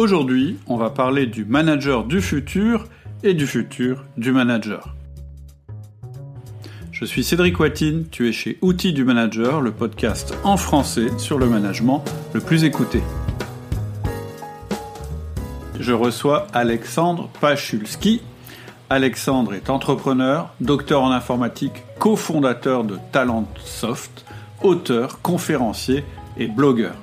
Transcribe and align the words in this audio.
Aujourd'hui, 0.00 0.56
on 0.66 0.78
va 0.78 0.88
parler 0.88 1.26
du 1.26 1.44
manager 1.44 2.04
du 2.04 2.22
futur 2.22 2.86
et 3.22 3.34
du 3.34 3.46
futur 3.46 4.06
du 4.16 4.32
manager. 4.32 4.94
Je 6.90 7.04
suis 7.04 7.22
Cédric 7.22 7.60
Watine, 7.60 8.06
tu 8.10 8.26
es 8.26 8.32
chez 8.32 8.56
Outils 8.62 8.94
du 8.94 9.04
Manager, 9.04 9.60
le 9.60 9.72
podcast 9.72 10.34
en 10.42 10.56
français 10.56 11.08
sur 11.18 11.38
le 11.38 11.50
management 11.50 12.02
le 12.32 12.40
plus 12.40 12.64
écouté. 12.64 13.02
Je 15.78 15.92
reçois 15.92 16.46
Alexandre 16.54 17.28
Pachulski. 17.38 18.22
Alexandre 18.88 19.52
est 19.52 19.68
entrepreneur, 19.68 20.54
docteur 20.62 21.02
en 21.02 21.10
informatique, 21.10 21.84
cofondateur 21.98 22.84
de 22.84 22.96
Talentsoft, 23.12 24.24
auteur, 24.62 25.20
conférencier 25.20 26.04
et 26.38 26.46
blogueur. 26.46 26.96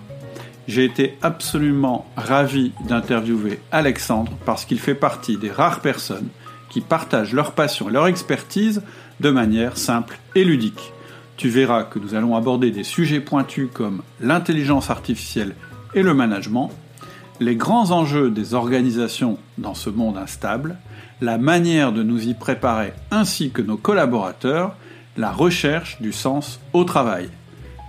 J'ai 0.68 0.84
été 0.84 1.18
absolument 1.22 2.06
ravi 2.18 2.74
d'interviewer 2.88 3.62
Alexandre 3.72 4.34
parce 4.46 4.66
qu'il 4.66 4.80
fait 4.80 4.96
partie 4.96 5.38
des 5.38 5.50
rares 5.50 5.80
personnes 5.80 6.28
qui 6.70 6.82
partagent 6.82 7.34
leur 7.34 7.54
passion 7.54 7.88
et 7.88 7.94
leur 7.94 8.08
expertise 8.08 8.82
de 9.22 9.30
manière 9.30 9.78
simple 9.78 10.20
et 10.36 10.44
ludique. 10.44 10.92
Tu 11.38 11.48
verras 11.48 11.84
que 11.84 12.00
nous 12.00 12.16
allons 12.16 12.36
aborder 12.36 12.72
des 12.72 12.84
sujets 12.84 13.22
pointus 13.22 13.70
comme 13.74 14.02
l'intelligence 14.20 14.90
artificielle 14.90 15.56
et 15.94 16.04
le 16.04 16.14
management, 16.14 16.70
les 17.40 17.56
grands 17.56 17.92
enjeux 17.92 18.30
des 18.30 18.54
organisations 18.54 19.38
dans 19.58 19.76
ce 19.76 19.90
monde 19.90 20.18
instable, 20.18 20.78
la 21.22 21.38
manière 21.38 21.94
de 21.94 22.04
nous 22.04 22.28
y 22.28 22.34
préparer 22.34 22.92
ainsi 23.10 23.52
que 23.52 23.62
nos 23.62 23.78
collaborateurs, 23.78 24.76
la 25.16 25.32
recherche 25.32 26.02
du 26.02 26.12
sens 26.12 26.60
au 26.74 26.84
travail. 26.84 27.30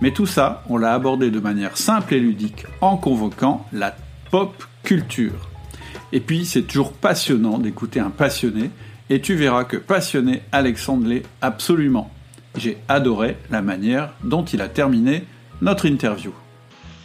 Mais 0.01 0.11
tout 0.11 0.25
ça, 0.25 0.63
on 0.69 0.77
l'a 0.77 0.93
abordé 0.93 1.29
de 1.29 1.39
manière 1.39 1.75
simple 1.75 2.13
et 2.13 2.19
ludique 2.19 2.65
en 2.79 2.95
convoquant 2.95 3.65
la 3.73 3.95
pop 4.31 4.63
culture. 4.83 5.49
Et 6.13 6.21
puis, 6.21 6.45
c'est 6.45 6.63
toujours 6.63 6.93
passionnant 6.93 7.57
d'écouter 7.57 7.99
un 7.99 8.09
passionné 8.09 8.71
et 9.09 9.19
tu 9.21 9.35
verras 9.35 9.65
que 9.65 9.75
passionné, 9.75 10.41
Alexandre 10.51 11.07
l'est 11.07 11.23
absolument. 11.41 12.11
J'ai 12.55 12.77
adoré 12.87 13.37
la 13.49 13.61
manière 13.61 14.13
dont 14.23 14.45
il 14.45 14.61
a 14.61 14.69
terminé 14.69 15.25
notre 15.61 15.85
interview. 15.85 16.31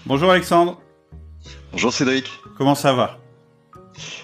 Bonjour 0.06 0.30
Alexandre. 0.30 0.80
Bonjour 1.72 1.92
Cédric. 1.92 2.30
Comment 2.56 2.74
ça 2.74 2.92
va? 2.92 3.18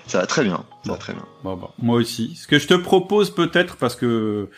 Ça 0.07 0.19
va 0.19 0.27
très 0.27 0.45
bien. 0.45 0.65
Ça 0.85 0.93
va 0.93 0.99
très 0.99 1.13
bien. 1.13 1.25
Bon, 1.43 1.57
bon, 1.57 1.71
moi 1.79 1.97
aussi. 1.97 2.37
Ce 2.37 2.47
que 2.47 2.59
je 2.59 2.69
te 2.69 2.75
propose 2.75 3.35
peut-être, 3.35 3.77
parce 3.77 3.97
que 3.97 4.49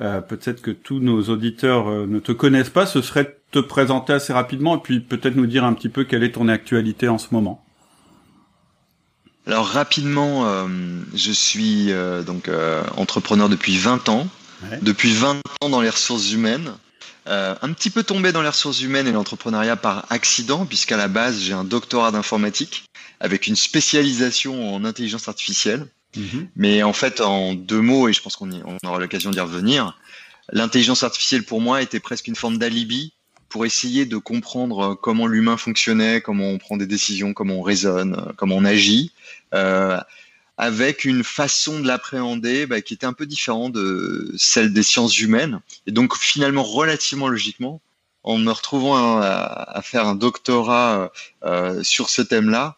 euh, 0.00 0.20
peut-être 0.20 0.62
que 0.62 0.70
tous 0.70 1.00
nos 1.00 1.22
auditeurs 1.24 1.88
euh, 1.88 2.06
ne 2.06 2.18
te 2.18 2.32
connaissent 2.32 2.70
pas, 2.70 2.86
ce 2.86 3.00
serait 3.02 3.38
te 3.50 3.58
présenter 3.58 4.12
assez 4.12 4.32
rapidement 4.32 4.76
et 4.76 4.80
puis 4.80 5.00
peut-être 5.00 5.36
nous 5.36 5.46
dire 5.46 5.64
un 5.64 5.72
petit 5.72 5.88
peu 5.88 6.04
quelle 6.04 6.22
est 6.22 6.32
ton 6.32 6.48
actualité 6.48 7.08
en 7.08 7.18
ce 7.18 7.28
moment. 7.30 7.64
Alors 9.46 9.66
rapidement, 9.66 10.46
euh, 10.46 10.66
je 11.14 11.30
suis 11.30 11.92
euh, 11.92 12.22
donc 12.22 12.48
euh, 12.48 12.82
entrepreneur 12.96 13.48
depuis 13.48 13.76
20 13.76 14.08
ans. 14.08 14.26
Ouais. 14.70 14.78
Depuis 14.82 15.12
20 15.12 15.40
ans 15.60 15.68
dans 15.68 15.80
les 15.80 15.90
ressources 15.90 16.32
humaines. 16.32 16.72
un 17.26 17.72
petit 17.72 17.90
peu 17.90 18.02
tombé 18.02 18.32
dans 18.32 18.42
les 18.42 18.48
ressources 18.48 18.80
humaines 18.80 19.06
et 19.06 19.12
l'entrepreneuriat 19.12 19.76
par 19.76 20.06
accident, 20.10 20.64
puisqu'à 20.64 20.96
la 20.96 21.08
base 21.08 21.40
j'ai 21.40 21.52
un 21.52 21.64
doctorat 21.64 22.10
d'informatique 22.10 22.84
avec 23.20 23.46
une 23.46 23.56
spécialisation 23.56 24.74
en 24.74 24.84
intelligence 24.84 25.28
artificielle. 25.28 25.86
Mhm. 26.16 26.48
Mais 26.56 26.82
en 26.82 26.92
fait, 26.92 27.20
en 27.20 27.54
deux 27.54 27.80
mots, 27.80 28.08
et 28.08 28.12
je 28.12 28.22
pense 28.22 28.36
qu'on 28.36 28.50
on 28.52 28.78
aura 28.86 28.98
l'occasion 28.98 29.30
d'y 29.30 29.40
revenir, 29.40 29.98
l'intelligence 30.52 31.02
artificielle 31.02 31.44
pour 31.44 31.60
moi 31.60 31.82
était 31.82 32.00
presque 32.00 32.28
une 32.28 32.36
forme 32.36 32.58
d'alibi 32.58 33.12
pour 33.48 33.64
essayer 33.64 34.06
de 34.06 34.16
comprendre 34.16 34.92
euh, 34.92 34.94
comment 34.94 35.26
l'humain 35.26 35.56
fonctionnait, 35.56 36.20
comment 36.20 36.48
on 36.48 36.58
prend 36.58 36.76
des 36.76 36.86
décisions, 36.86 37.32
comment 37.32 37.56
on 37.56 37.62
raisonne, 37.62 38.14
euh, 38.14 38.32
comment 38.36 38.56
on 38.56 38.64
agit, 38.64 39.12
euh, 39.54 39.98
avec 40.58 41.04
une 41.04 41.22
façon 41.22 41.80
de 41.80 41.86
l'appréhender 41.86 42.66
bah, 42.66 42.80
qui 42.80 42.94
était 42.94 43.06
un 43.06 43.12
peu 43.12 43.26
différente 43.26 43.72
de 43.72 44.32
celle 44.36 44.72
des 44.72 44.82
sciences 44.82 45.18
humaines. 45.18 45.60
Et 45.86 45.92
donc 45.92 46.16
finalement, 46.16 46.62
relativement 46.62 47.28
logiquement, 47.28 47.80
en 48.22 48.38
me 48.38 48.50
retrouvant 48.50 49.18
à, 49.20 49.80
faire 49.84 50.08
un 50.08 50.16
doctorat 50.16 51.12
sur 51.82 52.10
ce 52.10 52.22
thème-là, 52.22 52.76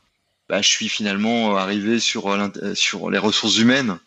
bah, 0.50 0.60
je 0.60 0.68
suis 0.68 0.90
finalement 0.90 1.56
arrivé 1.56 2.00
sur 2.00 2.36
les 3.10 3.18
ressources 3.18 3.56
humaines 3.56 3.98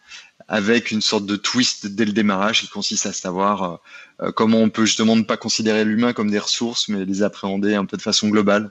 avec 0.51 0.91
une 0.91 1.01
sorte 1.01 1.25
de 1.25 1.37
twist 1.37 1.87
dès 1.87 2.03
le 2.03 2.11
démarrage 2.11 2.59
qui 2.59 2.67
consiste 2.67 3.05
à 3.05 3.13
savoir 3.13 3.63
euh, 3.63 3.77
euh, 4.23 4.31
comment 4.33 4.57
on 4.57 4.69
peut 4.69 4.85
justement 4.85 5.15
ne 5.15 5.23
pas 5.23 5.37
considérer 5.37 5.85
l'humain 5.85 6.11
comme 6.11 6.29
des 6.29 6.39
ressources, 6.39 6.89
mais 6.89 7.05
les 7.05 7.23
appréhender 7.23 7.73
un 7.73 7.85
peu 7.85 7.95
de 7.95 8.01
façon 8.01 8.27
globale 8.27 8.69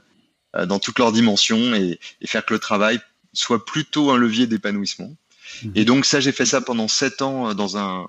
euh, 0.57 0.67
dans 0.67 0.79
toutes 0.79 0.99
leurs 0.99 1.11
dimensions 1.11 1.75
et, 1.75 1.99
et 2.21 2.27
faire 2.27 2.45
que 2.45 2.53
le 2.53 2.61
travail 2.61 3.01
soit 3.33 3.65
plutôt 3.65 4.11
un 4.11 4.19
levier 4.19 4.47
d'épanouissement. 4.47 5.17
Mhm. 5.63 5.73
Et 5.75 5.87
donc 5.87 6.05
ça, 6.05 6.21
j'ai 6.21 6.33
fait 6.33 6.45
ça 6.45 6.61
pendant 6.61 6.87
sept 6.87 7.23
ans 7.23 7.55
dans 7.55 7.79
un, 7.79 8.07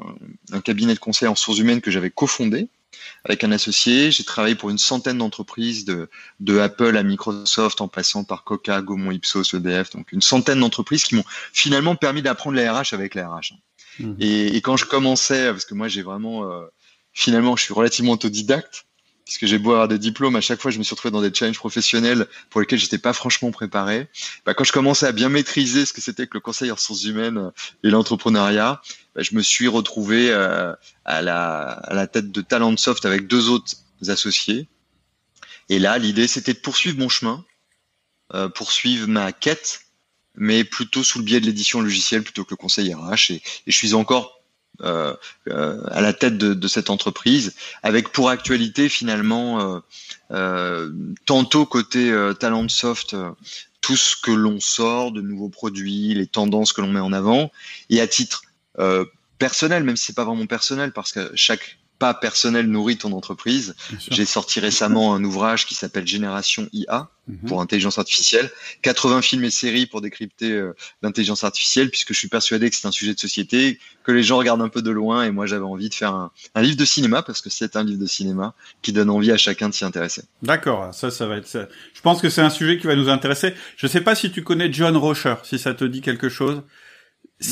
un 0.52 0.60
cabinet 0.60 0.94
de 0.94 1.00
conseil 1.00 1.30
en 1.30 1.34
ressources 1.34 1.60
humaines 1.60 1.80
que 1.80 1.92
j'avais 1.92 2.12
cofondé 2.12 2.68
avec 3.26 3.44
un 3.44 3.52
associé. 3.52 4.12
J'ai 4.12 4.24
travaillé 4.24 4.56
pour 4.56 4.70
une 4.70 4.78
centaine 4.78 5.18
d'entreprises 5.18 5.86
de, 5.86 6.10
de 6.40 6.60
Apple 6.60 6.98
à 6.98 7.04
Microsoft 7.04 7.82
en 7.82 7.88
passant 7.88 8.24
par 8.24 8.44
Coca, 8.44 8.82
Gaumont, 8.82 9.12
Ipsos, 9.12 9.54
EDF, 9.54 9.92
donc 9.92 10.12
une 10.12 10.22
centaine 10.22 10.60
d'entreprises 10.60 11.04
qui 11.04 11.16
m'ont 11.16 11.26
finalement 11.54 11.96
permis 11.96 12.22
d'apprendre 12.22 12.56
les 12.56 12.70
RH 12.70 12.94
avec 12.94 13.16
les 13.16 13.24
RH. 13.24 13.54
Mhm. 14.00 14.16
Et, 14.20 14.56
et 14.56 14.62
quand 14.62 14.78
je 14.78 14.86
commençais, 14.86 15.52
parce 15.52 15.66
que 15.66 15.74
moi 15.74 15.88
j'ai 15.88 16.02
vraiment, 16.02 16.50
euh, 16.50 16.66
finalement, 17.14 17.56
je 17.56 17.64
suis 17.64 17.74
relativement 17.74 18.14
autodidacte, 18.14 18.86
puisque 19.32 19.46
j'ai 19.46 19.60
beau 19.60 19.72
avoir 19.72 19.88
des 19.88 19.98
diplômes, 19.98 20.36
à 20.36 20.42
chaque 20.42 20.60
fois 20.60 20.72
je 20.72 20.78
me 20.78 20.84
suis 20.84 20.94
retrouvé 20.94 21.10
dans 21.14 21.22
des 21.22 21.34
challenges 21.34 21.58
professionnels 21.58 22.28
pour 22.50 22.60
lesquels 22.60 22.80
j'étais 22.80 22.98
pas 22.98 23.14
franchement 23.14 23.50
préparé. 23.52 24.10
Bah, 24.46 24.54
quand 24.54 24.66
je 24.66 24.74
commençais 24.74 25.06
à 25.06 25.14
bien 25.14 25.30
maîtriser 25.30 25.86
ce 25.86 25.94
que 25.94 26.02
c'était 26.02 26.28
que 26.28 26.34
le 26.34 26.42
conseil 26.42 26.70
ressources 26.70 27.06
humaines 27.06 27.52
et 27.86 27.90
l'entrepreneuriat, 27.90 28.82
bah, 29.16 29.22
je 29.22 29.34
me 29.34 29.42
suis 29.42 29.70
retrouvé 29.70 30.30
euh, 30.32 30.74
à, 31.06 31.22
la, 31.22 31.62
à 31.62 31.94
la 31.94 32.08
tête 32.08 32.30
de 32.34 32.42
Talentsoft 32.42 33.06
avec 33.06 33.28
deux 33.28 33.48
autres 33.48 33.76
associés. 34.10 34.68
Et 35.70 35.80
là, 35.80 35.98
l'idée 35.98 36.28
c'était 36.28 36.54
de 36.54 36.60
poursuivre 36.60 37.00
mon 37.00 37.08
chemin, 37.08 37.46
euh, 38.34 38.50
poursuivre 38.50 39.08
ma 39.08 39.32
quête, 39.32 39.84
mais 40.36 40.66
plutôt 40.66 41.06
sous 41.06 41.20
le 41.20 41.24
biais 41.24 41.40
de 41.40 41.46
l'édition 41.46 41.80
logicielle 41.80 42.24
plutôt 42.24 42.44
que 42.44 42.52
le 42.52 42.58
conseil 42.58 42.94
RH. 42.94 43.32
Et 43.32 43.42
je 43.68 43.78
suis 43.78 43.94
encore 43.94 44.41
euh, 44.84 45.14
euh, 45.48 45.82
à 45.92 46.02
la 46.02 46.14
tête 46.14 46.38
de, 46.38 46.68
cette 46.68 46.90
entreprise, 46.90 47.56
avec 47.84 48.10
pour 48.10 48.30
actualité 48.30 48.90
finalement 48.90 49.82
euh, 50.32 50.90
tantôt 51.26 51.66
côté 51.66 52.14
Talentsoft 52.40 53.14
euh, 53.14 53.32
tout 53.82 53.96
ce 53.96 54.16
que 54.16 54.32
l'on 54.32 54.60
sort 54.60 55.12
de 55.12 55.22
nouveaux 55.22 55.50
produits, 55.50 56.14
les 56.14 56.28
tendances 56.28 56.74
que 56.74 56.82
l'on 56.82 56.92
met 56.92 57.00
en 57.00 57.14
avant, 57.14 57.52
et 57.90 58.00
à 58.00 58.08
titre 58.08 58.44
personnel, 59.38 59.84
même 59.84 59.98
si 59.98 60.06
c'est 60.06 60.16
pas 60.16 60.24
vraiment 60.24 60.46
personnel, 60.46 60.92
parce 60.92 61.12
que 61.12 61.32
chaque 61.36 61.80
pas 62.02 62.14
personnel 62.16 62.66
nourrit 62.66 62.98
ton 62.98 63.12
entreprise. 63.14 63.76
J'ai 64.10 64.26
sorti 64.26 64.60
récemment 64.60 65.14
un 65.14 65.24
ouvrage 65.24 65.68
qui 65.68 65.76
s'appelle 65.76 66.08
Génération 66.08 66.68
IA 66.74 67.10
Mhm. 67.28 67.48
pour 67.48 67.62
intelligence 67.62 68.00
artificielle, 68.00 68.50
80 68.82 69.22
films 69.22 69.44
et 69.44 69.52
séries 69.52 69.86
pour 69.86 70.02
décrypter 70.02 70.52
euh, 70.52 70.76
l'intelligence 71.04 71.44
artificielle, 71.44 71.92
puisque 71.92 72.14
je 72.14 72.18
suis 72.18 72.28
persuadé 72.28 72.68
que 72.70 72.76
c'est 72.76 72.88
un 72.88 72.92
sujet 72.92 73.14
de 73.14 73.20
société, 73.20 73.78
que 74.04 74.12
les 74.12 74.24
gens 74.24 74.38
regardent 74.38 74.64
un 74.64 74.70
peu 74.70 74.82
de 74.82 74.90
loin, 74.90 75.24
et 75.24 75.30
moi 75.32 75.46
j'avais 75.46 75.64
envie 75.64 75.88
de 75.88 75.94
faire 75.94 76.14
un, 76.16 76.32
un 76.56 76.62
livre 76.64 76.78
de 76.78 76.84
cinéma, 76.84 77.22
parce 77.22 77.40
que 77.42 77.52
c'est 77.52 77.76
un 77.76 77.84
livre 77.84 78.00
de 78.02 78.08
cinéma 78.08 78.56
qui 78.82 78.92
donne 78.92 79.12
envie 79.12 79.32
à 79.32 79.38
chacun 79.38 79.70
de 79.70 79.74
s'y 79.76 79.86
intéresser. 79.86 80.24
D'accord, 80.42 80.92
ça, 80.96 81.12
ça 81.12 81.28
va 81.28 81.38
être 81.38 81.48
ça. 81.48 81.68
Je 81.94 82.02
pense 82.02 82.22
que 82.22 82.30
c'est 82.32 82.42
un 82.42 82.50
sujet 82.50 82.80
qui 82.80 82.88
va 82.88 82.96
nous 82.96 83.08
intéresser. 83.08 83.54
Je 83.78 83.86
sais 83.86 84.02
pas 84.02 84.16
si 84.16 84.32
tu 84.32 84.44
connais 84.44 84.74
John 84.74 84.98
Rocher, 84.98 85.36
si 85.44 85.60
ça 85.60 85.76
te 85.76 85.86
dit 85.86 86.02
quelque 86.02 86.28
chose. 86.28 86.64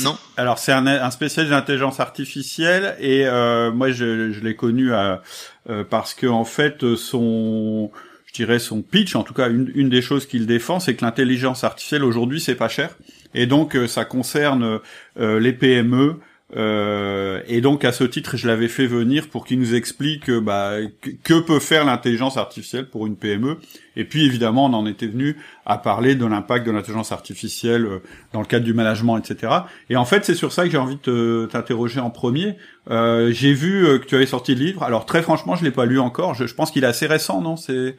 Non. 0.03 0.17
Alors 0.37 0.59
c'est 0.59 0.71
un, 0.71 0.85
un 0.85 1.11
spécialiste 1.11 1.51
d'intelligence 1.53 1.99
artificielle 1.99 2.95
et 2.99 3.25
euh, 3.25 3.71
moi 3.71 3.89
je, 3.89 4.31
je 4.31 4.39
l'ai 4.41 4.55
connu 4.55 4.93
à, 4.93 5.21
euh, 5.69 5.83
parce 5.83 6.13
que 6.13 6.27
en 6.27 6.45
fait 6.45 6.95
son, 6.95 7.91
je 8.27 8.33
dirais 8.33 8.59
son 8.59 8.81
pitch, 8.81 9.15
en 9.15 9.23
tout 9.23 9.33
cas 9.33 9.49
une, 9.49 9.71
une 9.73 9.89
des 9.89 10.01
choses 10.01 10.27
qu'il 10.27 10.45
défend, 10.45 10.79
c'est 10.79 10.95
que 10.95 11.03
l'intelligence 11.03 11.63
artificielle 11.63 12.03
aujourd'hui 12.03 12.39
c'est 12.39 12.55
pas 12.55 12.69
cher 12.69 12.91
et 13.33 13.47
donc 13.47 13.75
euh, 13.75 13.87
ça 13.87 14.05
concerne 14.05 14.79
euh, 15.19 15.39
les 15.39 15.53
PME. 15.53 16.19
Euh, 16.55 17.41
et 17.47 17.61
donc 17.61 17.85
à 17.85 17.91
ce 17.91 18.03
titre, 18.03 18.35
je 18.35 18.47
l'avais 18.47 18.67
fait 18.67 18.87
venir 18.87 19.27
pour 19.27 19.45
qu'il 19.45 19.59
nous 19.59 19.75
explique 19.75 20.29
euh, 20.29 20.41
bah, 20.41 20.77
que, 21.23 21.39
peut 21.39 21.59
faire 21.59 21.85
l'intelligence 21.85 22.37
artificielle 22.37 22.89
pour 22.89 23.05
une 23.05 23.15
PME. 23.15 23.57
Et 23.95 24.03
puis 24.03 24.25
évidemment, 24.25 24.65
on 24.65 24.73
en 24.73 24.85
était 24.87 25.07
venu 25.07 25.37
à 25.65 25.77
parler 25.77 26.15
de 26.15 26.25
l'impact 26.25 26.65
de 26.65 26.71
l'intelligence 26.71 27.11
artificielle 27.11 27.85
euh, 27.85 27.99
dans 28.33 28.39
le 28.39 28.47
cadre 28.47 28.65
du 28.65 28.73
management, 28.73 29.17
etc. 29.17 29.53
Et 29.89 29.95
en 29.95 30.05
fait, 30.05 30.25
c'est 30.25 30.35
sur 30.35 30.51
ça 30.51 30.63
que 30.63 30.71
j'ai 30.71 30.77
envie 30.77 30.95
de 30.95 31.01
te- 31.01 31.45
t'interroger 31.45 31.99
en 31.99 32.09
premier. 32.09 32.55
Euh, 32.89 33.31
j'ai 33.31 33.53
vu 33.53 33.85
euh, 33.85 33.99
que 33.99 34.05
tu 34.05 34.15
avais 34.15 34.25
sorti 34.25 34.55
le 34.55 34.63
livre. 34.65 34.81
Alors 34.81 35.05
très 35.05 35.21
franchement, 35.21 35.55
je 35.55 35.63
l'ai 35.63 35.71
pas 35.71 35.85
lu 35.85 35.99
encore. 35.99 36.33
Je, 36.33 36.51
pense 36.53 36.71
qu'il 36.71 36.83
est 36.83 36.87
assez 36.87 37.05
récent, 37.05 37.41
non? 37.41 37.57
C'est 37.57 37.95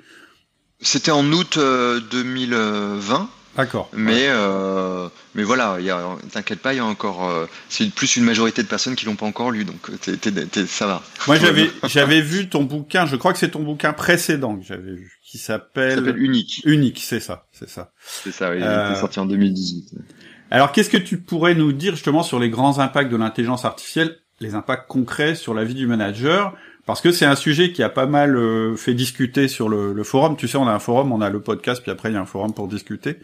C'était 0.80 1.12
en 1.12 1.30
août 1.32 1.56
euh, 1.56 2.00
2020. 2.10 3.28
D'accord. 3.56 3.90
Mais 3.92 4.26
euh, 4.28 5.08
mais 5.34 5.42
voilà, 5.42 5.78
t'inquiète 6.32 6.60
pas, 6.60 6.72
il 6.72 6.76
y 6.76 6.80
a 6.80 6.84
encore 6.84 7.28
euh, 7.28 7.46
c'est 7.68 7.92
plus 7.92 8.16
une 8.16 8.24
majorité 8.24 8.62
de 8.62 8.68
personnes 8.68 8.94
qui 8.94 9.06
l'ont 9.06 9.16
pas 9.16 9.26
encore 9.26 9.50
lu, 9.50 9.64
donc 9.64 9.90
ça 10.66 10.86
va. 10.86 11.02
Moi 11.26 11.36
j'avais 11.36 11.70
j'avais 11.84 12.20
vu 12.20 12.48
ton 12.48 12.62
bouquin, 12.62 13.06
je 13.06 13.16
crois 13.16 13.32
que 13.32 13.38
c'est 13.38 13.50
ton 13.50 13.62
bouquin 13.62 13.92
précédent 13.92 14.56
que 14.56 14.64
j'avais 14.64 14.92
vu, 14.92 15.18
qui 15.24 15.38
s'appelle 15.38 16.14
Unique. 16.16 16.62
Unique, 16.64 17.00
c'est 17.04 17.20
ça, 17.20 17.46
c'est 17.52 17.68
ça. 17.68 17.92
C'est 18.00 18.32
ça, 18.32 18.54
il 18.54 18.62
est 18.62 19.00
sorti 19.00 19.18
en 19.18 19.26
2018. 19.26 19.94
Alors 20.52 20.72
qu'est-ce 20.72 20.90
que 20.90 20.96
tu 20.96 21.18
pourrais 21.18 21.54
nous 21.54 21.72
dire 21.72 21.94
justement 21.94 22.22
sur 22.22 22.38
les 22.38 22.50
grands 22.50 22.78
impacts 22.78 23.10
de 23.10 23.16
l'intelligence 23.16 23.64
artificielle, 23.64 24.16
les 24.40 24.54
impacts 24.54 24.88
concrets 24.88 25.34
sur 25.34 25.54
la 25.54 25.64
vie 25.64 25.74
du 25.74 25.86
manager? 25.86 26.54
Parce 26.86 27.00
que 27.00 27.12
c'est 27.12 27.26
un 27.26 27.36
sujet 27.36 27.72
qui 27.72 27.82
a 27.82 27.88
pas 27.88 28.06
mal 28.06 28.36
euh, 28.36 28.74
fait 28.76 28.94
discuter 28.94 29.48
sur 29.48 29.68
le, 29.68 30.02
forum. 30.02 30.36
Tu 30.36 30.48
sais, 30.48 30.56
on 30.56 30.66
a 30.66 30.72
un 30.72 30.78
forum, 30.78 31.12
on 31.12 31.20
a 31.20 31.30
le 31.30 31.40
podcast, 31.40 31.82
puis 31.82 31.90
après 31.90 32.10
il 32.10 32.14
y 32.14 32.16
a 32.16 32.20
un 32.20 32.26
forum 32.26 32.54
pour 32.54 32.68
discuter. 32.68 33.18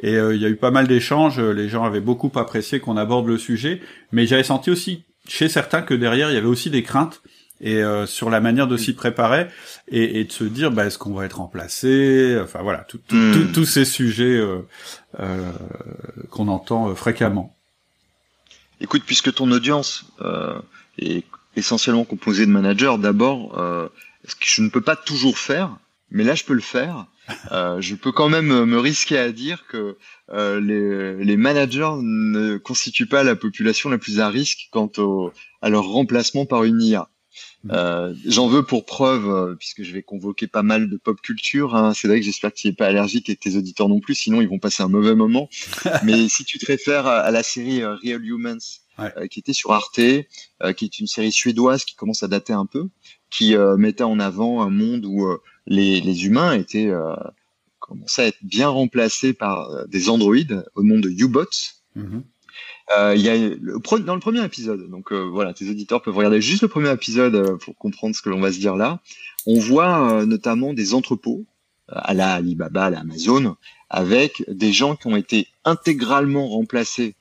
Et 0.00 0.14
euh, 0.14 0.34
il 0.34 0.40
y 0.40 0.46
a 0.46 0.48
eu 0.48 0.56
pas 0.56 0.70
mal 0.70 0.86
d'échanges. 0.86 1.40
Les 1.40 1.68
gens 1.68 1.84
avaient 1.84 2.00
beaucoup 2.00 2.30
apprécié 2.36 2.80
qu'on 2.80 2.96
aborde 2.96 3.26
le 3.26 3.38
sujet, 3.38 3.80
mais 4.12 4.26
j'avais 4.26 4.44
senti 4.44 4.70
aussi 4.70 5.04
chez 5.28 5.48
certains 5.48 5.82
que 5.82 5.94
derrière 5.94 6.30
il 6.30 6.34
y 6.34 6.38
avait 6.38 6.46
aussi 6.46 6.70
des 6.70 6.82
craintes. 6.82 7.22
Et 7.62 7.82
euh, 7.82 8.06
sur 8.06 8.30
la 8.30 8.40
manière 8.40 8.66
de 8.66 8.78
s'y 8.78 8.94
préparer 8.94 9.48
et, 9.88 10.24
de 10.24 10.32
se 10.32 10.44
dire 10.44 10.70
bah, 10.70 10.86
est-ce 10.86 10.96
qu'on 10.96 11.12
va 11.12 11.26
être 11.26 11.36
remplacé? 11.36 12.38
Enfin 12.42 12.62
voilà. 12.62 12.86
Tous 13.52 13.64
ces 13.66 13.84
sujets 13.84 14.42
qu'on 16.30 16.48
entend 16.48 16.94
fréquemment. 16.94 17.54
Écoute 18.80 19.02
puisque 19.04 19.34
ton 19.34 19.50
audience 19.50 20.06
est 20.98 21.22
essentiellement 21.56 22.04
composé 22.04 22.46
de 22.46 22.50
managers, 22.50 22.96
d'abord, 22.98 23.58
euh, 23.58 23.88
ce 24.24 24.34
que 24.34 24.46
je 24.46 24.62
ne 24.62 24.68
peux 24.68 24.80
pas 24.80 24.96
toujours 24.96 25.38
faire, 25.38 25.76
mais 26.10 26.24
là 26.24 26.34
je 26.34 26.44
peux 26.44 26.54
le 26.54 26.60
faire. 26.60 27.06
Euh, 27.52 27.80
je 27.80 27.94
peux 27.94 28.10
quand 28.10 28.28
même 28.28 28.64
me 28.64 28.78
risquer 28.78 29.16
à 29.16 29.30
dire 29.30 29.66
que 29.68 29.96
euh, 30.32 30.60
les, 30.60 31.24
les, 31.24 31.36
managers 31.36 31.92
ne 32.00 32.56
constituent 32.56 33.06
pas 33.06 33.22
la 33.22 33.36
population 33.36 33.88
la 33.88 33.98
plus 33.98 34.18
à 34.18 34.28
risque 34.28 34.68
quant 34.72 34.90
au, 34.98 35.32
à 35.62 35.68
leur 35.68 35.84
remplacement 35.84 36.44
par 36.44 36.64
une 36.64 36.82
IA. 36.82 37.08
Mmh. 37.64 37.70
Euh, 37.72 38.14
J'en 38.26 38.48
veux 38.48 38.62
pour 38.62 38.86
preuve, 38.86 39.28
euh, 39.28 39.54
puisque 39.54 39.82
je 39.82 39.92
vais 39.92 40.02
convoquer 40.02 40.46
pas 40.46 40.62
mal 40.62 40.88
de 40.88 40.96
pop 40.96 41.20
culture. 41.20 41.74
Hein. 41.74 41.92
C'est 41.94 42.08
vrai 42.08 42.18
que 42.20 42.26
j'espère 42.26 42.52
que 42.52 42.56
tu 42.56 42.68
n'es 42.68 42.72
pas 42.72 42.86
allergique 42.86 43.28
et 43.28 43.36
que 43.36 43.40
tes 43.40 43.56
auditeurs 43.56 43.88
non 43.88 44.00
plus, 44.00 44.14
sinon 44.14 44.40
ils 44.40 44.48
vont 44.48 44.58
passer 44.58 44.82
un 44.82 44.88
mauvais 44.88 45.14
moment. 45.14 45.48
Mais 46.04 46.28
si 46.28 46.44
tu 46.44 46.58
te 46.58 46.66
réfères 46.66 47.06
à, 47.06 47.30
la 47.30 47.42
série 47.42 47.84
Real 47.84 48.24
Humans, 48.24 48.80
euh, 49.00 49.26
qui 49.26 49.38
était 49.38 49.52
sur 49.52 49.72
Arte, 49.72 49.98
euh, 49.98 50.72
qui 50.72 50.84
est 50.84 50.98
une 50.98 51.06
série 51.06 51.32
suédoise 51.32 51.84
qui 51.84 51.94
commence 51.94 52.22
à 52.22 52.28
dater 52.28 52.52
un 52.52 52.66
peu, 52.66 52.88
qui 53.30 53.56
euh, 53.56 53.76
mettait 53.76 54.04
en 54.04 54.18
avant 54.18 54.62
un 54.62 54.70
monde 54.70 55.04
où 55.06 55.26
les, 55.66 56.00
les, 56.00 56.26
humains 56.26 56.52
étaient 56.52 56.90
commençaient 57.78 58.22
à 58.22 58.26
être 58.26 58.42
bien 58.42 58.68
remplacés 58.68 59.32
par 59.32 59.86
des 59.88 60.08
androïdes 60.08 60.64
au 60.74 60.82
nom 60.82 60.98
de 60.98 61.08
U-bots. 61.08 61.46
Euh, 61.96 63.14
il 63.14 63.22
y 63.22 63.28
a 63.28 63.36
le, 63.36 63.80
dans 64.00 64.14
le 64.14 64.20
premier 64.20 64.44
épisode, 64.44 64.90
donc 64.90 65.12
voilà, 65.12 65.54
tes 65.54 65.70
auditeurs 65.70 66.02
peuvent 66.02 66.16
regarder 66.16 66.40
juste 66.40 66.62
le 66.62 66.68
premier 66.68 66.90
épisode 66.90 67.58
pour 67.58 67.76
comprendre 67.76 68.16
ce 68.16 68.22
que 68.22 68.30
l'on 68.30 68.40
va 68.40 68.52
se 68.52 68.58
dire 68.58 68.76
là. 68.76 69.00
On 69.46 69.58
voit 69.58 70.24
notamment 70.26 70.74
des 70.74 70.92
entrepôts 70.94 71.44
à 71.88 72.14
la 72.14 72.34
Alibaba, 72.34 72.86
à 72.86 72.90
la 72.90 73.00
Amazon, 73.00 73.56
avec 73.88 74.44
des 74.48 74.72
gens 74.72 74.96
qui 74.96 75.06
ont 75.08 75.16
été 75.16 75.48
intégralement 75.64 76.48
remplacés 76.48 77.14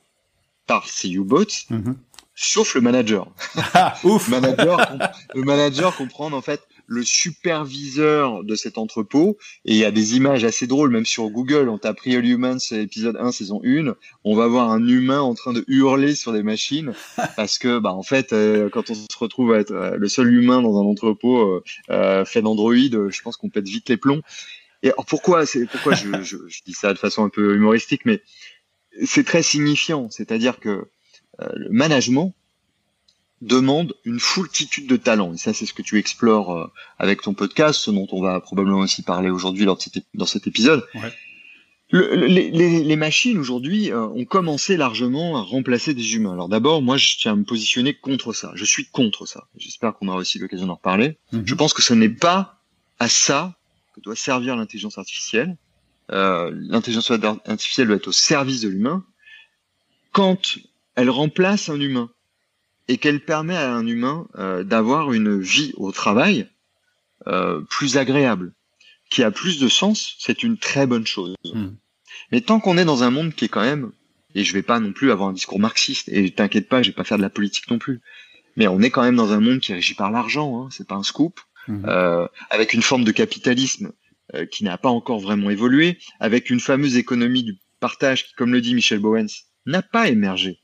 par 0.69 0.87
ces 0.87 1.09
U-bots, 1.09 1.65
mhm. 1.71 1.95
sauf 2.35 2.75
le 2.75 2.81
manager. 2.81 3.27
Ah, 3.73 3.95
ouf. 4.03 4.29
le 4.29 5.41
manager 5.41 5.95
comprend 5.95 6.31
en 6.31 6.41
fait 6.41 6.61
le 6.85 7.03
superviseur 7.03 8.43
de 8.43 8.55
cet 8.55 8.77
entrepôt 8.77 9.37
et 9.65 9.73
il 9.73 9.77
y 9.77 9.85
a 9.85 9.89
des 9.89 10.15
images 10.15 10.43
assez 10.43 10.67
drôles 10.67 10.91
même 10.91 11.05
sur 11.05 11.29
Google 11.29 11.69
on 11.69 11.77
tape 11.77 11.99
Real 11.99 12.25
Humans 12.25 12.59
épisode 12.71 13.15
1 13.19 13.31
saison 13.31 13.61
1 13.63 13.95
on 14.23 14.35
va 14.35 14.47
voir 14.47 14.71
un 14.71 14.87
humain 14.87 15.21
en 15.21 15.35
train 15.35 15.53
de 15.53 15.63
hurler 15.67 16.15
sur 16.15 16.33
des 16.33 16.41
machines 16.41 16.93
parce 17.35 17.59
que 17.59 17.77
bah 17.77 17.93
en 17.93 18.01
fait 18.01 18.33
euh, 18.33 18.69
quand 18.69 18.89
on 18.89 18.95
se 18.95 19.17
retrouve 19.19 19.53
à 19.53 19.59
être 19.59 19.71
euh, 19.71 19.97
le 19.97 20.07
seul 20.07 20.33
humain 20.33 20.63
dans 20.63 20.77
un 20.77 20.85
entrepôt 20.85 21.61
euh, 21.91 22.25
fait 22.25 22.41
d'Android 22.41 22.73
je 22.73 23.21
pense 23.21 23.37
qu'on 23.37 23.49
pète 23.49 23.67
vite 23.67 23.87
les 23.89 23.97
plombs 23.97 24.21
et 24.81 24.91
pourquoi 25.07 25.45
c'est 25.45 25.65
pourquoi 25.67 25.93
je, 25.93 26.09
je, 26.23 26.61
dis 26.65 26.73
ça 26.73 26.91
de 26.93 26.97
façon 26.97 27.23
un 27.23 27.29
peu 27.29 27.55
humoristique 27.55 28.01
mais 28.05 28.21
c'est 29.05 29.23
très 29.23 29.43
signifiant, 29.43 30.09
c'est-à-dire 30.09 30.59
que 30.59 30.87
euh, 31.41 31.49
le 31.55 31.69
management 31.69 32.33
demande 33.41 33.95
une 34.03 34.19
foultitude 34.19 34.87
de 34.87 34.97
talents. 34.97 35.33
Et 35.33 35.37
ça, 35.37 35.53
c'est 35.53 35.65
ce 35.65 35.73
que 35.73 35.81
tu 35.81 35.97
explores 35.97 36.57
euh, 36.57 36.67
avec 36.97 37.21
ton 37.21 37.33
podcast, 37.33 37.79
ce 37.79 37.91
dont 37.91 38.07
on 38.11 38.21
va 38.21 38.39
probablement 38.41 38.79
aussi 38.79 39.01
parler 39.01 39.29
aujourd'hui 39.29 39.65
dans 39.65 40.25
cet 40.25 40.47
épisode. 40.47 40.85
les, 41.91 42.95
machines 42.97 43.37
aujourd'hui 43.37 43.91
euh, 43.91 44.07
ont 44.07 44.25
commencé 44.25 44.75
largement 44.75 45.37
à 45.37 45.41
remplacer 45.41 45.93
des 45.93 46.15
humains. 46.15 46.33
Alors 46.33 46.49
d'abord, 46.49 46.81
moi, 46.81 46.97
je 46.97 47.17
tiens 47.17 47.33
à 47.33 47.35
me 47.35 47.45
positionner 47.45 47.93
contre 47.93 48.33
ça. 48.33 48.51
Je 48.55 48.65
suis 48.65 48.85
contre 48.85 49.25
ça. 49.25 49.47
J'espère 49.57 49.93
qu'on 49.93 50.09
aura 50.09 50.17
aussi 50.17 50.37
l'occasion 50.37 50.67
d'en 50.67 50.75
reparler. 50.75 51.17
Mhm. 51.31 51.43
Je 51.45 51.55
pense 51.55 51.73
que 51.73 51.81
ce 51.81 51.93
n'est 51.93 52.09
pas 52.09 52.59
à 52.99 53.07
ça 53.07 53.55
que 53.95 54.01
doit 54.01 54.17
servir 54.17 54.57
l'intelligence 54.57 54.97
artificielle. 54.97 55.55
Euh, 56.11 56.51
l'intelligence 56.53 57.11
artificielle 57.11 57.87
doit 57.87 57.97
être 57.97 58.07
au 58.07 58.11
service 58.11 58.61
de 58.61 58.69
l'humain, 58.69 59.05
quand 60.11 60.57
elle 60.95 61.09
remplace 61.09 61.69
un 61.69 61.79
humain 61.79 62.09
et 62.87 62.97
qu'elle 62.97 63.23
permet 63.23 63.55
à 63.55 63.71
un 63.71 63.85
humain 63.85 64.27
euh, 64.37 64.63
d'avoir 64.63 65.13
une 65.13 65.39
vie 65.39 65.73
au 65.77 65.91
travail 65.91 66.47
euh, 67.27 67.61
plus 67.69 67.97
agréable, 67.97 68.53
qui 69.09 69.23
a 69.23 69.31
plus 69.31 69.59
de 69.59 69.67
sens, 69.67 70.15
c'est 70.19 70.43
une 70.43 70.57
très 70.57 70.87
bonne 70.87 71.05
chose. 71.05 71.35
Hmm. 71.43 71.69
Mais 72.31 72.41
tant 72.41 72.59
qu'on 72.59 72.77
est 72.77 72.85
dans 72.85 73.03
un 73.03 73.11
monde 73.11 73.33
qui 73.33 73.45
est 73.45 73.49
quand 73.49 73.61
même, 73.61 73.91
et 74.35 74.43
je 74.43 74.53
vais 74.53 74.63
pas 74.63 74.79
non 74.79 74.91
plus 74.91 75.11
avoir 75.11 75.29
un 75.29 75.33
discours 75.33 75.59
marxiste, 75.59 76.09
et 76.09 76.31
t'inquiète 76.31 76.67
pas, 76.69 76.81
je 76.81 76.89
vais 76.89 76.95
pas 76.95 77.03
faire 77.03 77.17
de 77.17 77.23
la 77.23 77.29
politique 77.29 77.69
non 77.69 77.77
plus, 77.77 78.01
mais 78.55 78.67
on 78.67 78.81
est 78.81 78.89
quand 78.89 79.03
même 79.03 79.15
dans 79.15 79.31
un 79.31 79.39
monde 79.39 79.59
qui 79.59 79.71
est 79.71 79.75
régi 79.75 79.93
par 79.93 80.11
l'argent, 80.11 80.63
hein, 80.63 80.69
c'est 80.71 80.87
pas 80.87 80.95
un 80.95 81.03
scoop, 81.03 81.39
hmm. 81.67 81.85
euh, 81.85 82.27
avec 82.49 82.73
une 82.73 82.81
forme 82.81 83.03
de 83.03 83.11
capitalisme 83.11 83.91
qui 84.51 84.63
n'a 84.63 84.77
pas 84.77 84.89
encore 84.89 85.19
vraiment 85.19 85.49
évolué, 85.49 85.97
avec 86.19 86.49
une 86.49 86.59
fameuse 86.59 86.97
économie 86.97 87.43
du 87.43 87.57
partage 87.79 88.27
qui, 88.27 88.33
comme 88.33 88.53
le 88.53 88.61
dit 88.61 88.75
Michel 88.75 88.99
Bowens, 88.99 89.27
n'a 89.65 89.81
pas 89.81 90.07
émergé, 90.09 90.59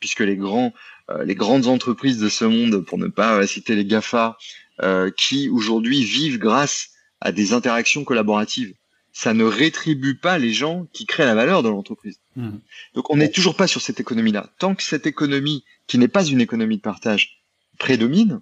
puisque 0.00 0.20
les 0.20 0.36
grands, 0.36 0.72
euh, 1.10 1.24
les 1.24 1.34
grandes 1.34 1.66
entreprises 1.66 2.18
de 2.18 2.28
ce 2.28 2.44
monde, 2.44 2.84
pour 2.84 2.98
ne 2.98 3.08
pas 3.08 3.46
citer 3.46 3.74
les 3.74 3.84
Gafa, 3.84 4.36
euh, 4.82 5.10
qui 5.10 5.48
aujourd'hui 5.48 6.04
vivent 6.04 6.38
grâce 6.38 6.90
à 7.20 7.32
des 7.32 7.52
interactions 7.52 8.04
collaboratives, 8.04 8.74
ça 9.12 9.32
ne 9.32 9.44
rétribue 9.44 10.16
pas 10.16 10.38
les 10.38 10.52
gens 10.52 10.86
qui 10.92 11.06
créent 11.06 11.24
la 11.24 11.36
valeur 11.36 11.62
de 11.62 11.68
l'entreprise. 11.68 12.18
Mmh. 12.34 12.50
Donc 12.94 13.10
on 13.10 13.16
n'est 13.16 13.30
toujours 13.30 13.56
pas 13.56 13.68
sur 13.68 13.80
cette 13.80 14.00
économie-là. 14.00 14.50
Tant 14.58 14.74
que 14.74 14.82
cette 14.82 15.06
économie, 15.06 15.64
qui 15.86 15.98
n'est 15.98 16.08
pas 16.08 16.24
une 16.24 16.40
économie 16.40 16.78
de 16.78 16.82
partage, 16.82 17.44
prédomine, 17.78 18.40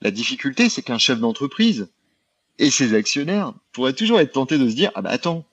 la 0.00 0.10
difficulté, 0.10 0.68
c'est 0.68 0.82
qu'un 0.82 0.98
chef 0.98 1.20
d'entreprise, 1.20 1.88
et 2.58 2.70
ses 2.70 2.94
actionnaires 2.94 3.52
pourraient 3.72 3.92
toujours 3.92 4.20
être 4.20 4.32
tentés 4.32 4.58
de 4.58 4.68
se 4.68 4.74
dire, 4.74 4.90
ah 4.94 5.02
bah 5.02 5.10
attends, 5.10 5.46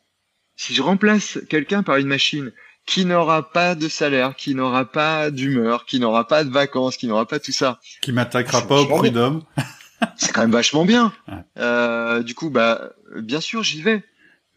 si 0.55 0.73
je 0.73 0.81
remplace 0.81 1.39
quelqu'un 1.49 1.83
par 1.83 1.97
une 1.97 2.07
machine 2.07 2.51
qui 2.85 3.05
n'aura 3.05 3.51
pas 3.51 3.75
de 3.75 3.87
salaire, 3.87 4.35
qui 4.35 4.55
n'aura 4.55 4.85
pas 4.85 5.31
d'humeur, 5.31 5.85
qui 5.85 5.99
n'aura 5.99 6.27
pas 6.27 6.43
de 6.43 6.49
vacances, 6.49 6.97
qui 6.97 7.07
n'aura 7.07 7.25
pas 7.25 7.39
tout 7.39 7.51
ça. 7.51 7.79
Qui 8.01 8.11
m'attaquera 8.11 8.67
pas 8.67 8.81
au 8.81 8.85
prud'homme. 8.85 9.43
c'est 10.17 10.31
quand 10.31 10.41
même 10.41 10.51
vachement 10.51 10.85
bien. 10.85 11.13
Euh, 11.57 12.23
du 12.23 12.35
coup, 12.35 12.49
bah, 12.49 12.91
bien 13.17 13.41
sûr, 13.41 13.63
j'y 13.63 13.81
vais. 13.81 14.03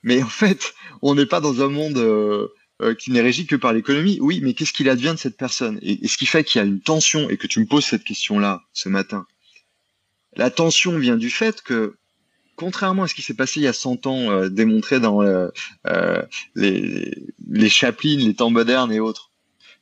Mais 0.03 0.23
en 0.23 0.29
fait, 0.29 0.75
on 1.03 1.15
n'est 1.15 1.27
pas 1.27 1.41
dans 1.41 1.63
un 1.63 1.69
monde 1.69 1.99
euh, 1.99 2.49
euh, 2.83 2.95
qui 2.95 3.11
n'est 3.11 3.21
régi 3.21 3.47
que 3.47 3.57
par 3.57 3.73
l'économie. 3.73 4.19
Oui, 4.21 4.41
mais 4.43 4.55
qu'est-ce 4.55 4.73
qu'il 4.73 4.89
advient 4.89 5.13
de 5.13 5.19
cette 5.19 5.37
personne? 5.37 5.79
Et, 5.83 6.05
et, 6.05 6.09
ce 6.09 6.19
qui 6.19 6.27
fait 6.27 6.45
qu'il 6.45 6.61
y 6.61 6.65
a 6.65 6.67
une 6.67 6.81
tension 6.81 7.31
et 7.31 7.37
que 7.37 7.47
tu 7.47 7.61
me 7.61 7.67
poses 7.67 7.85
cette 7.85 8.05
question-là 8.05 8.63
ce 8.73 8.89
matin. 8.89 9.27
La 10.37 10.51
tension 10.51 10.99
vient 10.99 11.17
du 11.17 11.31
fait 11.31 11.63
que 11.63 11.97
contrairement 12.57 13.05
à 13.05 13.09
ce 13.09 13.15
qui 13.15 13.23
s'est 13.23 13.35
passé 13.35 13.61
il 13.61 13.65
y 13.65 13.69
a 13.69 13.73
100 13.73 14.07
ans, 14.07 14.31
euh, 14.31 14.49
démontré 14.49 15.01
dans 15.01 15.23
euh, 15.23 15.49
euh, 15.87 16.23
les, 16.55 17.27
les 17.49 17.69
Chaplin, 17.69 18.17
les 18.17 18.35
temps 18.35 18.51
modernes 18.51 18.93
et 18.93 19.01
autres, 19.01 19.31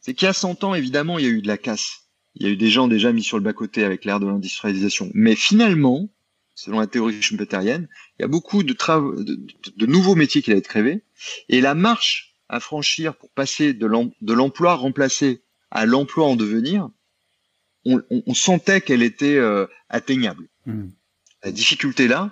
c'est 0.01 0.15
qu'il 0.15 0.27
y 0.27 0.29
a 0.29 0.35
100 0.35 0.65
ans, 0.65 0.75
évidemment, 0.75 1.19
il 1.19 1.25
y 1.25 1.29
a 1.29 1.31
eu 1.31 1.43
de 1.43 1.49
la 1.49 1.59
casse. 1.59 2.09
Il 2.35 2.47
y 2.47 2.49
a 2.49 2.53
eu 2.53 2.57
des 2.57 2.71
gens 2.71 2.89
déjà 2.89 3.13
mis 3.13 3.23
sur 3.23 3.37
le 3.37 3.45
bas-côté 3.45 3.85
avec 3.85 4.05
l'ère 4.05 4.19
de 4.19 4.27
l'industrialisation. 4.27 5.11
Mais 5.15 5.37
finalement, 5.37 6.09
selon 6.55 6.81
la 6.81 6.87
théorie 6.87 7.21
schumpeterienne, 7.21 7.89
il 8.19 8.23
y 8.23 8.25
a 8.25 8.29
beaucoup 8.29 8.63
de, 8.63 8.73
travaux, 8.73 9.15
de, 9.23 9.87
nouveaux 9.87 10.15
métiers 10.15 10.43
qui 10.43 10.51
allaient 10.51 10.61
être 10.61 10.69
créés. 10.69 11.03
Et 11.49 11.61
la 11.61 11.75
marche 11.75 12.35
à 12.49 12.59
franchir 12.59 13.15
pour 13.15 13.31
passer 13.31 13.75
de 13.75 13.87
l'emploi 14.35 14.75
remplacé 14.75 15.43
à 15.71 15.87
l'emploi 15.87 16.27
en 16.27 16.37
devenir, 16.37 16.89
on, 17.85 18.03
on, 18.11 18.35
sentait 18.35 18.81
qu'elle 18.81 19.03
était 19.03 19.39
atteignable. 19.89 20.49
Mmh. 20.67 20.89
La 21.45 21.51
difficulté 21.51 22.09
là, 22.09 22.31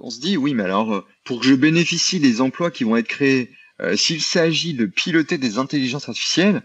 on 0.00 0.10
se 0.10 0.20
dit 0.20 0.36
oui, 0.36 0.54
mais 0.54 0.64
alors 0.64 0.94
euh, 0.94 1.04
pour 1.24 1.40
que 1.40 1.46
je 1.46 1.54
bénéficie 1.54 2.20
des 2.20 2.40
emplois 2.40 2.70
qui 2.70 2.84
vont 2.84 2.96
être 2.96 3.08
créés, 3.08 3.50
euh, 3.80 3.96
s'il 3.96 4.22
s'agit 4.22 4.74
de 4.74 4.86
piloter 4.86 5.38
des 5.38 5.58
intelligences 5.58 6.08
artificielles, 6.08 6.62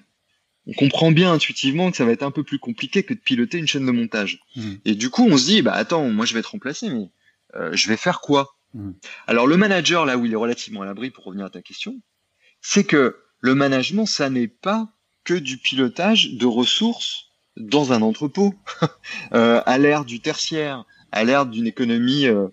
on 0.67 0.73
comprend 0.73 1.11
bien 1.11 1.33
intuitivement 1.33 1.89
que 1.91 1.97
ça 1.97 2.05
va 2.05 2.11
être 2.11 2.23
un 2.23 2.31
peu 2.31 2.43
plus 2.43 2.59
compliqué 2.59 3.03
que 3.03 3.13
de 3.13 3.19
piloter 3.19 3.57
une 3.57 3.67
chaîne 3.67 3.85
de 3.85 3.91
montage. 3.91 4.39
Mmh. 4.55 4.73
Et 4.85 4.95
du 4.95 5.09
coup, 5.09 5.27
on 5.29 5.37
se 5.37 5.45
dit 5.45 5.61
bah 5.61 5.73
attends, 5.73 6.09
moi 6.09 6.25
je 6.25 6.33
vais 6.33 6.39
être 6.39 6.51
remplacé, 6.51 6.89
mais 6.89 7.09
euh, 7.55 7.71
je 7.73 7.87
vais 7.87 7.97
faire 7.97 8.21
quoi? 8.21 8.55
Mmh. 8.73 8.91
Alors 9.27 9.47
le 9.47 9.57
manager 9.57 10.05
là 10.05 10.17
où 10.17 10.25
il 10.25 10.33
est 10.33 10.37
relativement 10.37 10.81
à 10.81 10.85
l'abri 10.85 11.09
pour 11.09 11.25
revenir 11.25 11.45
à 11.45 11.49
ta 11.49 11.61
question, 11.61 11.99
c'est 12.61 12.83
que 12.83 13.17
le 13.39 13.55
management, 13.55 14.05
ça 14.05 14.29
n'est 14.29 14.47
pas 14.47 14.87
que 15.23 15.33
du 15.33 15.57
pilotage 15.57 16.33
de 16.33 16.45
ressources 16.45 17.31
dans 17.57 17.91
un 17.91 18.01
entrepôt, 18.01 18.55
euh, 19.33 19.61
à 19.65 19.77
l'ère 19.77 20.05
du 20.05 20.19
tertiaire, 20.19 20.85
à 21.11 21.23
l'ère 21.23 21.45
d'une 21.45 21.67
économie 21.67 22.27
euh, 22.27 22.47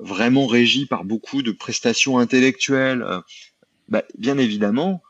vraiment 0.00 0.46
régie 0.46 0.86
par 0.86 1.04
beaucoup 1.04 1.42
de 1.42 1.52
prestations 1.52 2.18
intellectuelles. 2.18 3.04
Bah, 3.88 4.04
bien 4.16 4.38
évidemment, 4.38 5.02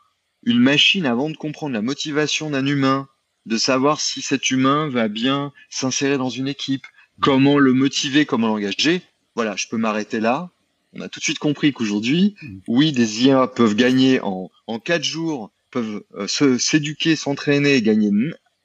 une 0.45 0.59
machine, 0.59 1.07
avant 1.07 1.31
de 1.31 1.37
comprendre 1.37 1.75
la 1.75 1.83
motivation 1.83 2.51
d'un 2.51 2.67
humain, 2.67 3.09
de 3.47 3.57
savoir 3.57 4.01
si 4.01 4.23
cet 4.23 4.51
humain 4.51 4.89
va 4.89 5.09
bien 5.09 5.53
s'insérer 5.71 6.19
dans 6.19 6.31
une 6.31 6.49
équipe, 6.49 6.87
comment 7.21 7.59
le 7.59 7.73
motiver, 7.73 8.27
comment 8.27 8.49
l'engager, 8.49 9.03
voilà, 9.35 9.57
je 9.57 9.67
peux 9.69 9.77
m'arrêter 9.77 10.21
là. 10.21 10.51
On 10.95 11.01
a 11.01 11.09
tout 11.09 11.21
de 11.21 11.25
suite 11.25 11.39
compris 11.39 11.73
qu'aujourd'hui, 11.73 12.35
oui, 12.69 12.93
des 12.93 13.25
IA 13.25 13.47
peuvent 13.47 13.75
gagner 13.75 14.21
en, 14.21 14.51
en 14.67 14.79
quatre 14.79 15.05
jours, 15.05 15.51
peuvent 15.71 16.03
se 16.27 16.59
s'éduquer, 16.59 17.17
s'entraîner 17.17 17.75
et 17.77 17.83
gagner 17.83 18.11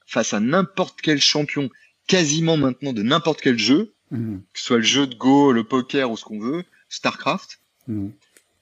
face 0.06 0.34
à 0.34 0.40
n'importe 0.40 1.00
quel 1.02 1.22
champion, 1.22 1.70
quasiment 2.08 2.58
maintenant 2.58 2.94
de 2.94 3.04
n'importe 3.04 3.42
quel 3.42 3.58
jeu, 3.58 3.94
mm. 4.12 4.38
que 4.54 4.60
ce 4.60 4.66
soit 4.66 4.78
le 4.78 4.84
jeu 4.84 5.08
de 5.08 5.16
Go, 5.16 5.52
le 5.52 5.64
poker 5.64 6.12
ou 6.12 6.18
ce 6.18 6.24
qu'on 6.24 6.40
veut, 6.40 6.64
StarCraft. 6.90 7.60
Mm. 7.88 8.10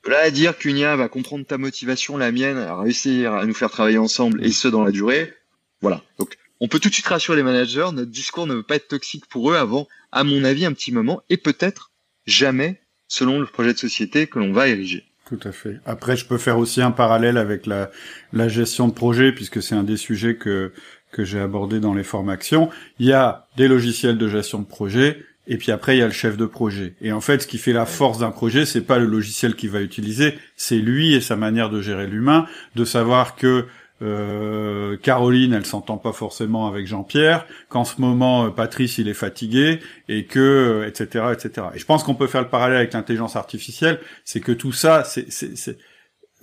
Là, 0.08 0.20
à 0.20 0.30
dire 0.30 0.58
qu'une 0.58 0.78
IA 0.78 0.96
va 0.96 1.08
comprendre 1.10 1.46
ta 1.46 1.58
motivation, 1.58 2.18
la 2.18 2.32
mienne, 2.32 2.58
à 2.58 2.80
réussir 2.80 3.34
à 3.34 3.46
nous 3.46 3.56
faire 3.56 3.72
travailler 3.72 3.98
ensemble, 3.98 4.44
et 4.46 4.52
ce 4.52 4.68
dans 4.68 4.84
la 4.84 4.92
durée, 4.92 5.34
voilà. 5.82 6.04
Donc, 6.20 6.38
on 6.60 6.68
peut 6.68 6.80
tout 6.80 6.90
de 6.90 6.94
suite 6.94 7.08
rassurer 7.08 7.38
les 7.38 7.44
managers, 7.44 7.88
notre 7.92 8.12
discours 8.12 8.46
ne 8.46 8.54
veut 8.54 8.64
pas 8.64 8.75
être 8.75 8.88
toxique 8.88 9.25
pour 9.25 9.52
eux 9.52 9.56
avant, 9.56 9.88
à 10.12 10.24
mon 10.24 10.44
avis, 10.44 10.66
un 10.66 10.74
petit 10.74 10.92
moment, 10.92 11.24
et 11.30 11.38
peut-être 11.38 11.92
jamais 12.28 12.80
selon 13.08 13.40
le 13.40 13.48
projet 13.48 13.74
de 13.74 13.80
société 13.80 14.28
que 14.28 14.38
l'on 14.38 14.54
va 14.54 14.68
ériger. 14.68 15.06
Tout 15.28 15.40
à 15.44 15.52
fait. 15.52 15.80
Après, 15.88 16.16
je 16.16 16.25
peux 16.25 16.38
faire 16.38 16.60
aussi 16.60 16.84
un 16.84 16.92
parallèle 16.92 17.38
avec 17.38 17.66
la, 17.66 17.90
la 18.32 18.48
gestion 18.48 18.88
de 18.88 18.94
projet, 18.94 19.32
puisque 19.32 19.62
c'est 19.64 19.74
un 19.74 19.84
des 19.84 19.98
sujets 19.98 20.36
que 20.36 20.72
que 21.16 21.24
j'ai 21.24 21.40
abordé 21.40 21.80
dans 21.80 21.94
les 21.94 22.04
formations, 22.04 22.70
il 23.00 23.06
y 23.06 23.14
a 23.14 23.48
des 23.56 23.70
logiciels 23.70 24.18
de 24.18 24.28
gestion 24.28 24.60
de 24.60 24.66
projet, 24.66 25.24
et 25.48 25.58
puis 25.58 25.72
après 25.72 25.96
il 25.96 26.00
y 26.00 26.04
a 26.04 26.08
le 26.08 26.12
chef 26.12 26.38
de 26.38 26.46
projet. 26.46 26.96
Et 27.02 27.12
en 27.12 27.22
fait, 27.22 27.44
ce 27.44 27.48
qui 27.48 27.58
fait 27.58 27.74
la 27.74 27.86
force 27.86 28.20
d'un 28.20 28.32
projet, 28.32 28.66
c'est 28.66 28.82
pas 28.82 28.98
le 28.98 29.06
logiciel 29.06 29.56
qu'il 29.56 29.70
va 29.70 29.82
utiliser, 29.82 30.36
c'est 30.56 30.78
lui 30.78 31.14
et 31.14 31.22
sa 31.22 31.36
manière 31.36 31.70
de 31.70 31.82
gérer 31.82 32.08
l'humain, 32.08 32.46
de 32.75 32.86
savoir 32.86 33.36
que 33.36 33.66
euh, 34.02 34.98
Caroline, 34.98 35.54
elle 35.54 35.66
s'entend 35.66 35.98
pas 35.98 36.12
forcément 36.12 36.68
avec 36.68 36.86
Jean-Pierre, 36.86 37.46
qu'en 37.70 37.86
ce 37.86 38.02
moment 38.02 38.46
euh, 38.46 38.50
Patrice 38.50 38.98
il 38.98 39.08
est 39.08 39.14
fatigué 39.14 39.80
et 40.10 40.25
que 40.25 40.86
etc 40.88 41.10
euh, 41.16 41.34
etc. 41.34 41.68
Et 41.75 41.80
je 41.80 41.86
pense 41.86 42.04
qu'on 42.04 42.16
peut 42.16 42.28
faire 42.28 42.42
le 42.42 42.50
parallèle 42.50 42.78
avec 42.78 42.94
l'intelligence 42.94 43.36
artificielle, 43.36 44.00
c'est 44.25 44.42
que 44.42 44.52
tout 44.52 44.74
ça, 44.74 45.04
c'est 45.06 45.78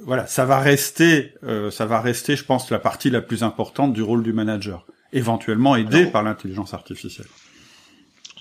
voilà, 0.05 0.27
ça 0.27 0.45
va 0.45 0.59
rester, 0.59 1.35
euh, 1.45 1.71
ça 1.71 1.87
va 1.87 2.01
rester, 2.01 2.37
je 2.37 2.45
pense, 2.45 2.71
la 2.71 2.79
partie 2.79 3.11
la 3.11 3.21
plus 3.21 3.43
importante 3.43 3.93
du 3.93 4.03
rôle 4.03 4.23
du 4.23 4.33
manager, 4.33 4.87
éventuellement 5.13 5.77
aidé 5.77 6.07
par 6.07 6.23
l'intelligence 6.23 6.75
artificielle. 6.75 7.27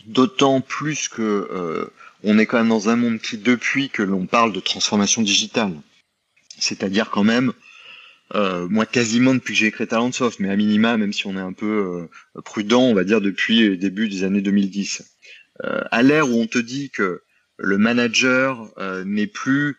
D'autant 0.06 0.62
plus 0.62 1.08
que 1.08 1.22
euh, 1.22 1.86
on 2.24 2.38
est 2.40 2.46
quand 2.46 2.58
même 2.58 2.70
dans 2.70 2.90
un 2.90 2.96
monde 2.96 3.20
qui, 3.20 3.38
depuis 3.38 3.90
que 3.90 4.04
l'on 4.04 4.26
parle 4.26 4.54
de 4.54 4.60
transformation 4.60 5.22
digitale, 5.22 5.74
c'est-à-dire 6.58 7.10
quand 7.10 7.24
même, 7.24 7.54
euh, 8.36 8.68
moi 8.70 8.86
quasiment 8.86 9.34
depuis 9.34 9.54
que 9.54 9.60
j'ai 9.60 9.72
créé 9.72 9.88
Talentsoft, 9.88 10.40
mais 10.40 10.50
à 10.50 10.56
minima, 10.56 10.98
même 10.98 11.14
si 11.14 11.28
on 11.28 11.38
est 11.38 11.42
un 11.42 11.54
peu 11.54 12.08
prudent, 12.46 12.84
on 12.84 12.94
va 12.94 13.04
dire 13.04 13.22
depuis 13.22 13.68
le 13.68 13.78
début 13.78 14.08
des 14.08 14.24
années 14.24 14.42
2010, 14.42 15.04
à 15.64 16.02
l'ère 16.02 16.30
où 16.30 16.40
on 16.42 16.48
te 16.48 16.58
dit 16.58 16.90
que 16.90 17.22
le 17.58 17.78
manager 17.78 18.72
n'est 19.06 19.28
plus 19.28 19.78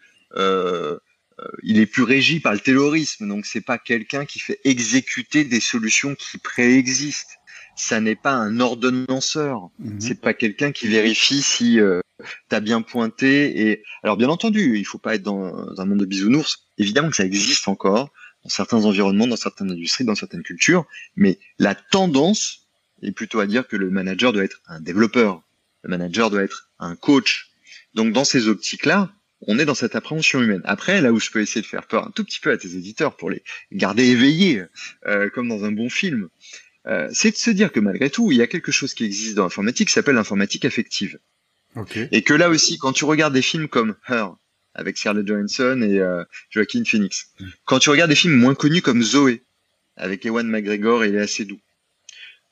euh, 1.43 1.49
il 1.63 1.79
est 1.79 1.87
plus 1.87 2.03
régi 2.03 2.41
par 2.41 2.53
le 2.53 2.61
terrorisme, 2.61 3.29
donc 3.29 3.47
c'est 3.47 3.63
pas 3.63 3.79
quelqu'un 3.79 4.25
qui 4.25 4.39
fait 4.39 4.61
exécuter 4.65 5.45
des 5.45 5.61
solutions 5.61 6.15
qui 6.15 6.39
préexistent. 6.39 7.39
Ça 7.83 8.01
n'est 8.01 8.15
pas 8.15 8.35
un 8.35 8.61
ordonnanceur. 8.61 9.71
Mhm. 9.81 10.01
C'est 10.01 10.21
pas 10.21 10.35
quelqu'un 10.35 10.71
qui 10.71 10.87
vérifie 10.87 11.43
si 11.43 11.81
euh, 11.81 12.01
tu 12.49 12.55
as 12.55 12.61
bien 12.61 12.81
pointé. 12.81 13.61
Et 13.61 13.83
alors 14.05 14.17
bien 14.17 14.29
entendu, 14.29 14.79
il 14.79 14.85
faut 14.85 14.99
pas 14.99 15.17
être 15.17 15.25
dans, 15.25 15.53
un 15.77 15.85
monde 15.85 15.99
de 15.99 16.05
bisounours. 16.05 16.69
Évidemment 16.79 17.11
que 17.11 17.17
ça 17.17 17.25
existe 17.25 17.67
encore 17.67 18.13
dans 18.45 18.51
certains 18.51 18.85
environnements, 18.85 19.27
dans 19.27 19.35
certaines 19.35 19.73
industries, 19.73 20.05
dans 20.05 20.15
certaines 20.15 20.45
cultures, 20.45 20.87
mais 21.17 21.41
la 21.59 21.75
tendance 21.75 22.69
est 23.03 23.11
plutôt 23.11 23.41
à 23.41 23.47
dire 23.47 23.67
que 23.67 23.77
le 23.77 23.91
manager 23.91 24.33
doit 24.33 24.45
être 24.45 24.61
un 24.69 24.81
développeur, 24.81 25.43
le 25.83 25.91
manager 25.91 26.31
doit 26.31 26.45
être 26.45 26.71
un 26.79 26.95
coach. 26.95 27.51
Donc 27.95 28.13
dans 28.13 28.25
ces 28.25 28.47
optiques-là, 28.47 29.11
on 29.49 29.59
est 29.59 29.65
dans 29.65 29.75
cette 29.75 29.97
appréhension 29.97 30.41
humaine. 30.41 30.63
Après, 30.65 31.01
là 31.01 31.13
où 31.13 31.19
je 31.19 31.31
peux 31.31 31.41
essayer 31.41 31.63
de 31.63 31.67
faire 31.67 31.89
peur 31.89 32.07
un 32.07 32.13
tout 32.13 32.23
petit 32.23 32.39
peu 32.39 32.53
à 32.53 32.57
tes 32.57 32.77
éditeurs 32.77 33.17
pour 33.17 33.29
les 33.29 33.43
garder 33.73 34.05
éveillés, 34.05 34.63
euh, 35.07 35.31
comme 35.31 35.49
dans 35.49 35.65
un 35.65 35.73
bon 35.73 35.91
film, 35.91 36.29
euh, 36.87 37.09
c'est 37.13 37.31
de 37.31 37.37
se 37.37 37.51
dire 37.51 37.73
que 37.73 37.81
malgré 37.81 38.11
tout, 38.11 38.33
il 38.33 38.39
y 38.39 38.43
a 38.43 38.47
quelque 38.47 38.73
chose 38.73 38.95
qui 38.95 39.05
existe 39.05 39.35
dans 39.35 39.45
l'informatique 39.45 39.89
qui 39.89 39.95
s'appelle 39.95 40.17
l'informatique 40.17 40.65
affective. 40.65 41.19
Et 42.11 42.23
que 42.23 42.35
là 42.35 42.51
aussi, 42.51 42.77
quand 42.77 42.93
tu 42.93 43.05
regardes 43.05 43.33
des 43.33 43.43
films 43.43 43.69
comme 43.69 43.97
Her, 44.09 44.35
avec 44.75 44.99
Scarlett 44.99 45.27
Johansson 45.27 45.81
et 45.83 46.01
euh, 46.01 46.25
Joaquin 46.51 46.85
Phoenix, 46.85 47.29
mm. 47.41 47.47
quand 47.65 47.79
tu 47.79 47.91
regardes 47.91 48.11
des 48.11 48.17
films 48.17 48.37
moins 48.37 48.55
connus 48.55 48.83
comme 48.83 49.03
Zoé, 49.03 49.43
avec 49.97 50.25
Ewan 50.27 50.47
McGregor 50.47 51.05
et 51.05 51.11
Léa 51.11 51.27
Seydoux, 51.27 51.61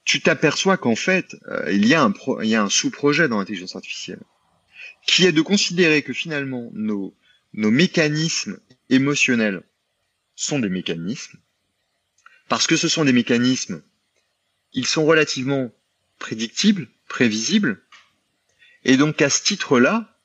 tu 0.05 0.21
t'aperçois 0.21 0.77
qu'en 0.77 0.97
fait, 0.97 1.37
il 1.69 1.87
y 1.87 1.95
a 1.95 2.03
un, 2.03 2.15
il 2.43 2.49
y 2.49 2.55
a 2.55 2.63
un 2.63 2.71
sous-projet 2.71 3.29
dans 3.29 3.39
l'intelligence 3.39 3.77
artificielle 3.77 4.21
qui 5.07 5.27
est 5.27 5.33
de 5.33 5.43
considérer 5.43 6.03
que 6.03 6.13
finalement 6.13 6.71
nos, 6.75 7.15
nos 7.53 7.71
mécanismes 7.71 8.59
émotionnels 8.89 9.63
sont 10.35 10.59
des 10.59 10.69
mécanismes, 10.69 11.39
parce 12.49 12.67
que 12.67 12.77
ce 12.77 12.89
sont 12.89 13.05
des 13.05 13.13
mécanismes, 13.13 13.83
ils 14.73 14.87
sont 14.87 15.05
relativement 15.05 15.71
prédictibles, 16.19 16.89
prévisibles, 17.09 17.81
et 18.85 18.97
donc 18.97 19.21
à 19.23 19.31
ce 19.31 19.43
titre-là, 19.43 20.17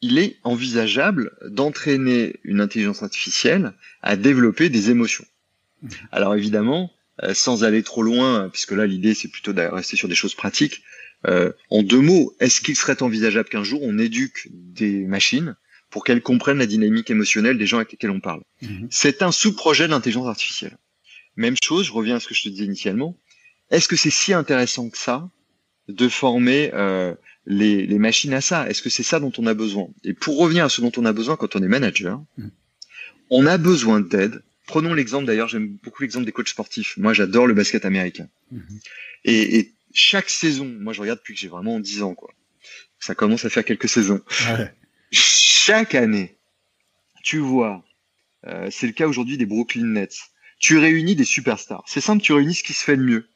il 0.00 0.18
est 0.18 0.38
envisageable 0.44 1.36
d'entraîner 1.46 2.36
une 2.44 2.60
intelligence 2.60 3.02
artificielle 3.02 3.74
à 4.02 4.16
développer 4.16 4.68
des 4.68 4.90
émotions. 4.90 5.26
Alors 6.12 6.34
évidemment, 6.34 6.92
euh, 7.22 7.34
sans 7.34 7.64
aller 7.64 7.82
trop 7.82 8.02
loin, 8.02 8.48
puisque 8.50 8.72
là 8.72 8.86
l'idée 8.86 9.14
c'est 9.14 9.28
plutôt 9.28 9.52
de 9.52 9.60
rester 9.62 9.96
sur 9.96 10.08
des 10.08 10.14
choses 10.14 10.34
pratiques, 10.34 10.82
euh, 11.26 11.52
en 11.70 11.82
deux 11.82 12.00
mots, 12.00 12.34
est-ce 12.40 12.60
qu'il 12.60 12.76
serait 12.76 13.02
envisageable 13.02 13.48
qu'un 13.48 13.64
jour 13.64 13.80
on 13.82 13.98
éduque 13.98 14.48
des 14.52 15.04
machines 15.04 15.56
pour 15.90 16.04
qu'elles 16.04 16.22
comprennent 16.22 16.58
la 16.58 16.66
dynamique 16.66 17.10
émotionnelle 17.10 17.58
des 17.58 17.66
gens 17.66 17.76
avec 17.76 17.92
lesquels 17.92 18.10
on 18.10 18.20
parle? 18.20 18.42
Mhm. 18.62 18.88
C'est 18.90 19.22
un 19.22 19.32
sous-projet 19.32 19.86
de 19.86 19.90
l'intelligence 19.90 20.28
artificielle. 20.28 20.78
Même 21.36 21.56
chose, 21.62 21.86
je 21.86 21.92
reviens 21.92 22.16
à 22.16 22.20
ce 22.20 22.28
que 22.28 22.34
je 22.34 22.42
te 22.42 22.48
disais 22.48 22.64
initialement. 22.64 23.16
Est-ce 23.70 23.88
que 23.88 23.96
c'est 23.96 24.10
si 24.10 24.32
intéressant 24.32 24.88
que 24.90 24.98
ça 24.98 25.28
de 25.88 26.08
former 26.08 26.70
euh, 26.74 27.14
les, 27.46 27.86
machines 27.98 28.34
à 28.34 28.40
ça? 28.40 28.68
Est-ce 28.68 28.82
que 28.82 28.90
c'est 28.90 29.02
ça 29.02 29.20
dont 29.20 29.32
on 29.38 29.46
a 29.46 29.54
besoin? 29.54 29.88
Et 30.04 30.14
pour 30.14 30.38
revenir 30.38 30.64
à 30.64 30.68
ce 30.68 30.80
dont 30.80 30.92
on 30.96 31.04
a 31.04 31.12
besoin 31.12 31.36
quand 31.36 31.56
on 31.56 31.62
est 31.62 31.68
manager, 31.68 32.22
mhm. 32.36 32.50
on 33.30 33.46
a 33.46 33.58
besoin 33.58 34.00
d'aide. 34.00 34.42
Prenons 34.66 34.94
l'exemple 34.94 35.26
d'ailleurs, 35.26 35.48
j'aime 35.48 35.76
beaucoup 35.82 36.02
l'exemple 36.02 36.26
des 36.26 36.32
coachs 36.32 36.48
sportifs. 36.48 36.96
Moi, 36.96 37.12
j'adore 37.12 37.46
le 37.46 37.54
basket 37.54 37.84
américain. 37.84 38.28
Mhm. 38.50 38.80
Et, 39.24 39.58
et 39.58 39.72
chaque 39.92 40.30
saison, 40.30 40.64
moi 40.64 40.92
je 40.92 41.00
regarde 41.00 41.18
depuis 41.18 41.34
que 41.34 41.40
j'ai 41.40 41.48
vraiment 41.48 41.80
10 41.80 42.02
ans, 42.02 42.14
quoi. 42.14 42.32
Ça 42.98 43.14
commence 43.14 43.44
à 43.44 43.50
faire 43.50 43.64
quelques 43.64 43.88
saisons. 43.88 44.20
Chaque 45.10 45.94
année, 45.94 46.36
tu 47.22 47.38
vois, 47.38 47.82
euh, 48.46 48.68
c'est 48.70 48.86
le 48.86 48.92
cas 48.92 49.06
aujourd'hui 49.06 49.38
des 49.38 49.46
Brooklyn 49.46 49.86
Nets. 49.86 50.18
Tu 50.58 50.76
réunis 50.78 51.16
des 51.16 51.24
superstars. 51.24 51.82
C'est 51.86 52.02
simple, 52.02 52.22
tu 52.22 52.32
réunis 52.32 52.54
ce 52.54 52.62
qui 52.62 52.74
se 52.74 52.84
fait 52.84 52.96
le 52.96 53.02
mieux. 53.02 53.28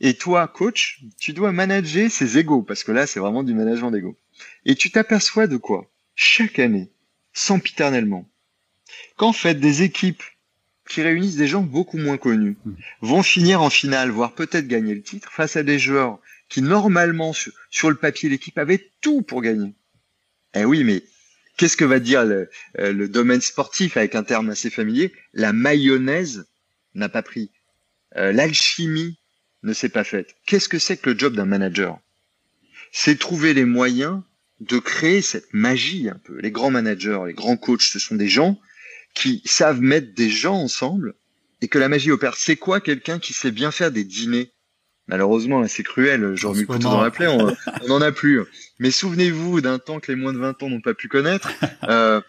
Et 0.00 0.14
toi, 0.14 0.48
coach, 0.48 1.00
tu 1.18 1.32
dois 1.32 1.52
manager 1.52 2.10
ces 2.10 2.38
égaux, 2.38 2.62
parce 2.62 2.84
que 2.84 2.92
là, 2.92 3.06
c'est 3.06 3.20
vraiment 3.20 3.42
du 3.42 3.54
management 3.54 3.90
d'ego. 3.90 4.16
Et 4.64 4.74
tu 4.74 4.90
t'aperçois 4.90 5.46
de 5.46 5.56
quoi? 5.56 5.90
Chaque 6.14 6.58
année, 6.58 6.90
sempiternellement, 7.32 8.28
qu'en 9.16 9.32
fait, 9.32 9.54
des 9.54 9.82
équipes 9.82 10.22
qui 10.88 11.02
réunissent 11.02 11.36
des 11.36 11.48
gens 11.48 11.62
beaucoup 11.62 11.98
moins 11.98 12.18
connus, 12.18 12.56
hmm. 12.64 12.74
vont 13.00 13.22
finir 13.22 13.62
en 13.62 13.70
finale, 13.70 14.10
voire 14.10 14.34
peut-être 14.34 14.68
gagner 14.68 14.94
le 14.94 15.02
titre, 15.02 15.30
face 15.32 15.56
à 15.56 15.62
des 15.62 15.78
joueurs 15.78 16.18
qui 16.48 16.62
normalement 16.62 17.32
sur, 17.32 17.90
le 17.90 17.96
papier 17.96 18.28
l'équipe 18.28 18.58
avait 18.58 18.90
tout 19.00 19.22
pour 19.22 19.42
gagner. 19.42 19.74
Eh 20.54 20.64
oui, 20.64 20.84
mais 20.84 21.02
qu'est-ce 21.56 21.76
que 21.76 21.84
va 21.84 21.98
dire 21.98 22.24
le, 22.24 22.50
euh, 22.78 22.92
le, 22.92 23.08
domaine 23.08 23.40
sportif 23.40 23.96
avec 23.96 24.14
un 24.14 24.22
terme 24.22 24.50
assez 24.50 24.70
familier? 24.70 25.12
La 25.32 25.52
mayonnaise 25.52 26.46
n'a 26.94 27.08
pas 27.08 27.22
pris. 27.22 27.50
Euh, 28.16 28.32
l'alchimie 28.32 29.18
ne 29.64 29.72
s'est 29.72 29.88
pas 29.88 30.04
faite. 30.04 30.36
Qu'est-ce 30.46 30.68
que 30.68 30.78
c'est 30.78 30.96
que 30.96 31.10
le 31.10 31.18
job 31.18 31.34
d'un 31.34 31.46
manager? 31.46 31.98
C'est 32.92 33.18
trouver 33.18 33.54
les 33.54 33.64
moyens 33.64 34.22
de 34.60 34.78
créer 34.78 35.22
cette 35.22 35.52
magie 35.52 36.08
un 36.08 36.20
peu. 36.22 36.38
Les 36.40 36.50
grands 36.50 36.70
managers, 36.70 37.20
les 37.26 37.32
grands 37.32 37.56
coachs, 37.56 37.82
ce 37.82 37.98
sont 37.98 38.14
des 38.14 38.28
gens 38.28 38.60
qui 39.14 39.42
savent 39.44 39.80
mettre 39.80 40.14
des 40.14 40.30
gens 40.30 40.54
ensemble 40.54 41.14
et 41.60 41.68
que 41.68 41.78
la 41.78 41.88
magie 41.88 42.10
opère. 42.10 42.36
C'est 42.36 42.56
quoi 42.56 42.80
quelqu'un 42.80 43.18
qui 43.18 43.32
sait 43.32 43.50
bien 43.50 43.70
faire 43.70 43.90
des 43.90 44.04
dîners? 44.04 44.52
Malheureusement, 45.06 45.66
c'est 45.68 45.82
cruel, 45.82 46.34
genre 46.34 46.54
mis 46.54 46.64
plutôt 46.64 46.88
dans 46.88 47.02
la 47.02 47.10
plaie, 47.10 47.26
on 47.26 47.54
n'en 47.88 48.00
a 48.00 48.10
plus. 48.10 48.40
Mais 48.78 48.90
souvenez-vous 48.90 49.60
d'un 49.60 49.78
temps 49.78 50.00
que 50.00 50.10
les 50.10 50.16
moins 50.16 50.32
de 50.32 50.38
20 50.38 50.62
ans 50.62 50.70
n'ont 50.70 50.80
pas 50.80 50.94
pu 50.94 51.08
connaître. 51.08 51.50
Euh, 51.88 52.22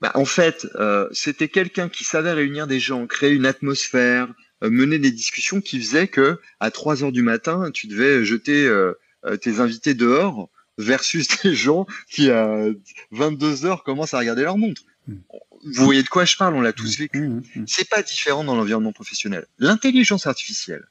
bah, 0.00 0.12
En 0.14 0.24
fait, 0.24 0.66
euh, 0.76 1.08
c'était 1.10 1.48
quelqu'un 1.48 1.88
qui 1.88 2.04
savait 2.04 2.32
réunir 2.32 2.68
des 2.68 2.78
gens, 2.78 3.06
créer 3.08 3.32
une 3.32 3.46
atmosphère, 3.46 4.28
mener 4.62 4.98
des 4.98 5.10
discussions 5.10 5.60
qui 5.60 5.80
faisaient 5.80 6.08
que 6.08 6.38
à 6.60 6.70
3 6.70 7.04
heures 7.04 7.12
du 7.12 7.22
matin, 7.22 7.70
tu 7.72 7.86
devais 7.86 8.24
jeter 8.24 8.66
euh, 8.66 8.94
tes 9.40 9.60
invités 9.60 9.94
dehors 9.94 10.48
versus 10.78 11.28
des 11.42 11.54
gens 11.54 11.86
qui 12.10 12.30
à 12.30 12.66
22 13.10 13.66
heures 13.66 13.84
commencent 13.84 14.14
à 14.14 14.18
regarder 14.18 14.42
leur 14.42 14.58
montre. 14.58 14.82
Hmm. 15.08 15.16
Vous 15.64 15.84
voyez 15.84 16.02
de 16.02 16.08
quoi 16.08 16.24
je 16.24 16.36
parle, 16.36 16.54
on 16.54 16.60
l'a 16.60 16.72
tous 16.72 16.98
hmm. 16.98 17.02
vécu. 17.02 17.28
Hmm. 17.28 17.64
C'est 17.66 17.88
pas 17.88 18.02
différent 18.02 18.44
dans 18.44 18.56
l'environnement 18.56 18.92
professionnel. 18.92 19.46
L'intelligence 19.58 20.26
artificielle, 20.26 20.84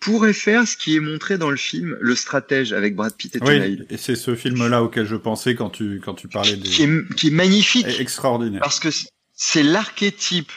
pourrait 0.00 0.32
faire 0.32 0.66
ce 0.66 0.76
qui 0.76 0.96
est 0.96 1.00
montré 1.00 1.38
dans 1.38 1.50
le 1.50 1.56
film 1.56 1.96
Le 2.00 2.14
Stratège 2.14 2.72
avec 2.72 2.94
Brad 2.94 3.14
Pitt 3.14 3.34
et 3.36 3.40
oui, 3.42 3.82
Et 3.90 3.96
c'est 3.96 4.16
ce 4.16 4.34
film-là 4.34 4.82
auquel 4.82 5.06
je 5.06 5.16
pensais 5.16 5.54
quand 5.54 5.70
tu 5.70 6.00
quand 6.04 6.14
tu 6.14 6.28
parlais 6.28 6.56
des... 6.56 6.68
qui, 6.68 6.84
est, 6.84 7.14
qui 7.16 7.28
est 7.28 7.32
magnifique, 7.32 7.86
extraordinaire, 7.98 8.60
parce 8.60 8.80
que 8.80 8.88
c'est 9.34 9.62
l'archétype 9.62 10.52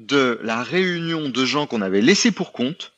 de 0.00 0.40
la 0.42 0.62
réunion 0.62 1.28
de 1.28 1.44
gens 1.44 1.66
qu'on 1.66 1.82
avait 1.82 2.00
laissés 2.00 2.32
pour 2.32 2.52
compte, 2.52 2.94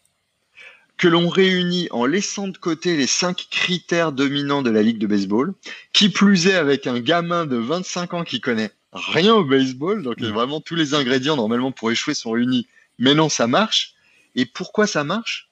que 0.97 1.09
l'on 1.09 1.29
réunit 1.29 1.89
en 1.91 2.07
laissant 2.07 2.47
de 2.47 2.57
côté 2.57 2.97
les 2.97 3.09
cinq 3.09 3.49
critères 3.51 4.13
dominants 4.13 4.63
de 4.63 4.71
la 4.71 4.83
ligue 4.83 4.99
de 4.99 5.09
baseball, 5.09 5.53
qui 5.93 6.11
plus 6.11 6.47
est 6.47 6.55
avec 6.55 6.87
un 6.87 7.01
gamin 7.01 7.45
de 7.45 7.57
25 7.57 8.15
ans 8.15 8.25
qui 8.25 8.41
connaît 8.41 8.71
rien 8.93 9.35
au 9.35 9.45
baseball, 9.45 10.03
donc 10.03 10.21
vraiment 10.21 10.61
tous 10.61 10.77
les 10.77 10.95
ingrédients 10.95 11.35
normalement 11.35 11.73
pour 11.73 11.91
échouer 11.91 12.15
sont 12.15 12.31
réunis, 12.31 12.69
mais 12.99 13.15
non 13.15 13.29
ça 13.29 13.49
marche. 13.49 13.95
Et 14.37 14.47
pourquoi 14.47 14.87
ça 14.87 15.03
marche? 15.03 15.51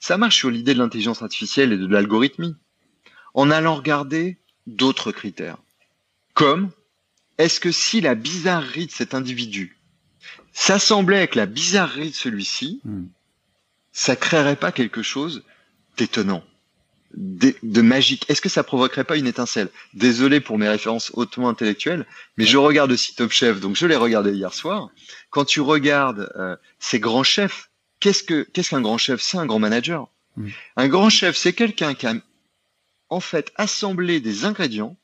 Ça 0.00 0.18
marche 0.18 0.36
sur 0.36 0.50
l'idée 0.50 0.74
de 0.74 0.78
l'intelligence 0.78 1.22
artificielle 1.22 1.72
et 1.72 1.78
de 1.78 1.86
l'algorithmie, 1.86 2.54
en 3.32 3.50
allant 3.50 3.76
regarder 3.76 4.36
d'autres 4.66 5.12
critères. 5.12 5.56
Comme, 6.34 6.70
est-ce 7.38 7.58
que 7.58 7.72
si 7.72 8.02
la 8.02 8.14
bizarrerie 8.14 8.86
de 8.86 8.92
cet 8.92 9.14
individu 9.14 9.79
s'assemblait 10.52 11.18
avec 11.18 11.34
la 11.34 11.46
bizarrerie 11.46 12.10
de 12.10 12.14
celui-ci, 12.14 12.80
hmm. 12.84 13.04
ça 13.92 14.16
créerait 14.16 14.56
pas 14.56 14.72
quelque 14.72 15.02
chose 15.02 15.42
d'étonnant, 15.96 16.44
de, 17.14 17.82
magique 17.82 18.24
Est-ce 18.28 18.40
que 18.40 18.48
ça 18.48 18.62
provoquerait 18.62 19.04
pas 19.04 19.16
une 19.16 19.26
étincelle? 19.26 19.68
Désolé 19.94 20.40
pour 20.40 20.58
mes 20.58 20.68
références 20.68 21.10
hautement 21.14 21.48
intellectuelles, 21.48 22.06
mais 22.36 22.44
je 22.44 22.56
regarde 22.56 22.92
aussi 22.92 23.14
Top 23.14 23.32
Chef, 23.32 23.60
donc 23.60 23.76
je 23.76 23.86
l'ai 23.86 23.96
regardé 23.96 24.32
hier 24.32 24.54
soir. 24.54 24.90
Quand 25.30 25.44
tu 25.44 25.60
regardes 25.60 26.30
euh, 26.36 26.56
ces 26.78 27.00
grands 27.00 27.24
chefs 27.24 27.70
qu'est-ce 28.00 28.22
que 28.22 28.42
qu'est-ce 28.52 28.70
qu'un 28.70 28.80
grand 28.80 28.98
chef? 28.98 29.20
C'est 29.20 29.38
un 29.38 29.46
grand 29.46 29.58
manager. 29.58 30.08
Mm. 30.36 30.48
Un 30.76 30.88
grand 30.88 31.10
chef, 31.10 31.36
c'est 31.36 31.52
quelqu'un 31.52 31.94
qui 31.94 32.06
a 32.06 32.14
en 33.10 33.20
fait 33.20 33.52
assemblé 33.56 34.20
des 34.20 34.44
ingrédients 34.44 34.96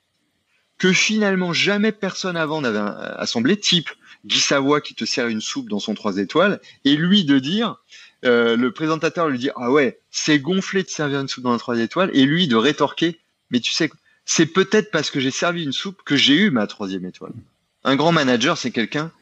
que 0.78 0.92
finalement 0.92 1.52
jamais 1.52 1.92
personne 1.92 2.37
avant 2.37 2.61
n'avait 2.61 2.78
euh, 2.78 3.16
assemblé, 3.16 3.56
type 3.56 3.90
Guy 4.25 4.38
Savoy 4.38 4.80
qui 4.83 4.95
te 4.95 5.04
sert 5.04 5.28
une 5.28 5.40
soupe 5.40 5.68
dans 5.68 5.78
son 5.78 5.95
3 5.95 6.18
étoiles, 6.18 6.61
et 6.85 6.97
lui 6.97 7.25
de 7.25 7.38
dire, 7.38 7.76
euh, 8.25 8.56
le 8.56 8.73
présentateur 8.73 9.28
lui 9.28 9.38
dit 9.38 9.50
ah 9.56 9.71
ouais, 9.71 10.00
c'est 10.11 10.38
gonflé 10.38 10.83
de 10.83 10.88
servir 10.88 11.21
une 11.21 11.28
soupe 11.28 11.45
dans 11.45 11.52
un 11.52 11.59
3 11.59 11.78
étoiles, 11.78 12.11
et 12.12 12.25
lui 12.25 12.49
de 12.49 12.56
rétorquer, 12.56 13.21
mais 13.50 13.61
tu 13.61 13.73
sais, 13.73 13.90
c'est 14.25 14.47
peut-être 14.47 14.90
parce 14.90 15.11
que 15.11 15.21
j'ai 15.21 15.30
servi 15.30 15.62
une 15.62 15.73
soupe 15.73 16.02
que 16.04 16.16
j'ai 16.16 16.35
eu 16.35 16.50
ma 16.50 16.66
troisième 16.66 17.04
étoile. 17.04 17.33
Un 17.85 17.95
grand 17.95 18.12
manager, 18.12 18.59
c'est 18.59 18.73
quelqu'un 18.73 19.12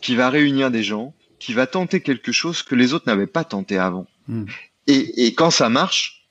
qui 0.00 0.14
va 0.14 0.30
réunir 0.30 0.70
des 0.70 0.84
gens, 0.84 1.14
qui 1.40 1.52
va 1.52 1.66
tenter 1.66 2.00
quelque 2.00 2.30
chose 2.30 2.62
que 2.62 2.76
les 2.76 2.94
autres 2.94 3.06
n'avaient 3.08 3.26
pas 3.26 3.42
tenté 3.42 3.78
avant. 3.78 4.06
Hmm. 4.28 4.44
Et, 4.86 5.26
et, 5.26 5.34
quand 5.34 5.50
ça 5.50 5.68
marche, 5.68 6.28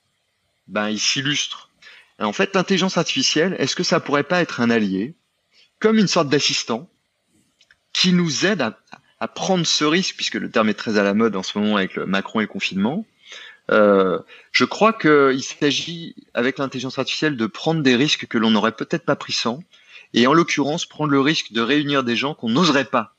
ben 0.68 0.88
il 0.88 0.98
s'illustre. 0.98 1.70
En 2.20 2.32
fait, 2.32 2.54
l'intelligence 2.54 2.96
artificielle, 2.96 3.56
est-ce 3.58 3.74
que 3.74 3.82
ça 3.82 4.00
pourrait 4.00 4.22
pas 4.22 4.40
être 4.40 4.60
un 4.60 4.70
allié, 4.70 5.14
comme 5.80 5.98
une 5.98 6.06
sorte 6.06 6.28
d'assistant, 6.28 6.88
qui 7.92 8.12
nous 8.12 8.46
aide 8.46 8.60
à, 8.60 8.78
à, 9.20 9.28
prendre 9.28 9.66
ce 9.66 9.84
risque, 9.84 10.16
puisque 10.16 10.34
le 10.34 10.50
terme 10.50 10.68
est 10.68 10.74
très 10.74 10.98
à 10.98 11.02
la 11.02 11.14
mode 11.14 11.36
en 11.36 11.42
ce 11.42 11.58
moment 11.58 11.76
avec 11.76 11.94
le 11.94 12.06
Macron 12.06 12.40
et 12.40 12.44
le 12.44 12.48
confinement. 12.48 13.04
Euh, 13.70 14.18
je 14.52 14.64
crois 14.64 14.92
qu'il 14.92 15.42
s'agit, 15.42 16.14
avec 16.34 16.58
l'intelligence 16.58 16.98
artificielle, 16.98 17.36
de 17.36 17.46
prendre 17.46 17.82
des 17.82 17.96
risques 17.96 18.26
que 18.26 18.38
l'on 18.38 18.50
n'aurait 18.50 18.72
peut-être 18.72 19.04
pas 19.04 19.16
pris 19.16 19.32
sans, 19.32 19.62
et 20.12 20.26
en 20.26 20.34
l'occurrence, 20.34 20.86
prendre 20.86 21.10
le 21.10 21.20
risque 21.20 21.52
de 21.52 21.60
réunir 21.60 22.04
des 22.04 22.16
gens 22.16 22.34
qu'on 22.34 22.50
n'oserait 22.50 22.84
pas 22.84 23.16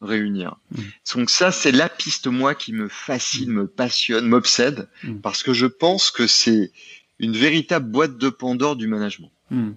réunir. 0.00 0.56
Mm. 0.70 0.82
Donc 1.14 1.30
ça, 1.30 1.52
c'est 1.52 1.72
la 1.72 1.88
piste, 1.88 2.26
moi, 2.26 2.54
qui 2.54 2.72
me 2.72 2.88
fascine, 2.88 3.50
me 3.50 3.66
passionne, 3.66 4.26
m'obsède, 4.26 4.88
mm. 5.02 5.20
parce 5.20 5.42
que 5.42 5.52
je 5.52 5.66
pense 5.66 6.10
que 6.10 6.26
c'est 6.26 6.72
une 7.18 7.32
véritable 7.32 7.90
boîte 7.90 8.18
de 8.18 8.28
Pandore 8.28 8.76
du 8.76 8.86
management. 8.86 9.30
Mm. 9.50 9.72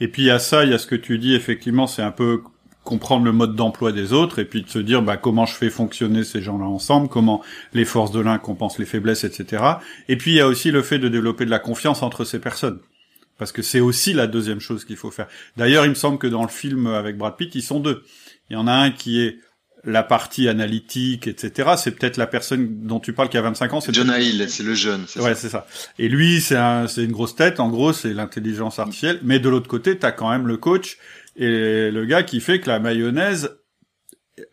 Et 0.00 0.08
puis 0.08 0.30
à 0.30 0.38
ça, 0.38 0.64
il 0.64 0.70
y 0.70 0.74
a 0.74 0.78
ce 0.78 0.86
que 0.86 0.94
tu 0.94 1.18
dis, 1.18 1.34
effectivement, 1.34 1.86
c'est 1.86 2.02
un 2.02 2.10
peu 2.10 2.42
comprendre 2.84 3.24
le 3.24 3.32
mode 3.32 3.54
d'emploi 3.54 3.92
des 3.92 4.12
autres 4.12 4.38
et 4.40 4.44
puis 4.44 4.62
de 4.62 4.68
se 4.68 4.78
dire 4.78 5.02
bah, 5.02 5.16
comment 5.16 5.46
je 5.46 5.54
fais 5.54 5.70
fonctionner 5.70 6.24
ces 6.24 6.42
gens-là 6.42 6.64
ensemble, 6.64 7.08
comment 7.08 7.42
les 7.74 7.84
forces 7.84 8.10
de 8.10 8.20
l'un 8.20 8.38
compensent 8.38 8.78
les 8.78 8.86
faiblesses, 8.86 9.24
etc. 9.24 9.62
Et 10.08 10.16
puis 10.16 10.32
il 10.32 10.36
y 10.36 10.40
a 10.40 10.48
aussi 10.48 10.70
le 10.70 10.82
fait 10.82 10.98
de 10.98 11.08
développer 11.08 11.44
de 11.44 11.50
la 11.50 11.60
confiance 11.60 12.02
entre 12.02 12.24
ces 12.24 12.40
personnes. 12.40 12.80
Parce 13.38 13.52
que 13.52 13.62
c'est 13.62 13.80
aussi 13.80 14.12
la 14.12 14.26
deuxième 14.26 14.60
chose 14.60 14.84
qu'il 14.84 14.96
faut 14.96 15.10
faire. 15.10 15.26
D'ailleurs, 15.56 15.84
il 15.84 15.90
me 15.90 15.94
semble 15.94 16.18
que 16.18 16.26
dans 16.26 16.42
le 16.42 16.48
film 16.48 16.86
avec 16.86 17.16
Brad 17.16 17.36
Pitt, 17.36 17.54
ils 17.54 17.62
sont 17.62 17.80
deux. 17.80 18.04
Il 18.50 18.54
y 18.54 18.56
en 18.56 18.66
a 18.66 18.72
un 18.72 18.90
qui 18.90 19.20
est 19.20 19.38
la 19.84 20.02
partie 20.02 20.48
analytique, 20.48 21.26
etc. 21.26 21.70
C'est 21.76 21.92
peut-être 21.92 22.16
la 22.16 22.26
personne 22.26 22.86
dont 22.86 23.00
tu 23.00 23.12
parles 23.12 23.28
qui 23.28 23.36
a 23.36 23.42
25 23.42 23.72
ans. 23.72 23.80
C'est 23.80 23.94
John 23.94 24.12
Hill, 24.16 24.46
c'est 24.48 24.62
le 24.62 24.74
jeune. 24.74 25.06
Ouais, 25.16 25.34
c'est 25.34 25.48
ça. 25.48 25.66
Et 25.98 26.08
lui, 26.08 26.40
c'est 26.40 26.56
un, 26.56 26.86
c'est 26.86 27.04
une 27.04 27.12
grosse 27.12 27.34
tête. 27.34 27.58
En 27.58 27.68
gros, 27.68 27.92
c'est 27.92 28.12
l'intelligence 28.12 28.78
artificielle. 28.78 29.20
Mais 29.22 29.38
de 29.38 29.48
l'autre 29.48 29.68
côté, 29.68 29.98
t'as 29.98 30.12
quand 30.12 30.30
même 30.30 30.46
le 30.46 30.56
coach 30.56 30.98
et 31.36 31.90
le 31.90 32.04
gars 32.04 32.22
qui 32.22 32.40
fait 32.40 32.60
que 32.60 32.68
la 32.68 32.78
mayonnaise. 32.78 33.50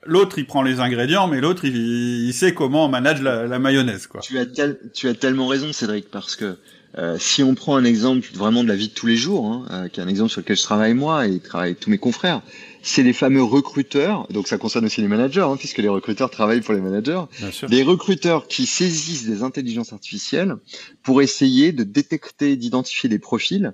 L'autre, 0.06 0.38
il 0.38 0.46
prend 0.46 0.62
les 0.62 0.82
ingrédients, 0.82 1.28
mais 1.28 1.40
l'autre, 1.40 1.64
il, 1.64 2.34
sait 2.34 2.54
comment 2.54 2.86
on 2.86 2.90
manage 2.90 3.22
la, 3.22 3.60
mayonnaise, 3.60 4.08
quoi. 4.08 4.20
Tu 4.20 4.38
as, 4.38 4.46
tu 4.94 5.08
as 5.08 5.14
tellement 5.14 5.48
raison, 5.48 5.72
Cédric, 5.72 6.12
parce 6.12 6.36
que 6.36 6.58
euh, 6.98 7.18
si 7.20 7.44
on 7.44 7.56
prend 7.56 7.76
un 7.76 7.84
exemple 7.84 8.28
vraiment 8.34 8.64
de 8.64 8.68
la 8.68 8.76
vie 8.76 8.88
de 8.88 8.94
tous 8.94 9.08
les 9.08 9.16
jours, 9.16 9.46
hein, 9.46 9.66
euh, 9.72 9.88
qui 9.88 10.00
est 10.00 10.04
un 10.04 10.08
exemple 10.08 10.32
sur 10.32 10.42
lequel 10.42 10.58
je 10.58 10.64
travaille 10.64 10.94
moi 10.94 11.28
et 11.28 11.40
travaille 11.40 11.76
tous 11.76 11.90
mes 11.90 11.98
confrères, 11.98 12.42
c'est 12.82 13.04
les 13.04 13.14
fameux 13.14 13.44
recruteurs, 13.44 14.28
donc 14.32 14.48
ça 14.48 14.58
concerne 14.58 14.86
aussi 14.86 15.02
les 15.02 15.08
managers, 15.08 15.42
hein, 15.42 15.56
puisque 15.58 15.78
les 15.80 15.90
recruteurs 15.90 16.30
travaillent 16.32 16.62
pour 16.62 16.74
les 16.74 16.82
managers, 16.82 17.22
des 17.68 17.84
recruteurs 17.84 18.48
qui 18.48 18.66
saisissent 18.66 19.26
des 19.26 19.44
intelligences 19.44 19.94
artificielles 19.94 20.56
pour 21.04 21.22
essayer 21.22 21.72
de 21.72 21.84
détecter, 21.84 22.56
d'identifier 22.56 23.10
des 23.10 23.20
profils 23.20 23.74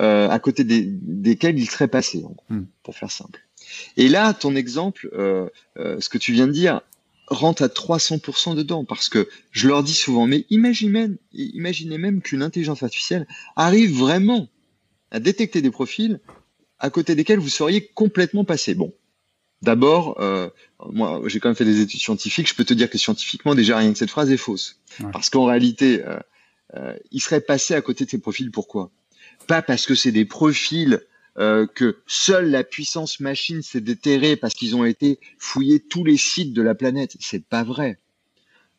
euh, 0.00 0.28
à 0.30 0.38
côté 0.38 0.64
des, 0.64 0.86
desquels 0.86 1.58
ils 1.58 1.68
seraient 1.68 1.88
passés, 1.88 2.24
hmm. 2.48 2.62
pour 2.82 2.96
faire 2.96 3.10
simple. 3.10 3.40
Et 3.98 4.08
là, 4.08 4.32
ton 4.32 4.56
exemple, 4.56 5.10
euh, 5.12 5.48
euh, 5.76 6.00
ce 6.00 6.08
que 6.08 6.16
tu 6.16 6.32
viens 6.32 6.46
de 6.46 6.52
dire, 6.52 6.80
rentre 7.28 7.62
à 7.62 7.68
300% 7.68 8.54
dedans, 8.54 8.84
parce 8.84 9.08
que 9.08 9.28
je 9.50 9.68
leur 9.68 9.82
dis 9.82 9.94
souvent, 9.94 10.26
mais 10.26 10.44
imaginez 10.50 10.90
même, 10.90 11.16
imaginez 11.32 11.98
même 11.98 12.20
qu'une 12.20 12.42
intelligence 12.42 12.82
artificielle 12.82 13.26
arrive 13.56 13.96
vraiment 13.96 14.48
à 15.10 15.20
détecter 15.20 15.62
des 15.62 15.70
profils 15.70 16.20
à 16.78 16.90
côté 16.90 17.14
desquels 17.14 17.38
vous 17.38 17.48
seriez 17.48 17.86
complètement 17.94 18.44
passé. 18.44 18.74
Bon, 18.74 18.92
d'abord, 19.62 20.20
euh, 20.20 20.48
moi 20.90 21.22
j'ai 21.26 21.38
quand 21.38 21.48
même 21.48 21.56
fait 21.56 21.64
des 21.64 21.80
études 21.80 22.00
scientifiques, 22.00 22.48
je 22.48 22.54
peux 22.54 22.64
te 22.64 22.74
dire 22.74 22.90
que 22.90 22.98
scientifiquement 22.98 23.54
déjà 23.54 23.78
rien 23.78 23.92
que 23.92 23.98
cette 23.98 24.10
phrase 24.10 24.30
est 24.30 24.36
fausse. 24.36 24.80
Parce 25.12 25.30
qu'en 25.30 25.44
réalité, 25.44 26.04
euh, 26.04 26.18
euh, 26.74 26.96
il 27.12 27.20
serait 27.20 27.40
passé 27.40 27.74
à 27.74 27.80
côté 27.80 28.04
de 28.04 28.10
ces 28.10 28.18
profils, 28.18 28.50
pourquoi? 28.50 28.90
Pas 29.46 29.62
parce 29.62 29.86
que 29.86 29.94
c'est 29.94 30.12
des 30.12 30.24
profils 30.24 31.00
euh, 31.38 31.66
que 31.66 31.98
seule 32.06 32.50
la 32.50 32.62
puissance 32.62 33.20
machine 33.20 33.62
s'est 33.62 33.80
déterrée 33.80 34.36
parce 34.36 34.54
qu'ils 34.54 34.76
ont 34.76 34.84
été 34.84 35.18
fouillés 35.38 35.80
tous 35.80 36.04
les 36.04 36.18
sites 36.18 36.52
de 36.52 36.62
la 36.62 36.74
planète. 36.74 37.16
C'est 37.20 37.44
pas 37.44 37.64
vrai. 37.64 37.98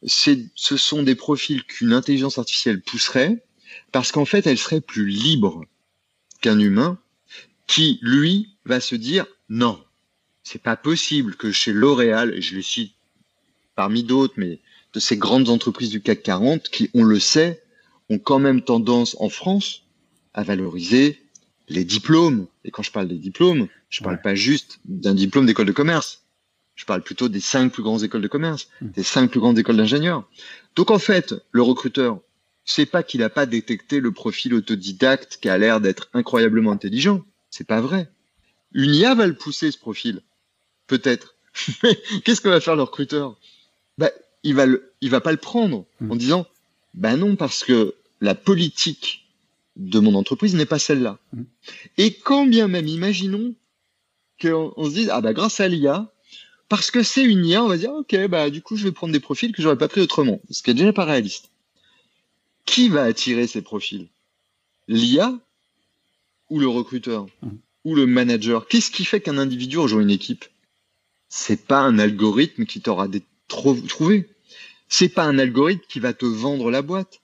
Ce 0.06 0.78
sont 0.78 1.02
des 1.02 1.16
profils 1.16 1.64
qu'une 1.64 1.94
intelligence 1.94 2.38
artificielle 2.38 2.82
pousserait 2.82 3.44
parce 3.92 4.12
qu'en 4.12 4.26
fait, 4.26 4.46
elle 4.46 4.58
serait 4.58 4.82
plus 4.82 5.08
libre 5.08 5.66
qu'un 6.42 6.60
humain 6.60 7.00
qui, 7.66 8.00
lui, 8.02 8.50
va 8.66 8.80
se 8.80 8.96
dire 8.96 9.26
non, 9.50 9.84
c'est 10.44 10.62
pas 10.62 10.76
possible 10.76 11.36
que 11.36 11.52
chez 11.52 11.74
L'Oréal, 11.74 12.34
et 12.36 12.42
je 12.42 12.56
les 12.56 12.62
cite 12.62 12.94
parmi 13.76 14.04
d'autres, 14.04 14.36
mais 14.38 14.60
de 14.94 15.00
ces 15.00 15.18
grandes 15.18 15.50
entreprises 15.50 15.90
du 15.90 16.02
CAC 16.02 16.22
40 16.22 16.70
qui, 16.70 16.92
on 16.94 17.04
le 17.04 17.20
sait, 17.20 17.64
ont 18.10 18.20
quand 18.20 18.40
même 18.40 18.62
tendance 18.62 19.16
en 19.20 19.30
France 19.30 19.84
à 20.34 20.44
valoriser 20.44 21.23
les 21.70 21.86
diplômes. 21.86 22.48
Et 22.66 22.72
quand 22.72 22.84
je 22.84 22.92
parle 22.92 23.08
des 23.08 23.18
diplômes, 23.18 23.68
je 23.90 24.04
parle 24.04 24.22
pas 24.22 24.36
juste 24.36 24.80
d'un 24.86 25.14
diplôme 25.14 25.46
d'école 25.46 25.68
de 25.68 25.72
commerce. 25.72 26.24
Je 26.76 26.86
parle 26.86 27.04
plutôt 27.04 27.30
des 27.30 27.40
cinq 27.40 27.72
plus 27.72 27.84
grandes 27.84 28.04
écoles 28.04 28.22
de 28.22 28.28
commerce, 28.28 28.68
mmh. 28.82 28.88
des 28.90 29.04
cinq 29.04 29.30
plus 29.30 29.40
grandes 29.40 29.60
écoles 29.60 29.78
d'ingénieurs. 29.78 30.28
Donc 30.76 30.90
en 30.90 30.98
fait, 30.98 31.36
le 31.52 31.62
recruteur, 31.62 32.20
c'est 32.66 32.86
pas 32.86 33.04
qu'il 33.04 33.20
n'a 33.20 33.30
pas 33.30 33.46
détecté 33.46 34.00
le 34.00 34.12
profil 34.12 34.54
autodidacte 34.54 35.38
qui 35.42 35.50
a 35.50 35.58
l'air 35.58 35.82
d'être 35.82 36.10
incroyablement 36.14 36.72
intelligent. 36.72 37.24
C'est 37.50 37.68
pas 37.68 37.82
vrai. 37.82 38.10
Une 38.74 38.96
IA 38.96 39.14
va 39.14 39.28
le 39.28 39.36
pousser, 39.36 39.72
ce 39.72 39.78
profil. 39.78 40.22
Peut-être. 40.88 41.36
Mais 41.84 41.98
qu'est-ce 42.24 42.42
que 42.42 42.50
va 42.50 42.60
faire 42.60 42.76
le 42.76 42.84
recruteur? 42.84 43.38
Bah, 43.98 44.10
il 44.42 44.56
va 44.56 44.66
le, 44.66 44.94
il 45.02 45.12
va 45.12 45.22
pas 45.22 45.32
le 45.32 45.38
prendre 45.38 45.86
hmm. 46.00 46.12
en 46.12 46.16
disant, 46.16 46.48
bah 46.96 47.16
non, 47.16 47.36
parce 47.36 47.64
que 47.64 47.96
la 48.22 48.34
politique 48.36 49.23
de 49.76 50.00
mon 50.00 50.16
entreprise 50.16 50.56
n'est 50.56 50.66
pas 50.66 50.80
celle-là. 50.80 51.20
Hmm. 51.34 51.44
Et 51.98 52.14
quand 52.14 52.46
bien 52.46 52.68
même, 52.68 52.88
imaginons 52.88 53.56
qu'on 54.42 54.74
on 54.76 54.86
se 54.86 54.96
dise, 54.96 55.10
ah 55.12 55.22
bah 55.22 55.34
grâce 55.34 55.60
à 55.60 55.68
l'IA, 55.68 56.12
parce 56.70 56.92
que 56.92 57.04
c'est 57.04 57.24
une 57.24 57.46
IA, 57.46 57.64
on 57.64 57.68
va 57.68 57.78
dire, 57.78 57.92
ok, 57.92 58.28
bah 58.28 58.50
du 58.50 58.62
coup, 58.62 58.76
je 58.76 58.84
vais 58.84 58.92
prendre 58.92 59.14
des 59.14 59.20
profils 59.20 59.52
que 59.52 59.62
j'aurais 59.62 59.78
pas 59.78 59.88
pris 59.88 60.02
autrement, 60.02 60.42
ce 60.50 60.64
qui 60.64 60.72
est 60.72 60.76
déjà 60.76 60.94
pas 60.94 61.06
réaliste. 61.06 61.50
Qui 62.66 62.90
va 62.90 63.04
attirer 63.04 63.48
ces 63.48 63.62
profils? 63.62 64.08
L'IA 64.88 65.38
ou 66.50 66.60
le 66.60 66.68
recruteur? 66.68 67.28
Mmh. 67.42 67.50
ou 67.86 67.96
le 67.96 68.06
manager? 68.06 68.68
Qu'est-ce 68.68 68.92
qui 68.92 69.06
fait 69.06 69.22
qu'un 69.22 69.38
individu 69.38 69.78
rejoint 69.78 70.02
une 70.02 70.10
équipe? 70.10 70.46
C'est 71.30 71.66
pas 71.66 71.80
un 71.80 72.00
algorithme 72.00 72.66
qui 72.66 72.80
t'aura 72.80 73.08
trouvé. 73.48 74.30
C'est 74.88 75.10
pas 75.10 75.24
un 75.24 75.40
algorithme 75.40 75.84
qui 75.90 76.00
va 76.00 76.14
te 76.14 76.26
vendre 76.26 76.70
la 76.70 76.82
boîte. 76.82 77.22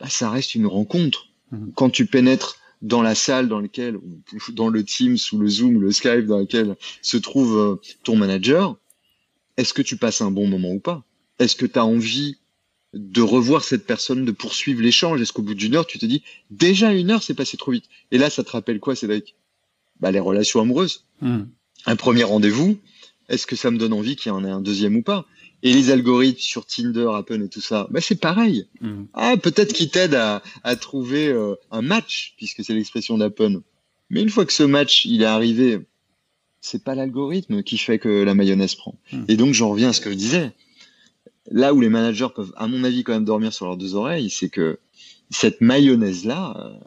Bah, 0.00 0.08
ça 0.08 0.30
reste 0.30 0.54
une 0.54 0.66
rencontre. 0.66 1.27
Mmh. 1.50 1.70
Quand 1.74 1.90
tu 1.90 2.06
pénètres 2.06 2.58
dans 2.82 3.02
la 3.02 3.14
salle 3.14 3.48
dans 3.48 3.60
laquelle, 3.60 3.96
ou 3.96 4.22
dans 4.52 4.68
le 4.68 4.84
Teams 4.84 5.18
ou 5.32 5.38
le 5.38 5.48
Zoom, 5.48 5.80
le 5.80 5.90
Skype 5.90 6.26
dans 6.26 6.38
lequel 6.38 6.76
se 7.02 7.16
trouve 7.16 7.58
euh, 7.58 7.76
ton 8.04 8.16
manager, 8.16 8.76
est-ce 9.56 9.74
que 9.74 9.82
tu 9.82 9.96
passes 9.96 10.20
un 10.20 10.30
bon 10.30 10.46
moment 10.46 10.72
ou 10.72 10.78
pas? 10.78 11.04
Est-ce 11.38 11.56
que 11.56 11.66
tu 11.66 11.78
as 11.78 11.84
envie 11.84 12.36
de 12.94 13.20
revoir 13.20 13.64
cette 13.64 13.86
personne, 13.86 14.24
de 14.24 14.32
poursuivre 14.32 14.82
l'échange? 14.82 15.20
Est-ce 15.20 15.32
qu'au 15.32 15.42
bout 15.42 15.54
d'une 15.54 15.74
heure, 15.74 15.86
tu 15.86 15.98
te 15.98 16.06
dis, 16.06 16.22
déjà 16.50 16.92
une 16.92 17.10
heure, 17.10 17.22
c'est 17.22 17.34
passé 17.34 17.56
trop 17.56 17.72
vite? 17.72 17.86
Et 18.12 18.18
là, 18.18 18.30
ça 18.30 18.44
te 18.44 18.50
rappelle 18.50 18.80
quoi, 18.80 18.94
Cédric? 18.94 19.34
Bah, 20.00 20.10
Les 20.12 20.20
relations 20.20 20.60
amoureuses. 20.60 21.04
Hmm. 21.20 21.44
Un 21.86 21.96
premier 21.96 22.24
rendez-vous, 22.24 22.78
est-ce 23.28 23.46
que 23.46 23.56
ça 23.56 23.70
me 23.70 23.78
donne 23.78 23.92
envie 23.92 24.16
qu'il 24.16 24.30
y 24.30 24.34
en 24.34 24.44
ait 24.44 24.50
un 24.50 24.60
deuxième 24.60 24.96
ou 24.96 25.02
pas? 25.02 25.26
Et 25.62 25.72
les 25.72 25.90
algorithmes 25.90 26.38
sur 26.38 26.66
Tinder, 26.66 27.08
Apple 27.14 27.42
et 27.42 27.48
tout 27.48 27.60
ça, 27.60 27.88
bah 27.90 28.00
c'est 28.00 28.20
pareil. 28.20 28.66
Hmm. 28.80 29.04
Ah, 29.14 29.36
peut-être 29.36 29.72
qu'ils 29.72 29.90
t'aident 29.90 30.14
à, 30.14 30.42
à, 30.62 30.76
trouver 30.76 31.28
euh, 31.28 31.54
un 31.70 31.82
match, 31.82 32.34
puisque 32.36 32.64
c'est 32.64 32.74
l'expression 32.74 33.18
d'Apple. 33.18 33.60
Mais 34.10 34.22
une 34.22 34.30
fois 34.30 34.46
que 34.46 34.52
ce 34.52 34.62
match 34.62 35.04
il 35.04 35.22
est 35.22 35.26
arrivé, 35.26 35.80
c'est 36.60 36.84
pas 36.84 36.94
l'algorithme 36.94 37.62
qui 37.62 37.78
fait 37.78 37.98
que 37.98 38.22
la 38.22 38.34
mayonnaise 38.34 38.74
prend. 38.74 38.94
Hmm. 39.12 39.24
Et 39.28 39.36
donc 39.36 39.54
j'en 39.54 39.70
reviens 39.70 39.90
à 39.90 39.92
ce 39.92 40.00
que 40.00 40.10
je 40.10 40.16
disais. 40.16 40.52
Là 41.50 41.72
où 41.72 41.80
les 41.80 41.88
managers 41.88 42.28
peuvent, 42.34 42.52
à 42.56 42.68
mon 42.68 42.84
avis, 42.84 43.04
quand 43.04 43.14
même 43.14 43.24
dormir 43.24 43.52
sur 43.52 43.66
leurs 43.66 43.78
deux 43.78 43.94
oreilles, 43.94 44.28
c'est 44.28 44.50
que 44.50 44.78
cette 45.30 45.60
mayonnaise 45.60 46.24
là, 46.24 46.54
euh, 46.58 46.78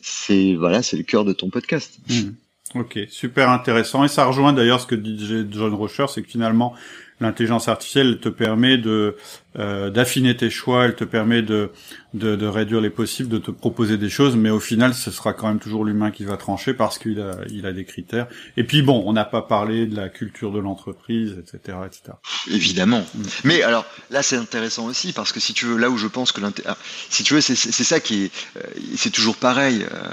c'est 0.00 0.54
voilà, 0.54 0.82
c'est 0.82 0.96
le 0.96 1.02
cœur 1.02 1.24
de 1.24 1.32
ton 1.32 1.50
podcast. 1.50 1.98
Hmm. 2.08 2.30
Ok, 2.76 2.98
super 3.08 3.50
intéressant. 3.50 4.04
Et 4.04 4.08
ça 4.08 4.24
rejoint 4.24 4.52
d'ailleurs 4.52 4.80
ce 4.80 4.86
que 4.86 4.94
disait 4.94 5.44
John 5.50 5.74
Rocher, 5.74 6.06
c'est 6.08 6.22
que 6.22 6.28
finalement, 6.28 6.74
l'intelligence 7.20 7.68
artificielle 7.68 8.18
te 8.18 8.28
permet 8.28 8.78
de 8.78 9.16
euh, 9.58 9.90
d'affiner 9.90 10.36
tes 10.36 10.48
choix, 10.48 10.84
elle 10.84 10.94
te 10.94 11.04
permet 11.04 11.42
de, 11.42 11.70
de, 12.14 12.36
de 12.36 12.46
réduire 12.46 12.80
les 12.80 12.90
possibles, 12.90 13.28
de 13.28 13.38
te 13.38 13.50
proposer 13.50 13.98
des 13.98 14.08
choses, 14.08 14.36
mais 14.36 14.50
au 14.50 14.60
final, 14.60 14.94
ce 14.94 15.10
sera 15.10 15.32
quand 15.32 15.48
même 15.48 15.58
toujours 15.58 15.84
l'humain 15.84 16.12
qui 16.12 16.24
va 16.24 16.36
trancher 16.36 16.72
parce 16.72 16.98
qu'il 16.98 17.20
a 17.20 17.32
il 17.50 17.66
a 17.66 17.72
des 17.72 17.84
critères. 17.84 18.28
Et 18.56 18.64
puis 18.64 18.82
bon, 18.82 19.02
on 19.06 19.12
n'a 19.12 19.24
pas 19.24 19.42
parlé 19.42 19.86
de 19.86 19.96
la 19.96 20.08
culture 20.08 20.52
de 20.52 20.60
l'entreprise, 20.60 21.36
etc., 21.38 21.78
etc. 21.84 22.16
Évidemment. 22.50 23.04
Mm. 23.14 23.22
Mais 23.44 23.62
alors 23.62 23.84
là, 24.10 24.22
c'est 24.22 24.36
intéressant 24.36 24.86
aussi 24.86 25.12
parce 25.12 25.32
que 25.32 25.40
si 25.40 25.52
tu 25.52 25.66
veux, 25.66 25.76
là 25.76 25.90
où 25.90 25.96
je 25.96 26.06
pense 26.06 26.32
que 26.32 26.40
ah, 26.66 26.76
si 27.08 27.24
tu 27.24 27.34
veux, 27.34 27.40
c'est 27.40 27.54
ça 27.54 28.00
qui 28.00 28.24
est, 28.24 28.32
euh, 28.56 28.62
c'est 28.96 29.10
toujours 29.10 29.36
pareil. 29.36 29.84
Euh, 29.92 30.08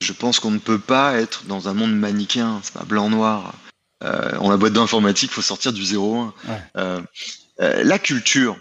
je 0.00 0.12
pense 0.12 0.40
qu'on 0.40 0.50
ne 0.50 0.58
peut 0.58 0.78
pas 0.78 1.14
être 1.18 1.44
dans 1.46 1.68
un 1.68 1.74
monde 1.74 1.94
manichéen, 1.96 2.60
c'est 2.62 2.74
pas 2.74 2.84
blanc-noir. 2.84 3.46
Euh, 3.48 3.65
on 4.02 4.50
a 4.50 4.56
boîte 4.56 4.74
d'informatique, 4.74 5.30
faut 5.30 5.42
sortir 5.42 5.72
du 5.72 5.82
0-1. 5.82 6.32
Euh, 6.76 7.00
euh, 7.60 7.82
la 7.84 7.98
culture, 7.98 8.56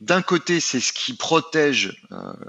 d'un 0.00 0.22
côté, 0.22 0.60
c'est 0.60 0.80
ce 0.80 0.92
qui 0.92 1.14
protège 1.14 2.00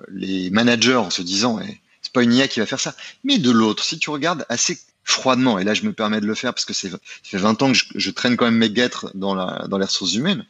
les 0.10 0.50
managers 0.50 0.96
en 0.96 1.10
se 1.10 1.22
disant, 1.22 1.60
eh, 1.60 1.82
c'est 2.02 2.14
pas 2.14 2.24
une 2.24 2.34
IA 2.34 2.48
qui 2.48 2.60
va 2.60 2.66
faire 2.66 2.80
ça. 2.80 2.96
Mais 3.24 3.38
de 3.38 3.52
l'autre, 3.52 3.84
si 3.84 4.00
tu 4.00 4.10
regardes 4.10 4.46
assez 4.50 4.80
froidement, 5.04 5.58
et 5.58 5.64
là 5.64 5.74
je 5.74 5.84
me 5.84 5.94
permets 5.94 6.20
de 6.20 6.28
le 6.28 6.36
faire 6.36 6.54
parce 6.54 6.66
que 6.66 6.74
c'est, 6.74 6.90
ça 6.90 6.98
fait 7.24 7.38
20 7.38 7.62
ans 7.62 7.72
que 7.72 7.78
je, 7.96 8.12
traîne 8.12 8.36
quand 8.36 8.46
même 8.46 8.58
mes 8.58 8.70
guêtres 8.70 9.10
dans, 9.16 9.34
la, 9.34 9.66
dans 9.70 9.78
les 9.78 9.86
ressources 9.86 10.14
humaines. 10.14 10.46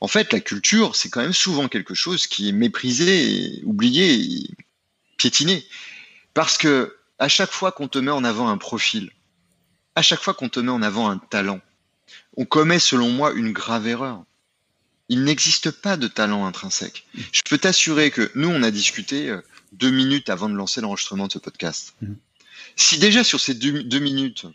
En 0.00 0.08
fait, 0.08 0.32
la 0.32 0.40
culture, 0.40 0.96
c'est 0.96 1.10
quand 1.10 1.20
même 1.20 1.32
souvent 1.32 1.68
quelque 1.68 1.94
chose 1.94 2.26
qui 2.26 2.48
est 2.48 2.52
méprisé, 2.52 3.60
oublié, 3.64 4.14
et 4.14 4.50
piétiné. 5.16 5.66
Parce 6.34 6.56
que 6.56 6.96
à 7.18 7.28
chaque 7.28 7.50
fois 7.50 7.72
qu'on 7.72 7.88
te 7.88 7.98
met 7.98 8.10
en 8.10 8.24
avant 8.24 8.48
un 8.48 8.58
profil, 8.58 9.10
à 9.98 10.02
chaque 10.02 10.22
fois 10.22 10.32
qu'on 10.32 10.48
te 10.48 10.60
met 10.60 10.70
en 10.70 10.80
avant 10.80 11.10
un 11.10 11.18
talent, 11.18 11.60
on 12.36 12.44
commet 12.44 12.78
selon 12.78 13.10
moi 13.10 13.32
une 13.32 13.50
grave 13.50 13.88
erreur. 13.88 14.22
Il 15.08 15.24
n'existe 15.24 15.72
pas 15.72 15.96
de 15.96 16.06
talent 16.06 16.46
intrinsèque. 16.46 17.04
Je 17.32 17.42
peux 17.42 17.58
t'assurer 17.58 18.12
que 18.12 18.30
nous, 18.36 18.48
on 18.48 18.62
a 18.62 18.70
discuté 18.70 19.28
euh, 19.28 19.40
deux 19.72 19.90
minutes 19.90 20.30
avant 20.30 20.48
de 20.48 20.54
lancer 20.54 20.80
l'enregistrement 20.80 21.26
de 21.26 21.32
ce 21.32 21.40
podcast. 21.40 21.94
Mm. 22.00 22.12
Si 22.76 22.98
déjà 22.98 23.24
sur 23.24 23.40
ces 23.40 23.54
deux, 23.54 23.98
minutes, 23.98 24.46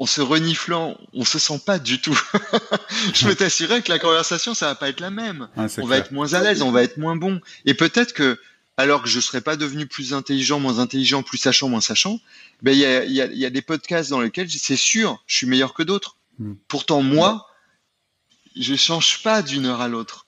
en 0.00 0.06
se 0.06 0.20
reniflant, 0.20 0.98
on 1.12 1.24
se 1.24 1.38
sent 1.38 1.60
pas 1.64 1.78
du 1.78 2.00
tout. 2.00 2.20
je 3.14 3.24
peux 3.24 3.36
t'assurer 3.36 3.82
que 3.82 3.92
la 3.92 4.00
conversation, 4.00 4.52
ça 4.52 4.66
va 4.66 4.74
pas 4.74 4.88
être 4.88 4.98
la 4.98 5.10
même. 5.10 5.48
on 5.56 5.86
va 5.86 5.98
être 5.98 6.10
moins 6.10 6.34
à 6.34 6.42
l'aise, 6.42 6.60
on 6.62 6.72
va 6.72 6.82
être 6.82 6.96
moins 6.96 7.14
bon. 7.14 7.40
Et 7.66 7.74
peut-être 7.74 8.14
que 8.14 8.36
alors 8.76 9.02
que 9.02 9.08
je 9.08 9.20
serais 9.20 9.40
pas 9.40 9.56
devenu 9.56 9.86
plus 9.86 10.12
intelligent, 10.12 10.60
moins 10.60 10.78
intelligent, 10.78 11.22
plus 11.22 11.38
sachant, 11.38 11.68
moins 11.68 11.80
sachant, 11.80 12.20
ben 12.62 12.72
il 12.72 12.78
y 12.78 12.84
a, 12.84 13.04
y, 13.04 13.20
a, 13.20 13.26
y 13.26 13.44
a, 13.44 13.50
des 13.50 13.62
podcasts 13.62 14.10
dans 14.10 14.20
lesquels 14.20 14.50
c'est 14.50 14.76
sûr, 14.76 15.22
je 15.26 15.36
suis 15.36 15.46
meilleur 15.46 15.74
que 15.74 15.82
d'autres. 15.82 16.16
Hmm. 16.38 16.54
Pourtant 16.68 17.02
moi, 17.02 17.48
je 18.54 18.74
change 18.74 19.22
pas 19.22 19.42
d'une 19.42 19.66
heure 19.66 19.80
à 19.80 19.88
l'autre. 19.88 20.26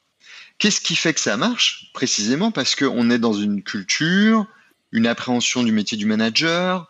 Qu'est-ce 0.59 0.81
qui 0.81 0.97
fait 0.97 1.15
que 1.15 1.21
ça 1.21 1.37
marche 1.37 1.91
Précisément 1.93 2.51
parce 2.51 2.75
qu'on 2.75 3.11
est 3.11 3.19
dans 3.19 3.33
une 3.33 3.63
culture, 3.63 4.47
une 4.93 5.07
appréhension 5.07 5.63
du 5.63 5.73
métier 5.73 5.97
du 5.97 6.07
manager, 6.07 6.89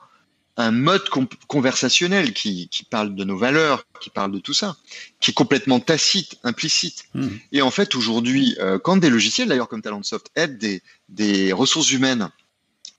un 0.56 0.70
mode 0.70 1.08
conversationnel 1.46 2.32
qui, 2.32 2.68
qui, 2.68 2.84
parle 2.84 3.14
de 3.14 3.24
nos 3.24 3.36
valeurs, 3.36 3.84
qui 3.98 4.10
parle 4.10 4.32
de 4.32 4.38
tout 4.38 4.54
ça, 4.54 4.76
qui 5.20 5.30
est 5.30 5.34
complètement 5.34 5.80
tacite, 5.80 6.38
implicite. 6.44 7.04
Hmm. 7.14 7.28
Et 7.52 7.62
en 7.62 7.70
fait, 7.70 7.94
aujourd'hui, 7.94 8.56
euh, 8.60 8.78
quand 8.78 8.96
des 8.96 9.10
logiciels, 9.10 9.48
d'ailleurs 9.48 9.68
comme 9.68 9.82
Talentsoft, 9.82 10.30
aident 10.34 10.58
des, 10.58 10.82
des 11.08 11.52
ressources 11.52 11.90
humaines 11.90 12.30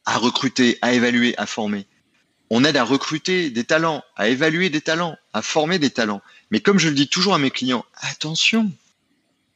à 0.05 0.17
recruter, 0.17 0.77
à 0.81 0.93
évaluer, 0.93 1.37
à 1.37 1.45
former, 1.45 1.85
on 2.49 2.63
aide 2.63 2.77
à 2.77 2.83
recruter 2.83 3.49
des 3.49 3.63
talents, 3.63 4.03
à 4.15 4.29
évaluer 4.29 4.69
des 4.69 4.81
talents, 4.81 5.15
à 5.33 5.41
former 5.41 5.77
des 5.77 5.91
talents. 5.91 6.21
Mais 6.51 6.61
comme 6.61 6.79
je 6.79 6.89
le 6.89 6.95
dis 6.95 7.07
toujours 7.07 7.35
à 7.35 7.37
mes 7.37 7.51
clients, 7.51 7.85
attention, 7.95 8.71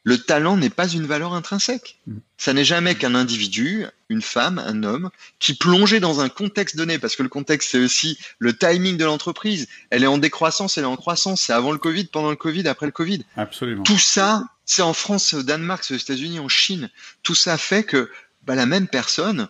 le 0.03 0.17
talent 0.17 0.57
n'est 0.57 0.69
pas 0.69 0.87
une 0.87 1.05
valeur 1.05 1.33
intrinsèque. 1.33 1.99
Mm. 2.07 2.17
Ça 2.37 2.53
n'est 2.53 2.65
jamais 2.65 2.95
qu'un 2.95 3.15
individu, 3.15 3.85
une 4.09 4.21
femme, 4.21 4.59
un 4.59 4.83
homme, 4.83 5.09
qui 5.39 5.53
plongé 5.53 5.99
dans 5.99 6.19
un 6.19 6.29
contexte 6.29 6.75
donné, 6.75 6.99
parce 6.99 7.15
que 7.15 7.23
le 7.23 7.29
contexte 7.29 7.71
c'est 7.71 7.79
aussi 7.79 8.17
le 8.39 8.57
timing 8.57 8.97
de 8.97 9.05
l'entreprise. 9.05 9.67
Elle 9.89 10.03
est 10.03 10.07
en 10.07 10.17
décroissance, 10.17 10.77
elle 10.77 10.83
est 10.83 10.87
en 10.87 10.97
croissance. 10.97 11.41
C'est 11.41 11.53
avant 11.53 11.71
le 11.71 11.77
Covid, 11.77 12.05
pendant 12.05 12.29
le 12.29 12.35
Covid, 12.35 12.67
après 12.67 12.85
le 12.85 12.91
Covid. 12.91 13.23
Absolument. 13.37 13.83
Tout 13.83 13.99
ça, 13.99 14.43
c'est 14.65 14.81
en 14.81 14.93
France, 14.93 15.33
au 15.33 15.43
Danemark, 15.43 15.85
aux 15.89 15.95
États-Unis, 15.95 16.39
en 16.39 16.49
Chine. 16.49 16.89
Tout 17.23 17.35
ça 17.35 17.57
fait 17.57 17.83
que 17.83 18.11
bah, 18.43 18.55
la 18.55 18.65
même 18.65 18.87
personne 18.87 19.47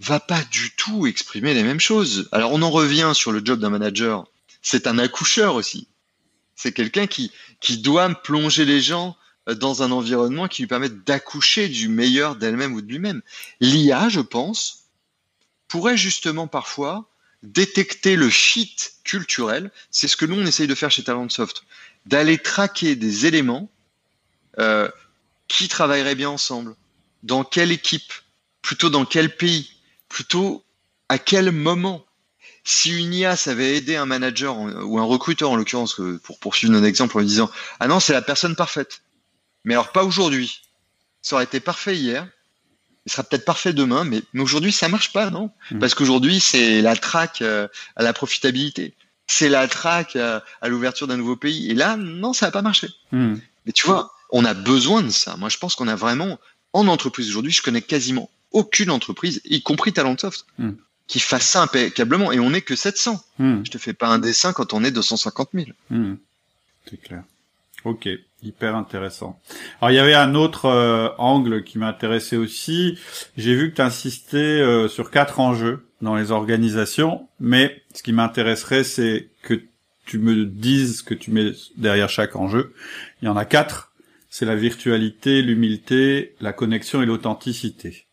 va 0.00 0.20
pas 0.20 0.42
du 0.50 0.72
tout 0.76 1.06
exprimer 1.06 1.54
les 1.54 1.62
mêmes 1.62 1.80
choses. 1.80 2.28
Alors 2.32 2.52
on 2.52 2.60
en 2.60 2.70
revient 2.70 3.12
sur 3.14 3.32
le 3.32 3.40
job 3.42 3.60
d'un 3.60 3.70
manager. 3.70 4.26
C'est 4.60 4.86
un 4.86 4.98
accoucheur 4.98 5.54
aussi. 5.54 5.88
C'est 6.54 6.72
quelqu'un 6.72 7.06
qui, 7.06 7.32
qui 7.60 7.78
doit 7.78 8.08
plonger 8.14 8.64
les 8.64 8.80
gens 8.80 9.16
dans 9.54 9.82
un 9.82 9.92
environnement 9.92 10.48
qui 10.48 10.62
lui 10.62 10.66
permette 10.66 11.04
d'accoucher 11.04 11.68
du 11.68 11.88
meilleur 11.88 12.36
d'elle-même 12.36 12.74
ou 12.74 12.80
de 12.80 12.88
lui-même. 12.88 13.22
L'IA, 13.60 14.08
je 14.08 14.20
pense, 14.20 14.84
pourrait 15.68 15.96
justement 15.96 16.46
parfois 16.46 17.08
détecter 17.42 18.16
le 18.16 18.28
shit 18.28 18.94
culturel. 19.04 19.70
C'est 19.90 20.08
ce 20.08 20.16
que 20.16 20.26
nous, 20.26 20.40
on 20.40 20.46
essaye 20.46 20.66
de 20.66 20.74
faire 20.74 20.90
chez 20.90 21.04
Talentsoft. 21.04 21.64
D'aller 22.06 22.38
traquer 22.38 22.96
des 22.96 23.26
éléments 23.26 23.68
euh, 24.58 24.88
qui 25.48 25.68
travailleraient 25.68 26.14
bien 26.14 26.30
ensemble. 26.30 26.74
Dans 27.22 27.44
quelle 27.44 27.72
équipe 27.72 28.12
Plutôt 28.62 28.90
dans 28.90 29.04
quel 29.04 29.36
pays 29.36 29.70
Plutôt 30.08 30.64
à 31.08 31.18
quel 31.18 31.52
moment 31.52 32.04
si 32.64 32.98
une 32.98 33.14
IA 33.14 33.36
savait 33.36 33.76
aider 33.76 33.94
un 33.94 34.06
manager 34.06 34.58
ou 34.58 34.98
un 34.98 35.04
recruteur 35.04 35.50
en 35.50 35.56
l'occurrence, 35.56 36.00
pour 36.24 36.40
poursuivre 36.40 36.72
notre 36.72 36.86
exemple 36.86 37.16
en 37.16 37.20
lui 37.20 37.28
disant 37.28 37.48
ah 37.78 37.86
non 37.86 38.00
c'est 38.00 38.12
la 38.12 38.22
personne 38.22 38.56
parfaite, 38.56 39.02
mais 39.66 39.74
alors 39.74 39.92
pas 39.92 40.04
aujourd'hui. 40.04 40.62
Ça 41.20 41.34
aurait 41.34 41.44
été 41.44 41.60
parfait 41.60 41.96
hier. 41.96 42.26
Il 43.04 43.12
sera 43.12 43.22
peut-être 43.22 43.44
parfait 43.44 43.72
demain, 43.72 44.04
mais, 44.04 44.22
aujourd'hui 44.40 44.72
ça 44.72 44.88
marche 44.88 45.12
pas, 45.12 45.30
non? 45.30 45.50
Mmh. 45.70 45.78
Parce 45.80 45.94
qu'aujourd'hui 45.94 46.40
c'est 46.40 46.80
la 46.80 46.96
traque 46.96 47.42
euh, 47.42 47.68
à 47.96 48.02
la 48.02 48.12
profitabilité, 48.12 48.94
c'est 49.26 49.48
la 49.48 49.68
traque 49.68 50.16
à, 50.16 50.42
l'ouverture 50.66 51.06
d'un 51.06 51.16
nouveau 51.16 51.36
pays. 51.36 51.70
Et 51.70 51.74
là, 51.74 51.96
non, 51.96 52.32
ça 52.32 52.46
va 52.46 52.52
pas 52.52 52.62
marcher. 52.62 52.88
Mmh. 53.12 53.34
Mais 53.66 53.72
tu 53.72 53.86
vois, 53.86 54.12
on 54.30 54.44
a 54.44 54.54
besoin 54.54 55.02
de 55.02 55.10
ça. 55.10 55.36
Moi, 55.36 55.48
je 55.48 55.58
pense 55.58 55.74
qu'on 55.74 55.88
a 55.88 55.96
vraiment 55.96 56.38
en 56.72 56.86
entreprise 56.88 57.28
aujourd'hui, 57.28 57.52
je 57.52 57.62
connais 57.62 57.82
quasiment 57.82 58.30
aucune 58.52 58.90
entreprise, 58.90 59.40
y 59.44 59.62
compris 59.62 59.92
Talentsoft, 59.92 60.46
mmh. 60.58 60.70
qui 61.08 61.20
fasse 61.20 61.46
ça 61.46 61.62
impeccablement. 61.62 62.32
Et 62.32 62.38
on 62.38 62.50
n'est 62.50 62.62
que 62.62 62.76
700. 62.76 63.22
Je 63.38 63.70
te 63.70 63.78
fais 63.78 63.92
pas 63.92 64.08
un 64.08 64.18
dessin 64.18 64.52
quand 64.52 64.72
on 64.72 64.84
est 64.84 64.92
250 64.92 65.50
000. 65.54 65.66
C'est 66.88 67.00
clair. 67.02 67.24
Ok, 67.86 68.08
hyper 68.42 68.74
intéressant. 68.74 69.38
Alors 69.80 69.92
il 69.92 69.94
y 69.94 70.00
avait 70.00 70.16
un 70.16 70.34
autre 70.34 70.64
euh, 70.64 71.08
angle 71.18 71.62
qui 71.62 71.78
m'intéressait 71.78 72.36
aussi. 72.36 72.98
J'ai 73.36 73.54
vu 73.54 73.70
que 73.70 73.76
tu 73.76 73.82
insistais 73.82 74.38
euh, 74.38 74.88
sur 74.88 75.12
quatre 75.12 75.38
enjeux 75.38 75.86
dans 76.02 76.16
les 76.16 76.32
organisations, 76.32 77.28
mais 77.38 77.80
ce 77.94 78.02
qui 78.02 78.12
m'intéresserait, 78.12 78.82
c'est 78.82 79.28
que 79.44 79.62
tu 80.04 80.18
me 80.18 80.46
dises 80.46 80.98
ce 80.98 81.02
que 81.04 81.14
tu 81.14 81.30
mets 81.30 81.52
derrière 81.76 82.08
chaque 82.08 82.34
enjeu. 82.34 82.74
Il 83.22 83.26
y 83.26 83.28
en 83.28 83.36
a 83.36 83.44
quatre. 83.44 83.92
C'est 84.30 84.46
la 84.46 84.56
virtualité, 84.56 85.40
l'humilité, 85.40 86.34
la 86.40 86.52
connexion 86.52 87.02
et 87.02 87.06
l'authenticité. 87.06 88.06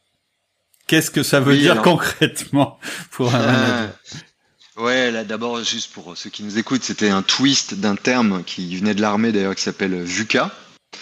Qu'est-ce 0.85 1.09
que 1.09 1.23
ça 1.23 1.39
veut 1.39 1.57
dire 1.57 1.81
concrètement 1.81 2.77
pour 3.09 3.33
un 3.33 3.39
manager? 3.39 3.99
Ouais, 4.77 5.11
là 5.11 5.23
d'abord, 5.23 5.63
juste 5.63 5.91
pour 5.93 6.17
ceux 6.17 6.29
qui 6.29 6.43
nous 6.43 6.57
écoutent, 6.57 6.83
c'était 6.83 7.09
un 7.09 7.21
twist 7.21 7.75
d'un 7.75 7.95
terme 7.95 8.43
qui 8.43 8.75
venait 8.75 8.95
de 8.95 9.01
l'armée 9.01 9.31
d'ailleurs 9.31 9.55
qui 9.55 9.61
s'appelle 9.61 10.01
VUCA. 10.03 10.51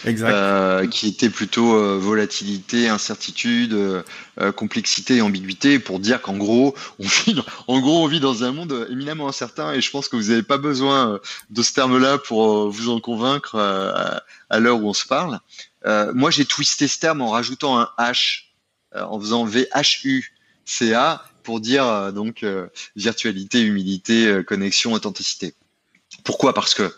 Exact. 0.05 0.31
Euh, 0.31 0.87
qui 0.87 1.07
était 1.07 1.29
plutôt 1.29 1.75
euh, 1.75 1.97
volatilité, 1.97 2.89
incertitude, 2.89 3.73
euh, 3.73 4.51
complexité 4.51 5.17
et 5.17 5.21
ambiguïté, 5.21 5.79
pour 5.79 5.99
dire 5.99 6.21
qu'en 6.21 6.37
gros, 6.37 6.75
on 6.99 7.07
vit, 7.07 7.35
en 7.67 7.79
gros, 7.79 8.03
on 8.03 8.07
vit 8.07 8.19
dans 8.19 8.43
un 8.43 8.51
monde 8.51 8.87
éminemment 8.89 9.27
incertain, 9.27 9.73
et 9.73 9.81
je 9.81 9.91
pense 9.91 10.07
que 10.07 10.15
vous 10.15 10.29
n'avez 10.29 10.43
pas 10.43 10.57
besoin 10.57 11.19
de 11.49 11.61
ce 11.61 11.73
terme-là 11.73 12.17
pour 12.17 12.69
vous 12.69 12.89
en 12.89 12.99
convaincre 12.99 13.57
à, 14.49 14.59
l'heure 14.59 14.81
où 14.81 14.89
on 14.89 14.93
se 14.93 15.05
parle. 15.05 15.39
moi, 16.13 16.31
j'ai 16.31 16.45
twisté 16.45 16.87
ce 16.87 16.99
terme 16.99 17.21
en 17.21 17.29
rajoutant 17.29 17.79
un 17.79 17.89
H, 17.99 18.45
en 18.95 19.19
faisant 19.19 19.45
VHU-CA 19.45 21.23
pour 21.43 21.59
dire 21.59 22.13
donc 22.13 22.45
virtualité, 22.95 23.61
humilité, 23.61 24.41
connexion, 24.45 24.93
authenticité. 24.93 25.53
Pourquoi? 26.23 26.53
Parce 26.53 26.73
que 26.73 26.93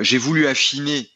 j'ai 0.00 0.18
voulu 0.18 0.46
affiner 0.46 1.08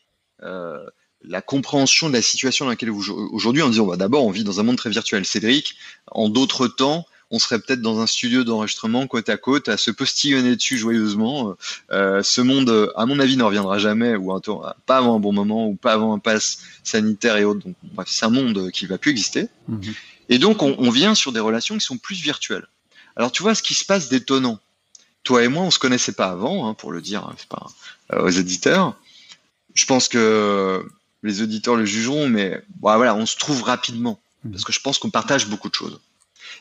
la 1.24 1.40
compréhension 1.40 2.08
de 2.08 2.14
la 2.14 2.22
situation 2.22 2.64
dans 2.64 2.70
laquelle 2.70 2.90
aujourd'hui 2.90 3.62
en 3.62 3.68
disant 3.68 3.86
bah, 3.86 3.96
d'abord 3.96 4.26
on 4.26 4.30
vit 4.30 4.44
dans 4.44 4.60
un 4.60 4.62
monde 4.62 4.76
très 4.76 4.90
virtuel. 4.90 5.24
Cédric, 5.24 5.76
en 6.10 6.28
d'autres 6.28 6.66
temps, 6.66 7.06
on 7.32 7.38
serait 7.38 7.58
peut-être 7.58 7.80
dans 7.80 8.00
un 8.00 8.06
studio 8.06 8.44
d'enregistrement 8.44 9.06
côte 9.06 9.30
à 9.30 9.38
côte 9.38 9.68
à 9.68 9.78
se 9.78 9.90
postillonner 9.90 10.54
dessus 10.54 10.76
joyeusement. 10.76 11.56
Euh, 11.90 12.22
ce 12.22 12.42
monde, 12.42 12.92
à 12.94 13.06
mon 13.06 13.18
avis, 13.18 13.38
ne 13.38 13.42
reviendra 13.42 13.78
jamais 13.78 14.14
ou 14.14 14.38
pas 14.86 14.98
avant 14.98 15.16
un 15.16 15.18
bon 15.18 15.32
moment 15.32 15.66
ou 15.66 15.74
pas 15.74 15.94
avant 15.94 16.14
un 16.14 16.18
pass 16.18 16.58
sanitaire 16.84 17.38
et 17.38 17.44
autres. 17.44 17.66
Bref, 17.94 18.06
c'est 18.10 18.26
un 18.26 18.30
monde 18.30 18.70
qui 18.70 18.86
va 18.86 18.98
plus 18.98 19.10
exister. 19.10 19.48
Mhm. 19.68 19.94
Et 20.28 20.38
donc 20.38 20.62
on, 20.62 20.90
vient 20.90 21.14
sur 21.14 21.32
des 21.32 21.40
relations 21.40 21.76
qui 21.76 21.84
sont 21.84 21.98
plus 21.98 22.20
virtuelles. 22.20 22.66
Alors 23.16 23.32
tu 23.32 23.42
vois 23.42 23.54
ce 23.54 23.62
qui 23.62 23.74
se 23.74 23.84
passe 23.84 24.08
d'étonnant. 24.08 24.58
Toi 25.24 25.44
et 25.44 25.48
moi, 25.48 25.62
on 25.62 25.70
se 25.70 25.78
connaissait 25.78 26.12
pas 26.12 26.30
avant, 26.30 26.68
hein, 26.68 26.74
pour 26.74 26.90
le 26.90 27.00
dire, 27.00 27.24
hein, 27.24 27.36
pas, 27.48 27.66
euh, 28.12 28.24
aux 28.24 28.30
éditeurs. 28.30 28.96
Je 29.74 29.86
pense 29.86 30.08
que 30.08 30.84
les 31.22 31.42
auditeurs 31.42 31.76
le 31.76 31.84
jugeront, 31.84 32.28
mais 32.28 32.62
bon, 32.80 32.96
voilà, 32.96 33.14
on 33.14 33.26
se 33.26 33.36
trouve 33.36 33.62
rapidement 33.62 34.20
mhm. 34.44 34.52
parce 34.52 34.64
que 34.64 34.72
je 34.72 34.80
pense 34.80 34.98
qu'on 34.98 35.10
partage 35.10 35.46
beaucoup 35.46 35.68
de 35.68 35.74
choses. 35.74 36.00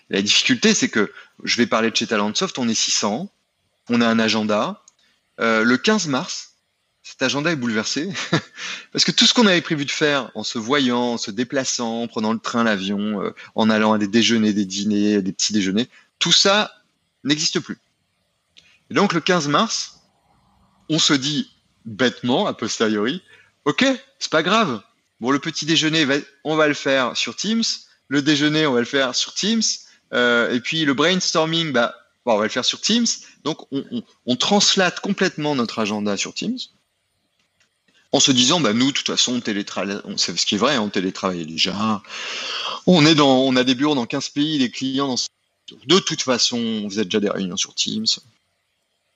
la 0.10 0.22
difficulté, 0.22 0.74
c'est 0.74 0.90
que 0.90 1.12
je 1.44 1.58
vais 1.58 1.66
parler 1.66 1.90
de 1.90 1.96
chez 1.96 2.08
Talentsoft, 2.08 2.60
on 2.60 2.68
est 2.68 2.76
600, 2.76 3.32
on 3.90 4.02
a 4.02 4.08
un 4.08 4.20
agenda. 4.20 4.84
Euh, 5.40 5.64
le 5.64 5.78
15 5.78 6.08
mars, 6.08 6.51
cet 7.12 7.24
agenda 7.24 7.52
est 7.52 7.58
bouleversé 7.58 8.10
parce 8.94 9.04
que 9.04 9.12
tout 9.12 9.26
ce 9.26 9.34
qu'on 9.34 9.46
avait 9.46 9.62
prévu 9.62 9.86
de 9.86 9.92
faire 9.92 10.32
en 10.34 10.44
se 10.44 10.58
voyant, 10.58 11.14
en 11.14 11.18
se 11.18 11.30
déplaçant, 11.30 12.04
en 12.04 12.08
prenant 12.08 12.32
le 12.32 12.40
train, 12.40 12.64
l'avion, 12.64 13.22
euh, 13.22 13.36
en 13.56 13.70
allant 13.70 13.92
à 13.92 13.98
des 13.98 14.08
déjeuners, 14.08 14.54
des 14.54 14.66
dîners, 14.66 15.22
des 15.22 15.34
petits 15.34 15.54
déjeuners, 15.54 15.90
tout 16.20 16.32
ça 16.32 16.72
n'existe 17.24 17.60
plus. 17.60 17.78
Et 18.90 18.94
donc 18.94 19.14
le 19.14 19.20
15 19.20 19.50
mars, 19.50 20.00
on 20.90 21.00
se 21.00 21.14
dit 21.14 21.52
bêtement, 21.86 22.48
a 22.48 22.54
posteriori, 22.54 23.22
Ok, 23.66 23.86
c'est 24.18 24.32
pas 24.32 24.42
grave. 24.42 24.82
Bon, 25.20 25.30
le 25.30 25.38
petit 25.40 25.66
déjeuner, 25.66 26.08
on 26.44 26.56
va 26.56 26.68
le 26.68 26.74
faire 26.74 27.16
sur 27.16 27.36
Teams. 27.36 27.64
Le 28.08 28.22
déjeuner, 28.22 28.66
on 28.66 28.74
va 28.74 28.80
le 28.80 28.86
faire 28.86 29.14
sur 29.14 29.36
Teams. 29.36 29.62
Euh, 30.14 30.52
et 30.52 30.60
puis 30.60 30.84
le 30.84 30.96
brainstorming, 30.96 31.72
bah, 31.72 31.96
on 32.26 32.38
va 32.38 32.44
le 32.44 32.50
faire 32.50 32.66
sur 32.66 32.82
Teams. 32.82 33.06
Donc, 33.44 33.60
on, 33.72 34.36
translate 34.36 35.00
complètement 35.00 35.54
notre 35.54 35.80
agenda 35.80 36.18
sur 36.18 36.34
Teams 36.34 36.58
en 38.12 38.20
se 38.20 38.32
disant, 38.32 38.60
bah, 38.60 38.74
nous, 38.74 38.88
de 38.88 38.98
toute 38.98 39.08
façon, 39.08 39.36
on 39.36 39.42
télétravaille, 39.42 40.02
on 40.04 40.18
sait 40.18 40.36
ce 40.36 40.46
qui 40.46 40.56
est 40.56 40.58
vrai, 40.58 40.78
on 40.78 40.90
télétravaille 40.90 41.46
déjà. 41.46 42.02
On 42.86 43.06
est 43.06 43.16
dans, 43.16 43.40
on 43.40 43.56
a 43.56 43.64
des 43.64 43.76
bureaux 43.76 43.96
dans 43.96 44.06
15 44.06 44.30
pays, 44.30 44.58
des 44.58 44.70
clients 44.70 45.08
dans, 45.08 45.16
de 45.86 46.00
toute 46.00 46.22
façon, 46.22 46.88
vous 46.88 47.00
êtes 47.00 47.08
déjà 47.08 47.20
des 47.20 47.30
réunions 47.30 47.58
sur 47.58 47.74
Teams. 47.74 48.08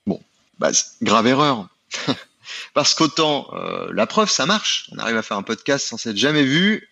Bon, 0.05 0.21
bah, 0.59 0.71
grave 1.01 1.27
erreur. 1.27 1.67
Parce 2.73 2.93
qu'autant 2.93 3.49
euh, 3.53 3.91
la 3.91 4.07
preuve, 4.07 4.29
ça 4.29 4.45
marche. 4.45 4.89
On 4.91 4.99
arrive 4.99 5.17
à 5.17 5.21
faire 5.21 5.37
un 5.37 5.43
podcast 5.43 5.87
sans 5.87 5.97
s'être 5.97 6.17
jamais 6.17 6.43
vu 6.43 6.89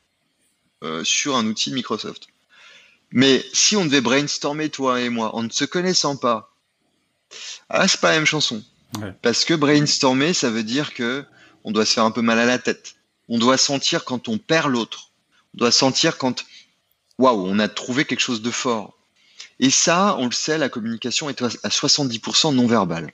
euh, 0.83 1.03
sur 1.03 1.35
un 1.35 1.45
outil 1.45 1.69
de 1.69 1.75
Microsoft. 1.75 2.27
Mais 3.11 3.45
si 3.53 3.75
on 3.75 3.85
devait 3.85 4.01
brainstormer 4.01 4.69
toi 4.69 4.99
et 4.99 5.09
moi 5.09 5.35
en 5.35 5.43
ne 5.43 5.49
se 5.49 5.65
connaissant 5.65 6.17
pas, 6.17 6.51
ah, 7.69 7.87
c'est 7.87 8.01
pas 8.01 8.09
la 8.09 8.17
même 8.17 8.25
chanson. 8.25 8.63
Parce 9.21 9.45
que 9.45 9.53
brainstormer, 9.53 10.33
ça 10.33 10.49
veut 10.49 10.63
dire 10.63 10.93
que 10.93 11.25
on 11.63 11.71
doit 11.71 11.85
se 11.85 11.93
faire 11.93 12.05
un 12.05 12.11
peu 12.11 12.21
mal 12.21 12.39
à 12.39 12.45
la 12.45 12.59
tête. 12.59 12.95
On 13.29 13.37
doit 13.37 13.57
sentir 13.57 14.05
quand 14.05 14.27
on 14.27 14.37
perd 14.37 14.69
l'autre. 14.69 15.11
On 15.55 15.59
doit 15.59 15.71
sentir 15.71 16.17
quand, 16.17 16.45
waouh, 17.17 17.45
on 17.45 17.59
a 17.59 17.67
trouvé 17.67 18.05
quelque 18.05 18.19
chose 18.19 18.41
de 18.41 18.51
fort. 18.51 18.97
Et 19.59 19.69
ça, 19.69 20.15
on 20.19 20.25
le 20.25 20.31
sait, 20.31 20.57
la 20.57 20.69
communication 20.69 21.29
est 21.29 21.41
à 21.41 21.69
70% 21.69 22.53
non 22.53 22.67
verbale. 22.67 23.13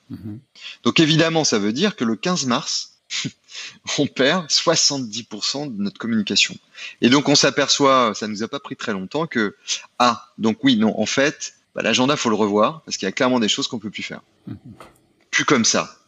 Donc 0.83 0.99
évidemment, 0.99 1.43
ça 1.43 1.59
veut 1.59 1.73
dire 1.73 1.95
que 1.95 2.03
le 2.03 2.15
15 2.15 2.45
mars, 2.45 2.99
on 3.97 4.07
perd 4.07 4.47
70% 4.47 5.75
de 5.75 5.81
notre 5.81 5.97
communication. 5.97 6.55
Et 7.01 7.09
donc 7.09 7.29
on 7.29 7.35
s'aperçoit, 7.35 8.13
ça 8.15 8.27
nous 8.27 8.43
a 8.43 8.47
pas 8.47 8.59
pris 8.59 8.75
très 8.75 8.93
longtemps 8.93 9.27
que 9.27 9.55
ah 9.97 10.29
donc 10.37 10.63
oui 10.63 10.77
non 10.77 10.99
en 10.99 11.05
fait 11.05 11.55
bah, 11.75 11.81
l'agenda 11.81 12.15
faut 12.15 12.29
le 12.29 12.35
revoir 12.35 12.81
parce 12.83 12.97
qu'il 12.97 13.05
y 13.05 13.09
a 13.09 13.11
clairement 13.11 13.39
des 13.39 13.49
choses 13.49 13.67
qu'on 13.67 13.79
peut 13.79 13.89
plus 13.89 14.03
faire, 14.03 14.21
mhm. 14.47 14.57
plus 15.31 15.45
comme 15.45 15.65
ça. 15.65 15.98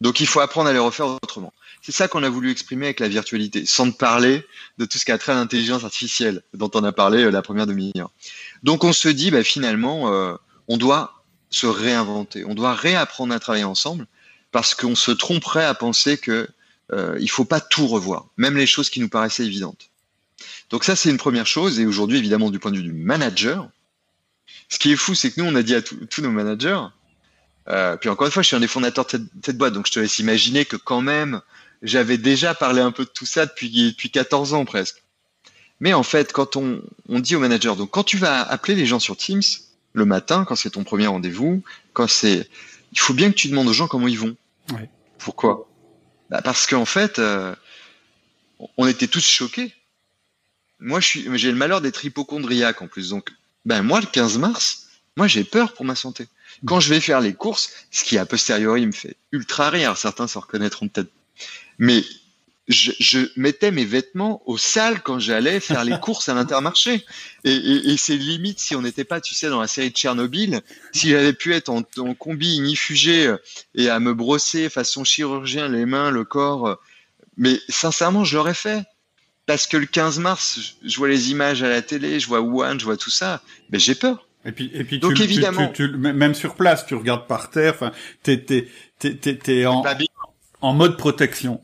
Donc 0.00 0.20
il 0.20 0.26
faut 0.26 0.40
apprendre 0.40 0.68
à 0.68 0.72
les 0.72 0.78
refaire 0.78 1.06
autrement. 1.06 1.52
C'est 1.82 1.92
ça 1.92 2.08
qu'on 2.08 2.22
a 2.22 2.28
voulu 2.28 2.50
exprimer 2.50 2.86
avec 2.86 3.00
la 3.00 3.08
virtualité, 3.08 3.64
sans 3.66 3.90
parler 3.90 4.46
de 4.78 4.84
tout 4.84 4.98
ce 4.98 5.04
qui 5.04 5.12
a 5.12 5.18
trait 5.18 5.32
à 5.32 5.36
l'intelligence 5.36 5.84
artificielle 5.84 6.42
dont 6.54 6.70
on 6.74 6.84
a 6.84 6.92
parlé 6.92 7.24
euh, 7.24 7.30
la 7.30 7.42
première 7.42 7.66
demi-heure. 7.66 8.10
Donc 8.62 8.84
on 8.84 8.92
se 8.92 9.08
dit, 9.08 9.30
bah, 9.30 9.42
finalement, 9.42 10.12
euh, 10.12 10.34
on 10.68 10.76
doit 10.76 11.22
se 11.50 11.66
réinventer, 11.66 12.44
on 12.44 12.54
doit 12.54 12.74
réapprendre 12.74 13.34
à 13.34 13.40
travailler 13.40 13.64
ensemble, 13.64 14.06
parce 14.52 14.74
qu'on 14.74 14.94
se 14.94 15.10
tromperait 15.10 15.64
à 15.64 15.74
penser 15.74 16.18
que 16.18 16.48
euh, 16.92 17.16
il 17.20 17.30
faut 17.30 17.44
pas 17.44 17.60
tout 17.60 17.86
revoir, 17.86 18.26
même 18.36 18.56
les 18.56 18.66
choses 18.66 18.90
qui 18.90 19.00
nous 19.00 19.08
paraissaient 19.08 19.44
évidentes. 19.44 19.90
Donc 20.70 20.84
ça, 20.84 20.96
c'est 20.96 21.10
une 21.10 21.18
première 21.18 21.46
chose. 21.46 21.80
Et 21.80 21.86
aujourd'hui, 21.86 22.18
évidemment, 22.18 22.50
du 22.50 22.58
point 22.58 22.70
de 22.70 22.76
vue 22.76 22.82
du 22.82 22.92
manager, 22.92 23.68
ce 24.68 24.78
qui 24.78 24.92
est 24.92 24.96
fou, 24.96 25.14
c'est 25.14 25.30
que 25.30 25.40
nous, 25.40 25.48
on 25.48 25.54
a 25.54 25.62
dit 25.62 25.74
à 25.74 25.82
tous 25.82 26.22
nos 26.22 26.30
managers, 26.30 26.80
euh, 27.68 27.96
puis 27.96 28.08
encore 28.08 28.26
une 28.26 28.32
fois, 28.32 28.42
je 28.42 28.48
suis 28.48 28.56
un 28.56 28.60
des 28.60 28.68
fondateurs 28.68 29.06
de 29.06 29.20
cette, 29.44 29.58
boîte, 29.58 29.74
donc 29.74 29.86
je 29.86 29.92
te 29.92 30.00
laisse 30.00 30.18
imaginer 30.18 30.64
que 30.64 30.76
quand 30.76 31.02
même, 31.02 31.40
j'avais 31.82 32.18
déjà 32.18 32.54
parlé 32.54 32.80
un 32.80 32.90
peu 32.90 33.04
de 33.04 33.10
tout 33.10 33.26
ça 33.26 33.46
depuis, 33.46 33.70
depuis 33.70 34.10
14 34.10 34.54
ans 34.54 34.64
presque. 34.64 35.02
Mais 35.78 35.94
en 35.94 36.02
fait, 36.02 36.32
quand 36.32 36.56
on, 36.56 36.82
on 37.08 37.20
dit 37.20 37.36
au 37.36 37.40
manager, 37.40 37.76
donc 37.76 37.90
quand 37.90 38.04
tu 38.04 38.18
vas 38.18 38.42
appeler 38.42 38.74
les 38.74 38.86
gens 38.86 38.98
sur 38.98 39.16
Teams 39.16 39.42
le 39.92 40.04
matin, 40.04 40.44
quand 40.44 40.56
c'est 40.56 40.70
ton 40.70 40.84
premier 40.84 41.06
rendez-vous, 41.06 41.62
quand 41.92 42.08
c'est, 42.08 42.48
il 42.92 42.98
faut 42.98 43.14
bien 43.14 43.30
que 43.30 43.36
tu 43.36 43.48
demandes 43.48 43.68
aux 43.68 43.72
gens 43.72 43.88
comment 43.88 44.08
ils 44.08 44.18
vont. 44.18 44.36
Ouais. 44.72 44.88
Pourquoi? 45.18 45.68
Bah 46.28 46.40
Parce 46.42 46.66
qu'en 46.66 46.84
fait, 46.84 47.18
euh, 47.18 47.54
on 48.76 48.86
était 48.86 49.06
tous 49.06 49.26
choqués. 49.26 49.74
Moi, 50.78 51.00
je 51.00 51.06
suis, 51.06 51.38
j'ai 51.38 51.50
le 51.50 51.56
malheur 51.56 51.80
d'être 51.80 52.04
hypochondriaque 52.04 52.82
en 52.82 52.88
plus. 52.88 53.10
Donc, 53.10 53.30
ben 53.64 53.82
moi, 53.82 54.00
le 54.00 54.06
15 54.06 54.38
mars, 54.38 54.88
moi, 55.16 55.26
j'ai 55.26 55.44
peur 55.44 55.74
pour 55.74 55.84
ma 55.84 55.94
santé. 55.94 56.28
Quand 56.66 56.80
je 56.80 56.90
vais 56.90 57.00
faire 57.00 57.20
les 57.20 57.34
courses, 57.34 57.70
ce 57.90 58.04
qui 58.04 58.18
a 58.18 58.26
posteriori 58.26 58.86
me 58.86 58.92
fait 58.92 59.16
ultra 59.32 59.70
rire, 59.70 59.96
certains 59.96 60.26
se 60.26 60.38
reconnaîtront 60.38 60.88
peut-être, 60.88 61.10
mais 61.78 62.04
je, 62.70 63.26
mettais 63.36 63.70
mes 63.72 63.84
vêtements 63.84 64.42
au 64.46 64.56
sale 64.56 65.02
quand 65.02 65.18
j'allais 65.18 65.60
faire 65.60 65.84
les 65.84 65.98
courses 66.02 66.28
à 66.28 66.34
l'intermarché. 66.34 67.04
Et, 67.44 67.52
et, 67.52 67.96
c'est 67.96 68.16
limite 68.16 68.60
si 68.60 68.76
on 68.76 68.82
n'était 68.82 69.04
pas, 69.04 69.20
tu 69.20 69.34
sais, 69.34 69.48
dans 69.48 69.60
la 69.60 69.66
série 69.66 69.90
de 69.90 69.96
Tchernobyl, 69.96 70.60
si 70.92 71.10
j'avais 71.10 71.32
pu 71.32 71.54
être 71.54 71.68
en, 71.68 71.82
en 71.98 72.14
combi 72.14 72.56
inifugé 72.56 73.26
euh, 73.26 73.36
et 73.74 73.88
à 73.88 73.98
me 73.98 74.14
brosser 74.14 74.68
façon 74.68 75.04
chirurgien 75.04 75.68
les 75.68 75.86
mains, 75.86 76.10
le 76.10 76.24
corps. 76.24 76.68
Euh, 76.68 76.74
mais 77.36 77.58
sincèrement, 77.68 78.24
je 78.24 78.36
l'aurais 78.36 78.54
fait. 78.54 78.84
Parce 79.46 79.66
que 79.66 79.76
le 79.76 79.86
15 79.86 80.20
mars, 80.20 80.60
je 80.84 80.96
vois 80.96 81.08
les 81.08 81.32
images 81.32 81.62
à 81.64 81.68
la 81.68 81.82
télé, 81.82 82.20
je 82.20 82.28
vois 82.28 82.40
Wuhan, 82.40 82.78
je 82.78 82.84
vois 82.84 82.96
tout 82.96 83.10
ça. 83.10 83.42
Mais 83.70 83.80
j'ai 83.80 83.96
peur. 83.96 84.28
Et 84.44 84.52
puis, 84.52 84.70
et 84.72 84.84
puis, 84.84 84.98
Donc 84.98 85.14
tu, 85.14 85.22
évidemment, 85.22 85.68
tu, 85.68 85.88
même 85.88 86.34
sur 86.34 86.54
place, 86.54 86.86
tu 86.86 86.94
regardes 86.94 87.26
par 87.26 87.50
terre. 87.50 87.74
Enfin, 87.74 87.92
t'es, 88.22 88.38
t'es, 88.38 88.68
t'es, 88.98 89.36
t'es, 89.36 89.66
en, 89.66 89.84
en 90.62 90.72
mode 90.72 90.96
protection. 90.96 91.60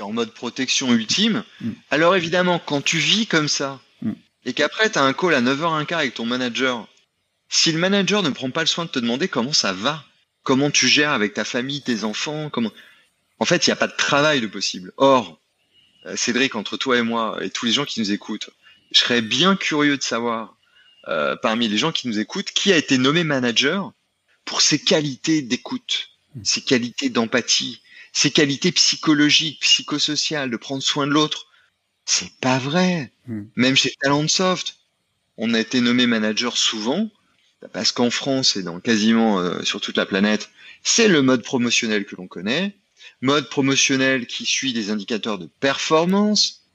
En 0.00 0.06
en 0.06 0.12
mode 0.12 0.32
protection 0.32 0.92
ultime. 0.92 1.44
Mm. 1.60 1.70
Alors 1.90 2.16
évidemment, 2.16 2.58
quand 2.58 2.82
tu 2.82 2.98
vis 2.98 3.26
comme 3.26 3.48
ça, 3.48 3.80
mm. 4.02 4.12
et 4.44 4.52
qu'après 4.52 4.90
tu 4.90 4.98
as 4.98 5.02
un 5.02 5.12
call 5.12 5.34
à 5.34 5.40
9h15 5.40 5.94
avec 5.94 6.14
ton 6.14 6.26
manager, 6.26 6.86
si 7.48 7.72
le 7.72 7.78
manager 7.78 8.22
ne 8.22 8.30
prend 8.30 8.50
pas 8.50 8.62
le 8.62 8.66
soin 8.66 8.84
de 8.84 8.90
te 8.90 8.98
demander 8.98 9.28
comment 9.28 9.52
ça 9.52 9.72
va, 9.72 10.04
comment 10.42 10.70
tu 10.70 10.88
gères 10.88 11.12
avec 11.12 11.34
ta 11.34 11.44
famille, 11.44 11.82
tes 11.82 12.04
enfants, 12.04 12.50
comment... 12.50 12.72
En 13.38 13.44
fait, 13.44 13.66
il 13.66 13.70
n'y 13.70 13.72
a 13.72 13.76
pas 13.76 13.86
de 13.86 13.96
travail 13.96 14.40
de 14.40 14.46
possible. 14.46 14.92
Or, 14.96 15.40
euh, 16.06 16.16
Cédric, 16.16 16.54
entre 16.54 16.76
toi 16.76 16.98
et 16.98 17.02
moi, 17.02 17.38
et 17.42 17.50
tous 17.50 17.66
les 17.66 17.72
gens 17.72 17.84
qui 17.84 18.00
nous 18.00 18.12
écoutent, 18.12 18.50
je 18.92 19.00
serais 19.00 19.22
bien 19.22 19.56
curieux 19.56 19.96
de 19.96 20.02
savoir 20.02 20.53
euh, 21.08 21.36
parmi 21.36 21.68
les 21.68 21.78
gens 21.78 21.92
qui 21.92 22.08
nous 22.08 22.18
écoutent, 22.18 22.50
qui 22.52 22.72
a 22.72 22.76
été 22.76 22.98
nommé 22.98 23.24
manager 23.24 23.92
pour 24.44 24.60
ses 24.60 24.78
qualités 24.78 25.42
d'écoute, 25.42 26.08
Hmm. 26.34 26.44
ses 26.44 26.60
qualités 26.62 27.10
d'empathie, 27.10 27.80
ses 28.12 28.30
qualités 28.30 28.72
psychologiques, 28.72 29.60
psychosociales, 29.60 30.50
de 30.50 30.56
prendre 30.56 30.82
soin 30.82 31.06
de 31.06 31.12
l'autre. 31.12 31.46
C'est 32.04 32.32
pas 32.40 32.58
vrai. 32.58 33.12
Hmm. 33.26 33.44
Même 33.56 33.76
chez 33.76 33.94
Talentsoft, 34.00 34.76
on 35.36 35.54
a 35.54 35.60
été 35.60 35.80
nommé 35.80 36.06
manager 36.06 36.56
souvent 36.56 37.10
parce 37.72 37.92
qu'en 37.92 38.10
France 38.10 38.56
et 38.56 38.62
dans 38.62 38.78
quasiment 38.78 39.40
euh, 39.40 39.62
sur 39.62 39.80
toute 39.80 39.96
la 39.96 40.04
planète, 40.04 40.50
c'est 40.82 41.08
le 41.08 41.22
mode 41.22 41.42
promotionnel 41.42 42.04
que 42.04 42.14
l'on 42.14 42.26
connaît, 42.26 42.76
mode 43.22 43.48
promotionnel 43.48 44.26
qui 44.26 44.44
suit 44.44 44.74
des 44.74 44.90
indicateurs 44.90 45.38
de 45.38 45.48
performance, 45.60 46.66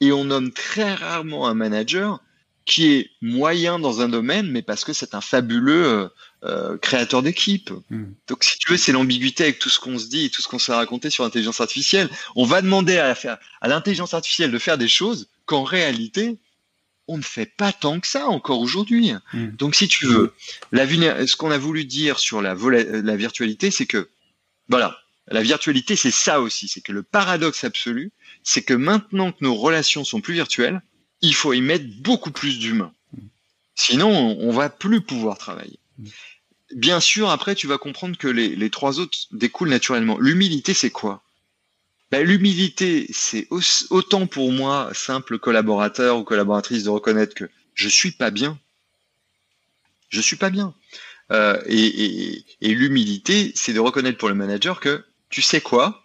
et 0.00 0.12
on 0.12 0.24
nomme 0.24 0.50
très 0.50 0.94
rarement 0.94 1.46
un 1.46 1.52
manager 1.52 2.22
qui 2.70 2.92
est 2.92 3.10
moyen 3.20 3.80
dans 3.80 4.00
un 4.00 4.08
domaine, 4.08 4.48
mais 4.48 4.62
parce 4.62 4.84
que 4.84 4.92
c'est 4.92 5.16
un 5.16 5.20
fabuleux 5.20 5.86
euh, 5.86 6.08
euh, 6.44 6.78
créateur 6.78 7.20
d'équipe. 7.20 7.72
Mm. 7.90 8.04
Donc, 8.28 8.44
si 8.44 8.60
tu 8.60 8.70
veux, 8.70 8.76
c'est 8.78 8.92
l'ambiguïté 8.92 9.42
avec 9.42 9.58
tout 9.58 9.68
ce 9.68 9.80
qu'on 9.80 9.98
se 9.98 10.06
dit 10.06 10.26
et 10.26 10.30
tout 10.30 10.40
ce 10.40 10.46
qu'on 10.46 10.60
s'est 10.60 10.72
raconté 10.72 11.10
sur 11.10 11.24
l'intelligence 11.24 11.60
artificielle. 11.60 12.08
On 12.36 12.44
va 12.44 12.62
demander 12.62 12.96
à, 12.98 13.16
l'intelligence 13.66 14.14
artificielle 14.14 14.52
de 14.52 14.58
faire 14.58 14.78
des 14.78 14.86
choses 14.86 15.28
qu'en 15.46 15.64
réalité, 15.64 16.38
on 17.08 17.16
ne 17.18 17.22
fait 17.22 17.52
pas 17.56 17.72
tant 17.72 17.98
que 17.98 18.06
ça 18.06 18.28
encore 18.28 18.60
aujourd'hui. 18.60 19.14
Mm. 19.32 19.48
Donc, 19.56 19.74
si 19.74 19.88
tu 19.88 20.06
veux, 20.06 20.32
la 20.70 20.86
ce 20.86 21.34
qu'on 21.34 21.50
a 21.50 21.58
voulu 21.58 21.84
dire 21.84 22.20
sur 22.20 22.40
la, 22.40 22.54
la 22.54 23.16
virtualité, 23.16 23.72
c'est 23.72 23.86
que, 23.86 24.10
voilà, 24.68 24.96
la 25.26 25.42
virtualité, 25.42 25.96
c'est 25.96 26.12
ça 26.12 26.40
aussi. 26.40 26.68
C'est 26.68 26.82
que 26.82 26.92
le 26.92 27.02
paradoxe 27.02 27.64
absolu, 27.64 28.12
c'est 28.44 28.62
que 28.62 28.74
maintenant 28.74 29.32
que 29.32 29.38
nos 29.40 29.56
relations 29.56 30.04
sont 30.04 30.20
plus 30.20 30.34
virtuelles, 30.34 30.80
il 31.22 31.34
faut 31.34 31.52
y 31.52 31.60
mettre 31.60 31.86
beaucoup 32.00 32.30
plus 32.30 32.58
d'humains. 32.58 32.92
Sinon, 33.74 34.36
on, 34.40 34.52
va 34.52 34.68
plus 34.68 35.00
pouvoir 35.00 35.38
travailler. 35.38 35.78
Bien 36.74 37.00
sûr, 37.00 37.30
après, 37.30 37.54
tu 37.54 37.66
vas 37.66 37.78
comprendre 37.78 38.16
que 38.16 38.28
les, 38.28 38.70
trois 38.70 39.00
autres 39.00 39.18
découlent 39.32 39.70
naturellement. 39.70 40.18
L'humilité, 40.18 40.74
c'est 40.74 40.90
quoi? 40.90 41.22
Ben, 42.10 42.26
L'humilité, 42.26 43.06
c'est 43.12 43.46
au- 43.50 43.60
autant 43.90 44.26
pour 44.26 44.52
moi, 44.52 44.90
simple 44.92 45.38
collaborateur 45.38 46.18
ou 46.18 46.24
collaboratrice, 46.24 46.84
de 46.84 46.90
reconnaître 46.90 47.34
que 47.34 47.48
je 47.74 47.88
suis 47.88 48.10
pas 48.10 48.30
bien. 48.30 48.58
Je 50.10 50.20
suis 50.20 50.36
pas 50.36 50.50
bien. 50.50 50.74
Euh, 51.32 51.60
et 51.66 52.04
et, 52.04 52.44
et 52.60 52.74
l'humilité, 52.74 53.52
c'est 53.54 53.72
de 53.72 53.80
reconnaître 53.80 54.18
pour 54.18 54.28
le 54.28 54.34
manager 54.34 54.80
que, 54.80 55.04
tu 55.28 55.40
sais 55.40 55.60
quoi? 55.60 55.99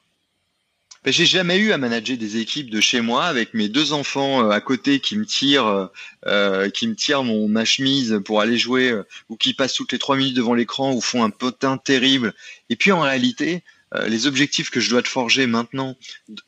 Ben, 1.05 1.13
J'ai 1.13 1.25
jamais 1.25 1.57
eu 1.57 1.71
à 1.71 1.77
manager 1.77 2.17
des 2.17 2.37
équipes 2.37 2.69
de 2.69 2.81
chez 2.81 2.99
moi 2.99 3.25
avec 3.25 3.53
mes 3.53 3.69
deux 3.69 3.93
enfants 3.93 4.43
euh, 4.43 4.49
à 4.49 4.59
côté 4.59 4.99
qui 4.99 5.17
me 5.17 5.25
tirent, 5.25 5.89
euh, 6.25 6.69
qui 6.69 6.87
me 6.87 6.95
tirent 6.95 7.23
mon 7.23 7.47
ma 7.47 7.63
chemise 7.63 8.19
pour 8.25 8.41
aller 8.41 8.57
jouer 8.57 8.89
euh, 8.89 9.03
ou 9.29 9.37
qui 9.37 9.53
passent 9.53 9.75
toutes 9.75 9.91
les 9.91 9.99
trois 9.99 10.17
minutes 10.17 10.35
devant 10.35 10.55
l'écran 10.55 10.93
ou 10.93 11.01
font 11.01 11.23
un 11.23 11.29
potin 11.29 11.77
terrible. 11.77 12.33
Et 12.69 12.75
puis 12.75 12.91
en 12.91 13.01
réalité, 13.01 13.63
euh, 13.93 14.07
les 14.07 14.27
objectifs 14.27 14.69
que 14.69 14.79
je 14.79 14.89
dois 14.89 15.03
te 15.03 15.07
forger 15.07 15.45
maintenant 15.47 15.95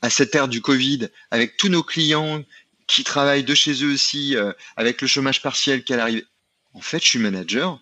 à 0.01 0.09
cette 0.09 0.33
ère 0.35 0.47
du 0.47 0.61
Covid, 0.61 1.09
avec 1.31 1.57
tous 1.57 1.69
nos 1.69 1.83
clients 1.83 2.43
qui 2.87 3.03
travaillent 3.03 3.43
de 3.43 3.55
chez 3.55 3.83
eux 3.83 3.93
aussi, 3.93 4.35
euh, 4.35 4.53
avec 4.75 5.01
le 5.01 5.07
chômage 5.07 5.41
partiel 5.41 5.83
qui 5.83 5.93
arrive. 5.93 6.25
En 6.73 6.81
fait, 6.81 7.03
je 7.03 7.09
suis 7.09 7.19
manager, 7.19 7.79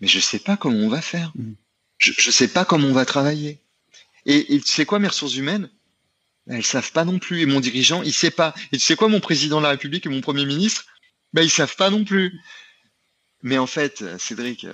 mais 0.00 0.08
je 0.08 0.20
sais 0.20 0.38
pas 0.38 0.56
comment 0.56 0.78
on 0.78 0.88
va 0.88 1.02
faire. 1.02 1.32
Mhm. 1.34 1.56
Je, 1.98 2.12
je 2.16 2.30
sais 2.30 2.48
pas 2.48 2.64
comment 2.64 2.88
on 2.88 2.92
va 2.92 3.04
travailler. 3.04 3.58
Et, 4.26 4.54
et 4.54 4.60
tu 4.60 4.68
sais 4.68 4.86
quoi, 4.86 4.98
mes 4.98 5.08
ressources 5.08 5.36
humaines? 5.36 5.68
Elles 6.48 6.64
savent 6.64 6.92
pas 6.92 7.04
non 7.04 7.18
plus. 7.18 7.40
Et 7.40 7.46
mon 7.46 7.60
dirigeant, 7.60 8.02
il 8.02 8.12
sait 8.12 8.30
pas. 8.30 8.54
Et 8.72 8.78
tu 8.78 8.84
sais 8.84 8.96
quoi, 8.96 9.08
mon 9.08 9.20
président 9.20 9.58
de 9.58 9.64
la 9.64 9.70
République 9.70 10.06
et 10.06 10.08
mon 10.08 10.20
premier 10.20 10.44
ministre? 10.44 10.86
Ben 11.32 11.42
ils 11.42 11.50
savent 11.50 11.76
pas 11.76 11.90
non 11.90 12.04
plus. 12.04 12.40
Mais 13.42 13.58
en 13.58 13.66
fait, 13.66 14.04
Cédric, 14.18 14.66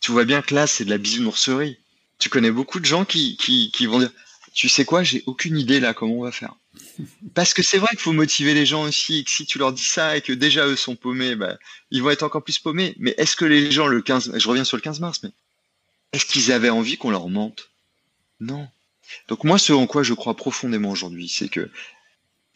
tu 0.00 0.12
vois 0.12 0.24
bien 0.24 0.42
que 0.42 0.54
là, 0.54 0.66
c'est 0.66 0.84
de 0.84 0.90
la 0.90 0.98
bisounourserie. 0.98 1.78
Tu 2.18 2.28
connais 2.28 2.50
beaucoup 2.50 2.80
de 2.80 2.84
gens 2.84 3.04
qui, 3.04 3.36
qui, 3.36 3.70
qui 3.72 3.86
vont 3.86 3.98
dire, 3.98 4.10
tu 4.54 4.68
sais 4.68 4.84
quoi, 4.84 5.02
j'ai 5.02 5.22
aucune 5.26 5.58
idée 5.58 5.80
là 5.80 5.94
comment 5.94 6.14
on 6.14 6.22
va 6.22 6.32
faire. 6.32 6.54
Parce 7.34 7.52
que 7.52 7.62
c'est 7.62 7.78
vrai 7.78 7.88
qu'il 7.90 8.00
faut 8.00 8.12
motiver 8.12 8.54
les 8.54 8.66
gens 8.66 8.84
aussi, 8.84 9.18
et 9.18 9.24
que 9.24 9.30
si 9.30 9.44
tu 9.44 9.58
leur 9.58 9.72
dis 9.72 9.84
ça 9.84 10.16
et 10.16 10.22
que 10.22 10.32
déjà 10.32 10.66
eux 10.66 10.76
sont 10.76 10.96
paumés, 10.96 11.36
ben, 11.36 11.58
ils 11.90 12.02
vont 12.02 12.10
être 12.10 12.22
encore 12.22 12.42
plus 12.42 12.58
paumés. 12.58 12.94
Mais 12.98 13.14
est-ce 13.18 13.36
que 13.36 13.44
les 13.44 13.70
gens, 13.70 13.86
le 13.86 14.00
15, 14.00 14.32
je 14.36 14.48
reviens 14.48 14.64
sur 14.64 14.76
le 14.76 14.82
15 14.82 15.00
mars, 15.00 15.20
mais 15.22 15.30
est-ce 16.12 16.24
qu'ils 16.24 16.52
avaient 16.52 16.70
envie 16.70 16.96
qu'on 16.96 17.10
leur 17.10 17.28
mente? 17.28 17.70
Non. 18.40 18.66
Donc 19.28 19.44
moi, 19.44 19.58
ce 19.58 19.72
en 19.72 19.86
quoi 19.86 20.02
je 20.02 20.14
crois 20.14 20.34
profondément 20.34 20.90
aujourd'hui, 20.90 21.28
c'est 21.28 21.48
que 21.48 21.70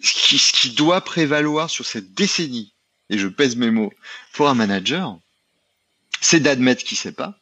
ce 0.02 0.12
qui, 0.14 0.38
ce 0.38 0.52
qui 0.52 0.70
doit 0.70 1.00
prévaloir 1.02 1.70
sur 1.70 1.86
cette 1.86 2.14
décennie, 2.14 2.72
et 3.08 3.18
je 3.18 3.28
pèse 3.28 3.56
mes 3.56 3.70
mots, 3.70 3.92
pour 4.32 4.48
un 4.48 4.54
manager, 4.54 5.18
c'est 6.20 6.40
d'admettre 6.40 6.84
qu'il 6.84 6.98
sait 6.98 7.12
pas. 7.12 7.38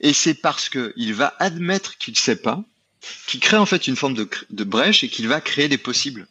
Et 0.00 0.12
c'est 0.12 0.34
parce 0.34 0.68
que 0.68 0.92
il 0.96 1.14
va 1.14 1.34
admettre 1.38 1.98
qu'il 1.98 2.16
sait 2.16 2.36
pas, 2.36 2.64
qu'il 3.26 3.40
crée 3.40 3.56
en 3.56 3.66
fait 3.66 3.86
une 3.86 3.96
forme 3.96 4.14
de 4.14 4.64
brèche 4.64 5.04
et 5.04 5.08
qu'il 5.08 5.28
va 5.28 5.40
créer 5.40 5.68
des 5.68 5.78
possibles. 5.78 6.26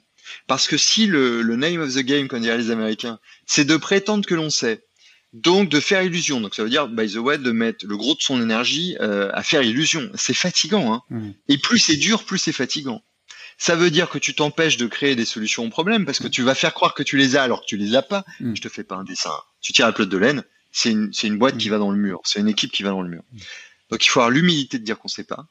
Parce 0.47 0.67
que 0.67 0.77
si 0.77 1.07
le, 1.07 1.41
le 1.41 1.55
name 1.55 1.81
of 1.81 1.93
the 1.93 1.99
game, 1.99 2.27
comme 2.27 2.41
diraient 2.41 2.57
les 2.57 2.71
Américains, 2.71 3.19
c'est 3.45 3.65
de 3.65 3.77
prétendre 3.77 4.25
que 4.25 4.35
l'on 4.35 4.49
sait, 4.49 4.83
donc 5.33 5.69
de 5.69 5.79
faire 5.79 6.01
illusion, 6.01 6.41
donc 6.41 6.55
ça 6.55 6.63
veut 6.63 6.69
dire, 6.69 6.87
by 6.87 7.11
the 7.11 7.17
way, 7.17 7.37
de 7.37 7.51
mettre 7.51 7.85
le 7.85 7.95
gros 7.97 8.15
de 8.15 8.21
son 8.21 8.41
énergie 8.41 8.97
euh, 8.99 9.29
à 9.33 9.43
faire 9.43 9.61
illusion. 9.61 10.09
C'est 10.15 10.33
fatigant, 10.33 10.93
hein. 10.93 11.03
Mm. 11.09 11.31
Et 11.49 11.57
plus 11.57 11.79
c'est 11.79 11.97
dur, 11.97 12.23
plus 12.23 12.39
c'est 12.39 12.51
fatigant. 12.51 13.03
Ça 13.57 13.75
veut 13.75 13.91
dire 13.91 14.09
que 14.09 14.17
tu 14.17 14.33
t'empêches 14.33 14.77
de 14.77 14.87
créer 14.87 15.15
des 15.15 15.25
solutions 15.25 15.65
aux 15.65 15.69
problèmes 15.69 16.05
parce 16.05 16.19
que 16.19 16.27
tu 16.27 16.41
vas 16.43 16.55
faire 16.55 16.73
croire 16.73 16.93
que 16.93 17.03
tu 17.03 17.17
les 17.17 17.35
as 17.35 17.43
alors 17.43 17.61
que 17.61 17.65
tu 17.65 17.77
les 17.77 17.95
as 17.95 18.01
pas. 18.01 18.25
Mm. 18.39 18.55
Je 18.55 18.61
te 18.61 18.69
fais 18.69 18.83
pas 18.83 18.95
un 18.95 19.03
dessin. 19.03 19.33
Tu 19.61 19.73
tires 19.73 19.85
la 19.85 19.93
pelote 19.93 20.09
de 20.09 20.17
laine, 20.17 20.43
c'est 20.71 20.91
une, 20.91 21.13
c'est 21.13 21.27
une 21.27 21.37
boîte 21.37 21.57
qui 21.57 21.69
va 21.69 21.77
dans 21.77 21.91
le 21.91 21.97
mur. 21.97 22.21
C'est 22.23 22.39
une 22.39 22.47
équipe 22.47 22.71
qui 22.71 22.83
va 22.83 22.89
dans 22.89 23.01
le 23.01 23.09
mur. 23.09 23.23
Donc 23.89 24.05
il 24.05 24.09
faut 24.09 24.19
avoir 24.19 24.31
l'humilité 24.31 24.79
de 24.79 24.83
dire 24.83 24.97
qu'on 24.97 25.07
sait 25.07 25.23
pas. 25.23 25.45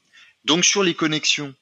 Donc 0.45 0.65
sur 0.65 0.83
les 0.83 0.95
connexions, 0.95 1.55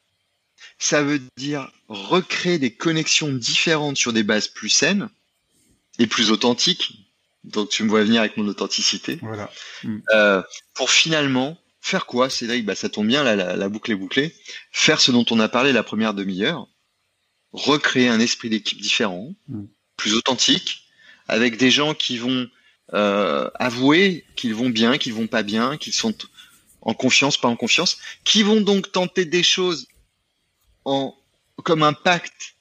ça 0.79 1.02
veut 1.02 1.20
dire 1.37 1.70
recréer 1.88 2.59
des 2.59 2.72
connexions 2.72 3.33
différentes 3.33 3.96
sur 3.96 4.12
des 4.12 4.22
bases 4.22 4.48
plus 4.48 4.68
saines 4.68 5.09
et 5.98 6.07
plus 6.07 6.31
authentiques. 6.31 7.06
Donc 7.46 7.70
tu 7.70 7.82
me 7.85 7.88
vois 7.88 8.02
venir 8.04 8.20
avec 8.20 8.37
mon 8.37 8.46
authenticité. 8.48 9.18
Voilà. 9.22 9.50
Euh, 10.14 10.42
pour 10.74 10.90
finalement 10.90 11.56
faire 11.80 12.06
quoi, 12.06 12.28
Cédric? 12.28 12.64
Bah, 12.64 12.74
Ça 12.74 12.88
tombe 12.88 13.06
bien, 13.06 13.22
là, 13.22 13.37
la, 13.37 13.56
la 13.56 13.68
boucle 13.68 13.92
est 13.92 13.96
bouclée. 13.96 14.35
Faire 14.72 15.00
ce 15.00 15.12
dont 15.12 15.24
on 15.30 15.38
a 15.40 15.48
parlé 15.48 15.72
la 15.72 15.82
première 15.82 16.14
demi-heure. 16.14 16.66
Recréer 17.52 18.09
un 18.09 18.20
esprit 18.20 18.50
d'équipe 18.50 18.80
différent, 18.80 19.35
Mm. 19.48 19.64
plus 19.96 20.14
authentique, 20.14 20.82
avec 21.28 21.56
des 21.56 21.70
gens 21.70 21.94
qui 21.94 22.18
vont 22.18 22.48
euh, 22.92 23.48
avouer 23.54 24.24
qu'ils 24.37 24.54
vont 24.54 24.68
bien, 24.68 24.98
qu'ils 24.98 25.14
vont 25.14 25.26
pas 25.26 25.42
bien, 25.42 25.76
qu'ils 25.76 25.94
sont 25.94 26.14
en 26.82 26.94
confiance, 26.94 27.37
pas 27.37 27.48
en 27.48 27.56
confiance, 27.56 27.98
qui 28.24 28.42
vont 28.42 28.61
donc 28.61 28.92
tenter 28.92 29.24
des 29.24 29.42
choses 29.42 29.87
en 30.85 31.16
comme 31.64 31.82
un 31.82 31.94
pacte, 31.94 32.54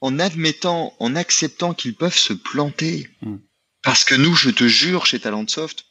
en 0.00 0.18
admettant, 0.18 0.94
en 0.98 1.14
acceptant 1.14 1.72
qu'ils 1.74 1.94
peuvent 1.94 2.16
se 2.18 2.32
planter. 2.32 3.08
Mm. 3.22 3.36
Parce 3.86 4.04
que 4.04 4.16
nous, 4.16 4.34
je 4.34 4.50
te 4.50 4.66
jure, 4.66 5.06
chez 5.06 5.20
Talentsoft, 5.20 5.84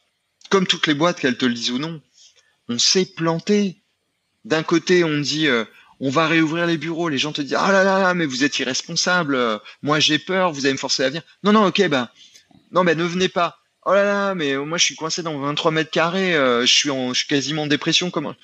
comme 0.50 0.66
toutes 0.66 0.86
les 0.86 0.92
boîtes, 0.92 1.18
qu'elles 1.18 1.38
te 1.38 1.46
le 1.46 1.54
disent 1.54 1.70
ou 1.70 1.78
non, 1.78 2.02
on 2.68 2.78
s'est 2.78 3.06
planté. 3.06 3.80
D'un 4.44 4.62
côté, 4.62 5.02
on 5.02 5.18
dit, 5.18 5.46
euh, 5.48 5.64
on 5.98 6.10
va 6.10 6.26
réouvrir 6.28 6.66
les 6.66 6.76
bureaux. 6.76 7.08
Les 7.08 7.16
gens 7.16 7.32
te 7.32 7.40
disent, 7.40 7.56
ah 7.58 7.72
là 7.72 7.82
là 7.84 7.98
là, 7.98 8.12
mais 8.12 8.26
vous 8.26 8.44
êtes 8.44 8.58
irresponsable. 8.58 9.34
euh, 9.34 9.58
Moi, 9.82 9.98
j'ai 9.98 10.18
peur. 10.18 10.52
Vous 10.52 10.66
allez 10.66 10.74
me 10.74 10.78
forcer 10.78 11.04
à 11.04 11.08
venir. 11.08 11.22
Non, 11.42 11.52
non, 11.52 11.64
ok, 11.66 11.88
ben, 11.88 12.10
non, 12.70 12.84
ben, 12.84 12.96
ne 12.98 13.04
venez 13.04 13.28
pas. 13.30 13.58
Oh 13.86 13.92
là 13.94 14.04
là, 14.04 14.34
mais 14.34 14.56
moi, 14.58 14.76
je 14.78 14.84
suis 14.84 14.94
coincé 14.94 15.22
dans 15.22 15.38
23 15.38 15.70
mètres 15.70 15.90
carrés. 15.90 16.34
euh, 16.36 16.66
je 16.66 16.72
suis 16.72 16.90
en, 16.90 17.14
je 17.14 17.20
suis 17.20 17.28
quasiment 17.28 17.62
en 17.62 17.66
dépression. 17.66 18.10
Comment? 18.10 18.34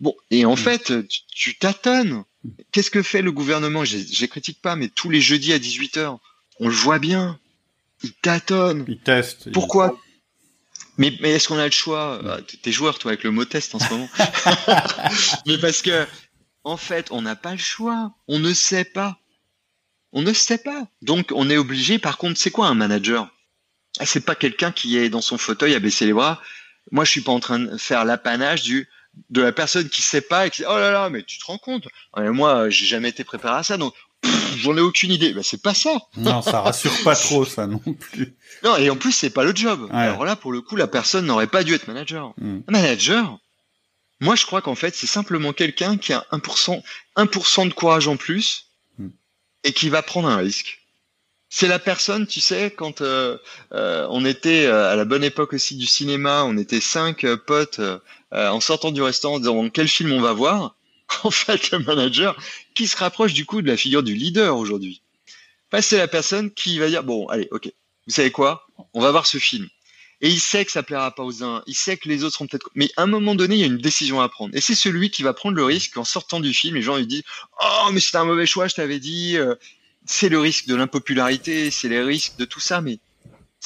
Bon, 0.00 0.14
et 0.30 0.46
en 0.46 0.54
Mm. 0.54 0.56
fait, 0.56 0.92
tu, 1.08 1.20
tu 1.28 1.58
tâtonnes. 1.58 2.24
Qu'est-ce 2.72 2.90
que 2.90 3.02
fait 3.02 3.20
le 3.22 3.32
gouvernement? 3.32 3.84
Je 3.84 3.98
je 3.98 4.20
les 4.22 4.28
critique 4.28 4.62
pas, 4.62 4.76
mais 4.76 4.88
tous 4.88 5.10
les 5.10 5.20
jeudis 5.20 5.52
à 5.52 5.58
18h, 5.58 6.18
on 6.60 6.68
le 6.68 6.74
voit 6.74 6.98
bien. 6.98 7.38
Il 8.04 8.12
tâtonne. 8.14 8.84
Il 8.86 8.98
teste. 9.00 9.46
il- 9.46 9.52
Pourquoi? 9.52 9.98
Mais, 10.96 11.12
mais 11.20 11.32
est-ce 11.32 11.48
qu'on 11.48 11.58
a 11.58 11.64
le 11.64 11.72
choix? 11.72 12.20
Ah, 12.24 12.38
t'es- 12.62 12.70
joueur, 12.70 12.98
toi, 13.00 13.10
avec 13.12 13.24
le 13.24 13.32
mot 13.32 13.44
test 13.44 13.74
en 13.74 13.80
ce 13.80 13.88
moment. 13.90 14.08
mais 15.46 15.58
parce 15.58 15.82
que, 15.82 16.06
en 16.62 16.76
fait, 16.76 17.08
on 17.10 17.22
n'a 17.22 17.34
pas 17.36 17.52
le 17.52 17.58
choix. 17.58 18.12
On 18.28 18.38
ne 18.38 18.52
sait 18.54 18.84
pas. 18.84 19.18
On 20.12 20.22
ne 20.22 20.32
sait 20.32 20.58
pas. 20.58 20.86
Donc, 21.02 21.32
on 21.34 21.50
est 21.50 21.56
obligé. 21.56 21.98
Par 21.98 22.16
contre, 22.18 22.38
c'est 22.38 22.52
quoi 22.52 22.68
un 22.68 22.74
manager? 22.74 23.28
Ah, 23.98 24.06
C'est 24.06 24.24
pas 24.24 24.34
quelqu'un 24.36 24.70
qui 24.70 24.96
est 24.96 25.08
dans 25.08 25.20
son 25.20 25.38
fauteuil 25.38 25.74
à 25.74 25.80
baisser 25.80 26.06
les 26.06 26.12
bras. 26.12 26.40
Moi, 26.92 27.04
je 27.04 27.10
suis 27.10 27.22
pas 27.22 27.32
en 27.32 27.40
train 27.40 27.58
de 27.58 27.76
faire 27.76 28.04
l'apanage 28.04 28.62
du 28.62 28.88
de 29.30 29.40
la 29.42 29.52
personne 29.52 29.88
qui 29.88 30.02
sait 30.02 30.20
pas 30.20 30.46
et 30.46 30.50
qui 30.50 30.62
dit, 30.62 30.66
oh 30.68 30.76
là 30.76 30.90
là, 30.90 31.08
mais 31.08 31.22
tu 31.22 31.38
te 31.38 31.44
rends 31.44 31.58
compte? 31.58 31.86
Ah, 32.12 32.20
mais 32.22 32.30
Moi, 32.30 32.68
j'ai 32.70 32.84
jamais 32.86 33.08
été 33.10 33.22
préparé 33.24 33.58
à 33.58 33.62
ça, 33.62 33.76
donc 33.76 33.94
j'en 34.58 34.76
ai 34.76 34.80
aucune 34.80 35.10
idée. 35.12 35.32
Ben, 35.32 35.42
c'est 35.42 35.62
pas 35.62 35.74
ça. 35.74 35.98
Non, 36.16 36.42
ça 36.42 36.60
rassure 36.60 36.92
pas 37.04 37.14
trop, 37.16 37.44
ça 37.44 37.66
non 37.66 37.78
plus. 37.78 38.34
Non, 38.62 38.76
et 38.76 38.90
en 38.90 38.96
plus, 38.96 39.12
c'est 39.12 39.30
pas 39.30 39.44
le 39.44 39.54
job. 39.54 39.88
Ouais. 39.90 39.96
Alors 39.96 40.24
là, 40.24 40.36
pour 40.36 40.52
le 40.52 40.60
coup, 40.60 40.76
la 40.76 40.86
personne 40.86 41.26
n'aurait 41.26 41.46
pas 41.46 41.64
dû 41.64 41.74
être 41.74 41.86
manager. 41.88 42.32
Mm. 42.38 42.58
Un 42.68 42.72
manager, 42.72 43.38
moi, 44.20 44.36
je 44.36 44.46
crois 44.46 44.62
qu'en 44.62 44.74
fait, 44.74 44.94
c'est 44.94 45.06
simplement 45.06 45.52
quelqu'un 45.52 45.96
qui 45.98 46.12
a 46.12 46.24
1%, 46.32 46.82
1% 47.16 47.68
de 47.68 47.74
courage 47.74 48.08
en 48.08 48.16
plus 48.16 48.66
Mm. 48.98 49.08
et 49.64 49.72
qui 49.72 49.88
va 49.88 50.02
prendre 50.02 50.28
un 50.28 50.36
risque. 50.36 50.80
c'est 51.50 51.68
la 51.68 51.78
personne, 51.78 52.26
tu 52.26 52.40
sais, 52.40 52.72
quand 52.76 53.00
euh, 53.00 53.38
euh, 53.72 54.06
on 54.10 54.24
était 54.24 54.66
euh, 54.66 54.90
à 54.92 54.96
la 54.96 55.04
bonne 55.04 55.22
époque 55.22 55.52
aussi 55.52 55.76
du 55.76 55.86
cinéma, 55.86 56.42
on 56.44 56.56
était 56.56 56.80
cinq 56.80 57.24
potes 57.46 57.80
en 58.32 58.60
sortant 58.60 58.90
du 58.90 59.00
restaurant 59.02 59.36
en 59.36 59.38
disant 59.38 59.68
quel 59.68 59.86
film 59.88 60.12
on 60.12 60.20
va 60.20 60.32
voir? 60.32 60.74
En 61.22 61.30
fait, 61.30 61.70
le 61.70 61.78
manager 61.80 62.34
qui 62.74 62.86
se 62.86 62.96
rapproche 62.96 63.32
du 63.32 63.46
coup 63.46 63.62
de 63.62 63.68
la 63.68 63.76
figure 63.76 64.02
du 64.02 64.14
leader 64.14 64.56
aujourd'hui. 64.56 65.02
c'est 65.80 65.98
la 65.98 66.08
personne 66.08 66.50
qui 66.50 66.78
va 66.78 66.88
dire 66.88 67.04
bon, 67.04 67.26
allez, 67.28 67.48
ok, 67.50 67.70
vous 68.06 68.12
savez 68.12 68.30
quoi, 68.30 68.66
on 68.92 69.00
va 69.00 69.10
voir 69.10 69.26
ce 69.26 69.38
film. 69.38 69.68
Et 70.20 70.28
il 70.28 70.40
sait 70.40 70.64
que 70.64 70.72
ça 70.72 70.82
plaira 70.82 71.14
pas 71.14 71.24
aux 71.24 71.42
uns, 71.42 71.62
il 71.66 71.74
sait 71.74 71.96
que 71.96 72.08
les 72.08 72.24
autres 72.24 72.34
seront 72.34 72.46
peut-être. 72.46 72.70
Mais 72.74 72.88
à 72.96 73.02
un 73.02 73.06
moment 73.06 73.34
donné, 73.34 73.56
il 73.56 73.60
y 73.60 73.64
a 73.64 73.66
une 73.66 73.78
décision 73.78 74.20
à 74.20 74.28
prendre. 74.28 74.54
Et 74.56 74.60
c'est 74.60 74.74
celui 74.74 75.10
qui 75.10 75.22
va 75.22 75.34
prendre 75.34 75.56
le 75.56 75.64
risque 75.64 75.96
en 75.96 76.04
sortant 76.04 76.40
du 76.40 76.54
film. 76.54 76.76
Les 76.76 76.82
gens 76.82 76.96
lui 76.96 77.06
disent 77.06 77.24
Oh, 77.62 77.90
mais 77.92 78.00
c'était 78.00 78.18
un 78.18 78.24
mauvais 78.24 78.46
choix, 78.46 78.68
je 78.68 78.74
t'avais 78.74 79.00
dit 79.00 79.36
c'est 80.06 80.28
le 80.28 80.38
risque 80.38 80.66
de 80.66 80.74
l'impopularité, 80.74 81.70
c'est 81.70 81.88
les 81.88 82.02
risques 82.02 82.36
de 82.36 82.44
tout 82.44 82.60
ça, 82.60 82.80
mais 82.80 82.98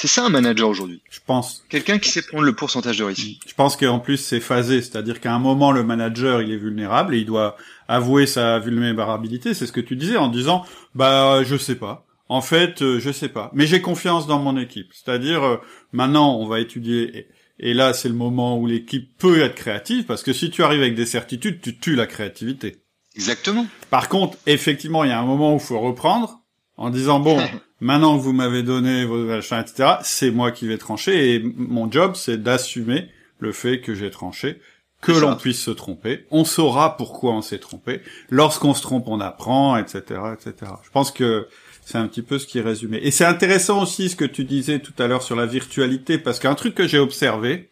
c'est 0.00 0.06
ça 0.06 0.24
un 0.24 0.28
manager 0.28 0.68
aujourd'hui. 0.68 1.02
Je 1.10 1.18
pense. 1.26 1.64
Quelqu'un 1.68 1.98
qui 1.98 2.08
sait 2.08 2.22
prendre 2.22 2.44
le 2.44 2.52
pourcentage 2.52 2.98
de 2.98 3.02
risque. 3.02 3.40
Je 3.48 3.54
pense 3.54 3.76
qu'en 3.76 3.98
plus 3.98 4.16
c'est 4.16 4.38
phasé, 4.38 4.80
c'est-à-dire 4.80 5.20
qu'à 5.20 5.34
un 5.34 5.40
moment 5.40 5.72
le 5.72 5.82
manager 5.82 6.40
il 6.40 6.52
est 6.52 6.56
vulnérable 6.56 7.16
et 7.16 7.18
il 7.18 7.26
doit 7.26 7.56
avouer 7.88 8.28
sa 8.28 8.60
vulnérabilité, 8.60 9.54
c'est 9.54 9.66
ce 9.66 9.72
que 9.72 9.80
tu 9.80 9.96
disais 9.96 10.16
en 10.16 10.28
disant 10.28 10.64
bah 10.94 11.42
je 11.42 11.56
sais 11.56 11.74
pas. 11.74 12.06
En 12.28 12.42
fait, 12.42 12.80
euh, 12.80 13.00
je 13.00 13.10
sais 13.10 13.28
pas, 13.28 13.50
mais 13.54 13.66
j'ai 13.66 13.80
confiance 13.80 14.28
dans 14.28 14.38
mon 14.38 14.56
équipe. 14.56 14.92
C'est-à-dire 14.92 15.42
euh, 15.42 15.56
maintenant 15.90 16.36
on 16.38 16.46
va 16.46 16.60
étudier 16.60 17.18
et, 17.18 17.28
et 17.58 17.74
là 17.74 17.92
c'est 17.92 18.08
le 18.08 18.14
moment 18.14 18.56
où 18.56 18.68
l'équipe 18.68 19.18
peut 19.18 19.40
être 19.40 19.56
créative 19.56 20.04
parce 20.04 20.22
que 20.22 20.32
si 20.32 20.50
tu 20.50 20.62
arrives 20.62 20.82
avec 20.82 20.94
des 20.94 21.06
certitudes, 21.06 21.60
tu 21.60 21.76
tues 21.76 21.96
la 21.96 22.06
créativité. 22.06 22.84
Exactement. 23.16 23.66
Par 23.90 24.08
contre, 24.08 24.38
effectivement, 24.46 25.02
il 25.02 25.10
y 25.10 25.12
a 25.12 25.18
un 25.18 25.26
moment 25.26 25.54
où 25.54 25.56
il 25.56 25.60
faut 25.60 25.80
reprendre 25.80 26.38
en 26.76 26.90
disant 26.90 27.18
bon, 27.18 27.42
maintenant 27.80 28.16
que 28.16 28.22
vous 28.22 28.32
m'avez 28.32 28.62
donné 28.62 29.04
vos 29.04 29.18
machins, 29.24 29.58
etc., 29.60 29.96
c'est 30.02 30.30
moi 30.30 30.50
qui 30.50 30.66
vais 30.66 30.78
trancher 30.78 31.34
et 31.34 31.42
mon 31.56 31.90
job, 31.90 32.12
c'est 32.14 32.42
d'assumer 32.42 33.08
le 33.38 33.52
fait 33.52 33.80
que 33.80 33.94
j'ai 33.94 34.10
tranché, 34.10 34.60
que 35.00 35.12
l'on 35.12 35.36
puisse 35.36 35.62
se 35.62 35.70
tromper. 35.70 36.26
On 36.30 36.44
saura 36.44 36.96
pourquoi 36.96 37.32
on 37.32 37.42
s'est 37.42 37.58
trompé. 37.58 38.00
Lorsqu'on 38.30 38.74
se 38.74 38.82
trompe, 38.82 39.06
on 39.06 39.20
apprend, 39.20 39.76
etc., 39.76 40.02
etc. 40.32 40.72
Je 40.82 40.90
pense 40.90 41.12
que 41.12 41.46
c'est 41.84 41.98
un 41.98 42.08
petit 42.08 42.22
peu 42.22 42.38
ce 42.38 42.46
qui 42.46 42.58
est 42.58 42.62
résumé. 42.62 42.98
Et 43.02 43.10
c'est 43.10 43.24
intéressant 43.24 43.82
aussi 43.82 44.08
ce 44.08 44.16
que 44.16 44.24
tu 44.24 44.44
disais 44.44 44.80
tout 44.80 44.92
à 44.98 45.06
l'heure 45.06 45.22
sur 45.22 45.36
la 45.36 45.46
virtualité, 45.46 46.18
parce 46.18 46.38
qu'un 46.38 46.54
truc 46.54 46.74
que 46.74 46.88
j'ai 46.88 46.98
observé, 46.98 47.70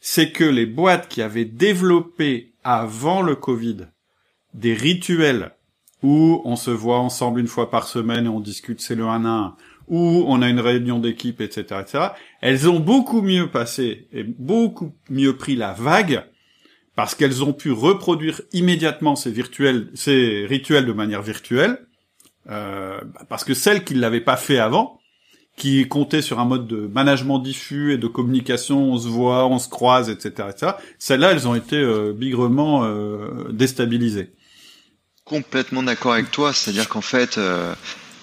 c'est 0.00 0.30
que 0.30 0.44
les 0.44 0.66
boîtes 0.66 1.08
qui 1.08 1.22
avaient 1.22 1.44
développé 1.44 2.52
avant 2.62 3.20
le 3.20 3.34
Covid 3.34 3.88
des 4.54 4.74
rituels 4.74 5.52
où 6.02 6.40
on 6.44 6.56
se 6.56 6.70
voit 6.70 6.98
ensemble 6.98 7.40
une 7.40 7.46
fois 7.46 7.70
par 7.70 7.86
semaine 7.86 8.26
et 8.26 8.28
on 8.28 8.40
discute, 8.40 8.80
c'est 8.80 8.94
le 8.94 9.04
1 9.04 9.24
à 9.24 9.28
1, 9.28 9.56
où 9.88 10.24
on 10.26 10.40
a 10.40 10.48
une 10.48 10.60
réunion 10.60 10.98
d'équipe, 10.98 11.40
etc., 11.40 11.80
etc., 11.80 12.04
elles 12.40 12.68
ont 12.68 12.80
beaucoup 12.80 13.22
mieux 13.22 13.50
passé 13.50 14.08
et 14.12 14.22
beaucoup 14.22 14.94
mieux 15.10 15.36
pris 15.36 15.56
la 15.56 15.72
vague 15.72 16.24
parce 16.96 17.14
qu'elles 17.14 17.42
ont 17.42 17.52
pu 17.52 17.72
reproduire 17.72 18.40
immédiatement 18.52 19.16
ces 19.16 19.30
virtuels, 19.30 19.90
ces 19.94 20.46
rituels 20.46 20.86
de 20.86 20.92
manière 20.92 21.22
virtuelle, 21.22 21.86
euh, 22.50 23.00
parce 23.28 23.44
que 23.44 23.54
celles 23.54 23.84
qui 23.84 23.94
ne 23.94 24.00
l'avaient 24.00 24.20
pas 24.20 24.36
fait 24.36 24.58
avant, 24.58 25.00
qui 25.56 25.86
comptaient 25.88 26.22
sur 26.22 26.40
un 26.40 26.44
mode 26.44 26.66
de 26.66 26.86
management 26.86 27.38
diffus 27.38 27.92
et 27.92 27.98
de 27.98 28.06
communication, 28.06 28.92
on 28.92 28.98
se 28.98 29.08
voit, 29.08 29.46
on 29.46 29.58
se 29.58 29.68
croise, 29.68 30.08
etc., 30.08 30.48
etc., 30.50 30.72
celles-là, 30.98 31.32
elles 31.32 31.48
ont 31.48 31.54
été 31.54 31.76
euh, 31.76 32.12
bigrement 32.12 32.84
euh, 32.84 33.50
déstabilisées 33.50 34.32
complètement 35.30 35.84
d'accord 35.84 36.14
avec 36.14 36.32
toi. 36.32 36.52
C'est-à-dire 36.52 36.88
qu'en 36.88 37.00
fait, 37.00 37.38
euh, 37.38 37.72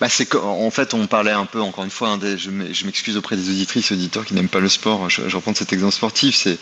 bah 0.01 0.10
c'est 0.10 0.36
en 0.36 0.70
fait, 0.70 0.93
on 0.93 1.08
parlait 1.08 1.32
un 1.32 1.45
peu, 1.45 1.62
encore 1.62 1.86
une 1.86 1.89
fois, 1.89 2.10
hein, 2.10 2.20
je 2.38 2.49
m'excuse 2.86 3.16
auprès 3.16 3.38
des 3.38 3.49
auditrices, 3.49 3.93
auditeurs 3.93 4.26
qui 4.26 4.34
n'aiment 4.34 4.49
pas 4.49 4.60
le 4.60 4.68
sport. 4.68 5.10
Je, 5.10 5.30
je 5.30 5.36
reprends 5.38 5.55
cet 5.55 5.72
exemple 5.72 5.93
sportif. 5.93 6.36
C'est 6.36 6.60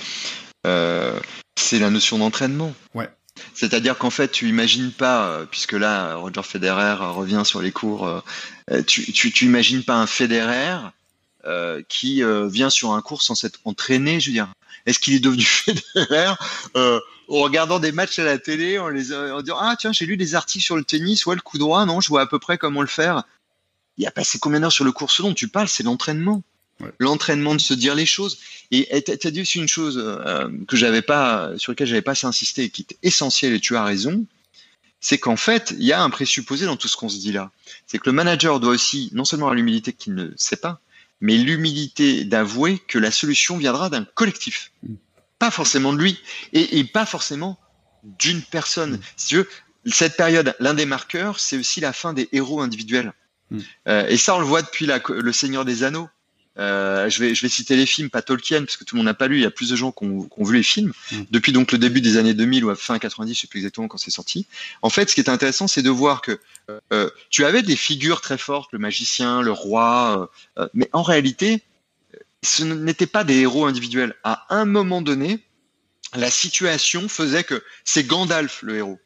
euh, 0.67 1.19
c'est 1.57 1.79
la 1.79 1.89
notion 1.89 2.19
d'entraînement. 2.19 2.73
Ouais. 2.93 3.09
C'est-à-dire 3.53 3.97
qu'en 3.97 4.11
fait, 4.11 4.31
tu 4.31 4.47
imagines 4.47 4.91
pas, 4.91 5.25
euh, 5.25 5.45
puisque 5.45 5.73
là, 5.73 6.15
Roger 6.15 6.43
Federer 6.43 6.95
revient 6.99 7.41
sur 7.43 7.61
les 7.61 7.71
cours, 7.71 8.23
tu, 8.85 9.11
tu, 9.11 9.31
tu 9.31 9.45
imagines 9.45 9.83
pas 9.83 9.95
un 9.95 10.07
Federer 10.07 10.77
euh, 11.45 11.81
qui 11.87 12.23
vient 12.49 12.69
sur 12.69 12.93
un 12.93 13.01
cours 13.01 13.21
sans 13.21 13.35
s'être 13.35 13.59
entraîné, 13.65 14.19
je 14.19 14.27
veux 14.27 14.33
dire. 14.33 14.47
Est-ce 14.85 14.99
qu'il 14.99 15.13
est 15.13 15.19
devenu 15.19 15.43
Federer 15.43 16.33
euh, 16.75 16.99
en 17.27 17.39
regardant 17.39 17.79
des 17.79 17.91
matchs 17.91 18.19
à 18.19 18.23
la 18.23 18.37
télé, 18.37 18.77
en 18.77 18.89
les 18.89 19.13
en 19.13 19.41
disant 19.41 19.57
ah 19.59 19.75
tiens 19.79 19.91
j'ai 19.91 20.05
lu 20.05 20.17
des 20.17 20.35
articles 20.35 20.63
sur 20.63 20.75
le 20.75 20.83
tennis, 20.83 21.25
ouais 21.25 21.35
le 21.35 21.41
coup 21.41 21.57
droit, 21.57 21.85
non 21.85 22.01
je 22.01 22.09
vois 22.09 22.21
à 22.21 22.27
peu 22.27 22.39
près 22.39 22.57
comment 22.57 22.81
le 22.81 22.87
faire. 22.87 23.23
Il 23.97 24.05
a 24.05 24.11
passé 24.11 24.39
combien 24.39 24.59
d'heures 24.59 24.71
sur 24.71 24.85
le 24.85 24.91
cours 24.91 25.09
Ce 25.09 25.21
dont 25.21 25.33
tu 25.33 25.47
parles, 25.47 25.69
c'est 25.69 25.83
l'entraînement. 25.83 26.43
L'entraînement 26.99 27.55
de 27.55 27.61
se 27.61 27.73
dire 27.73 27.95
les 27.95 28.05
choses. 28.05 28.37
Et 28.69 29.01
tu 29.01 29.27
as 29.27 29.31
dit 29.31 29.41
aussi 29.41 29.59
une 29.59 29.69
chose 29.69 29.97
euh, 29.97 30.49
que 30.67 30.75
j'avais 30.75 31.01
pas, 31.01 31.57
sur 31.57 31.71
laquelle 31.71 31.87
j'avais 31.87 32.01
pas 32.01 32.11
assez 32.11 32.27
insisté, 32.27 32.69
qui 32.69 32.81
est 32.81 32.97
essentielle, 33.01 33.53
et 33.53 33.61
tu 33.61 33.77
as 33.77 33.83
raison, 33.85 34.25
c'est 34.99 35.17
qu'en 35.17 35.37
fait, 35.37 35.73
il 35.77 35.85
y 35.85 35.93
a 35.93 36.03
un 36.03 36.09
présupposé 36.09 36.65
dans 36.65 36.75
tout 36.75 36.89
ce 36.89 36.97
qu'on 36.97 37.07
se 37.07 37.17
dit 37.17 37.31
là. 37.31 37.51
C'est 37.87 37.97
que 37.97 38.09
le 38.09 38.11
manager 38.11 38.59
doit 38.59 38.71
aussi, 38.71 39.09
non 39.13 39.23
seulement 39.23 39.45
avoir 39.45 39.55
l'humilité 39.55 39.93
qu'il 39.93 40.15
ne 40.15 40.31
sait 40.35 40.57
pas, 40.57 40.81
mais 41.21 41.37
l'humilité 41.37 42.25
d'avouer 42.25 42.79
que 42.79 42.99
la 42.99 43.11
solution 43.11 43.57
viendra 43.57 43.89
d'un 43.89 44.05
collectif. 44.05 44.71
Mm 44.83 44.95
pas 45.39 45.51
forcément 45.51 45.93
de 45.93 45.99
lui 45.99 46.19
et, 46.53 46.79
et 46.79 46.83
pas 46.83 47.05
forcément 47.05 47.59
d'une 48.03 48.41
personne. 48.41 48.93
Mm. 48.93 48.99
Si 49.17 49.27
tu 49.27 49.35
veux, 49.37 49.49
cette 49.85 50.17
période, 50.17 50.55
l'un 50.59 50.73
des 50.73 50.85
marqueurs, 50.85 51.39
c'est 51.39 51.57
aussi 51.57 51.79
la 51.79 51.93
fin 51.93 52.13
des 52.13 52.29
héros 52.31 52.61
individuels. 52.61 53.13
Mm. 53.51 53.59
Euh, 53.87 54.07
et 54.07 54.17
ça, 54.17 54.35
on 54.35 54.39
le 54.39 54.45
voit 54.45 54.61
depuis 54.61 54.85
la, 54.85 55.01
le 55.07 55.31
Seigneur 55.31 55.65
des 55.65 55.83
Anneaux. 55.83 56.09
Euh, 56.57 57.09
je, 57.09 57.19
vais, 57.19 57.35
je 57.35 57.41
vais 57.41 57.49
citer 57.49 57.75
les 57.75 57.85
films, 57.85 58.09
pas 58.09 58.21
Tolkien, 58.21 58.63
parce 58.63 58.77
que 58.77 58.83
tout 58.83 58.95
le 58.95 58.99
monde 58.99 59.07
n'a 59.07 59.13
pas 59.13 59.27
lu. 59.27 59.37
Il 59.37 59.41
y 59.41 59.45
a 59.45 59.51
plus 59.51 59.69
de 59.69 59.75
gens 59.75 59.91
qui 59.91 60.05
ont, 60.05 60.43
vu 60.43 60.55
les 60.55 60.63
films 60.63 60.93
mm. 61.11 61.23
depuis 61.31 61.51
donc 61.51 61.71
le 61.71 61.77
début 61.77 62.01
des 62.01 62.17
années 62.17 62.33
2000 62.33 62.65
ou 62.65 62.69
à 62.69 62.75
fin 62.75 62.97
90, 62.97 63.33
je 63.33 63.41
sais 63.41 63.47
plus 63.47 63.59
exactement 63.59 63.87
quand 63.87 63.97
c'est 63.97 64.11
sorti. 64.11 64.45
En 64.81 64.89
fait, 64.89 65.09
ce 65.09 65.15
qui 65.15 65.21
est 65.21 65.29
intéressant, 65.29 65.67
c'est 65.67 65.81
de 65.81 65.89
voir 65.89 66.21
que 66.21 66.39
euh, 66.93 67.09
tu 67.29 67.45
avais 67.45 67.61
des 67.61 67.75
figures 67.75 68.21
très 68.21 68.37
fortes, 68.37 68.71
le 68.71 68.79
magicien, 68.79 69.41
le 69.41 69.51
roi, 69.51 70.29
euh, 70.57 70.63
euh, 70.63 70.67
mais 70.73 70.89
en 70.93 71.03
réalité, 71.03 71.61
ce 72.41 72.63
n'étaient 72.63 73.07
pas 73.07 73.23
des 73.23 73.39
héros 73.39 73.65
individuels. 73.65 74.15
À 74.23 74.45
un 74.49 74.65
moment 74.65 75.01
donné, 75.01 75.39
la 76.15 76.31
situation 76.31 77.09
faisait 77.09 77.43
que 77.43 77.63
c'est 77.83 78.05
Gandalf 78.05 78.61
le 78.61 78.77
héros 78.77 78.99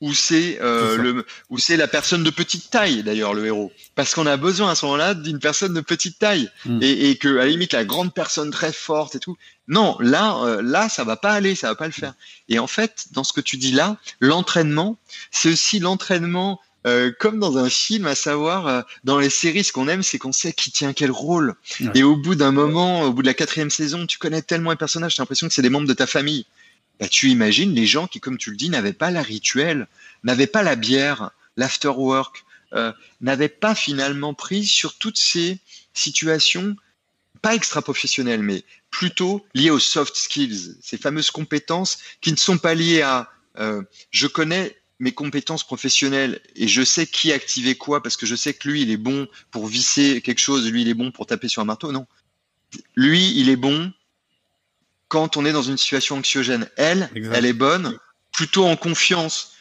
ou 0.00 0.14
c'est 0.14 0.58
euh, 0.60 0.96
le 0.96 1.26
ou 1.50 1.58
c'est 1.58 1.76
la 1.76 1.88
personne 1.88 2.22
de 2.22 2.30
petite 2.30 2.70
taille 2.70 3.02
d'ailleurs 3.02 3.34
le 3.34 3.46
héros 3.46 3.72
parce 3.96 4.14
qu'on 4.14 4.26
a 4.26 4.36
besoin 4.36 4.70
à 4.70 4.74
ce 4.74 4.84
moment-là 4.86 5.14
d'une 5.14 5.40
personne 5.40 5.74
de 5.74 5.80
petite 5.80 6.18
taille 6.18 6.48
hmm. 6.66 6.78
et, 6.82 7.10
et, 7.10 7.16
que 7.16 7.28
à 7.28 7.44
la 7.44 7.46
limite 7.46 7.72
la 7.72 7.84
grande 7.84 8.14
personne 8.14 8.50
très 8.50 8.72
forte 8.72 9.16
et 9.16 9.18
tout 9.18 9.36
non 9.66 9.96
là 9.98 10.38
euh, 10.44 10.62
là 10.62 10.88
ça 10.88 11.02
va 11.02 11.16
pas 11.16 11.32
aller 11.32 11.56
ça 11.56 11.68
va 11.68 11.74
pas 11.74 11.86
le 11.86 11.92
faire 11.92 12.14
et 12.48 12.60
en 12.60 12.68
fait 12.68 13.06
dans 13.10 13.24
ce 13.24 13.32
que 13.32 13.40
tu 13.40 13.56
dis 13.56 13.72
là 13.72 13.96
l'entraînement 14.20 14.98
c'est 15.32 15.50
aussi 15.50 15.80
l'entraînement 15.80 16.60
euh, 16.86 17.10
comme 17.18 17.40
dans 17.40 17.58
un 17.58 17.68
film, 17.68 18.06
à 18.06 18.14
savoir 18.14 18.66
euh, 18.66 18.82
dans 19.04 19.18
les 19.18 19.30
séries, 19.30 19.64
ce 19.64 19.72
qu'on 19.72 19.88
aime, 19.88 20.02
c'est 20.02 20.18
qu'on 20.18 20.32
sait 20.32 20.52
qui 20.52 20.70
tient 20.70 20.92
quel 20.92 21.10
rôle. 21.10 21.54
Et 21.94 22.04
au 22.04 22.16
bout 22.16 22.36
d'un 22.36 22.52
moment, 22.52 23.02
au 23.02 23.12
bout 23.12 23.22
de 23.22 23.26
la 23.26 23.34
quatrième 23.34 23.68
saison, 23.68 24.06
tu 24.06 24.16
connais 24.16 24.42
tellement 24.42 24.70
les 24.70 24.76
personnages, 24.76 25.16
t'as 25.16 25.22
l'impression 25.22 25.48
que 25.48 25.54
c'est 25.54 25.62
des 25.62 25.70
membres 25.70 25.88
de 25.88 25.92
ta 25.92 26.06
famille. 26.06 26.46
Bah, 27.00 27.08
tu 27.08 27.30
imagines 27.30 27.74
les 27.74 27.86
gens 27.86 28.06
qui, 28.06 28.20
comme 28.20 28.38
tu 28.38 28.50
le 28.50 28.56
dis, 28.56 28.70
n'avaient 28.70 28.92
pas 28.92 29.10
la 29.10 29.22
rituel, 29.22 29.86
n'avaient 30.24 30.46
pas 30.46 30.62
la 30.62 30.76
bière, 30.76 31.30
l'afterwork, 31.56 32.44
euh, 32.72 32.92
n'avaient 33.20 33.48
pas 33.48 33.74
finalement 33.74 34.34
pris 34.34 34.64
sur 34.64 34.98
toutes 34.98 35.18
ces 35.18 35.58
situations, 35.94 36.76
pas 37.40 37.54
extra-professionnelles, 37.54 38.42
mais 38.42 38.64
plutôt 38.90 39.46
liées 39.54 39.70
aux 39.70 39.78
soft 39.78 40.16
skills, 40.16 40.76
ces 40.82 40.98
fameuses 40.98 41.30
compétences 41.30 41.98
qui 42.20 42.32
ne 42.32 42.36
sont 42.36 42.58
pas 42.58 42.74
liées 42.74 43.02
à 43.02 43.30
euh, 43.58 43.82
je 44.10 44.26
connais 44.26 44.76
mes 45.00 45.12
compétences 45.12 45.64
professionnelles 45.64 46.40
et 46.56 46.68
je 46.68 46.82
sais 46.82 47.06
qui 47.06 47.32
activer 47.32 47.76
quoi 47.76 48.02
parce 48.02 48.16
que 48.16 48.26
je 48.26 48.34
sais 48.34 48.54
que 48.54 48.68
lui 48.68 48.82
il 48.82 48.90
est 48.90 48.96
bon 48.96 49.28
pour 49.50 49.66
visser 49.66 50.20
quelque 50.22 50.40
chose, 50.40 50.70
lui 50.70 50.82
il 50.82 50.88
est 50.88 50.94
bon 50.94 51.10
pour 51.10 51.26
taper 51.26 51.48
sur 51.48 51.62
un 51.62 51.66
marteau, 51.66 51.92
non. 51.92 52.06
Lui 52.96 53.32
il 53.38 53.48
est 53.48 53.56
bon 53.56 53.92
quand 55.08 55.36
on 55.36 55.44
est 55.44 55.52
dans 55.52 55.62
une 55.62 55.78
situation 55.78 56.16
anxiogène. 56.16 56.68
Elle, 56.76 57.10
elle 57.32 57.46
est 57.46 57.52
bonne 57.52 57.98
plutôt 58.32 58.66
en 58.66 58.76
confiance. 58.76 59.52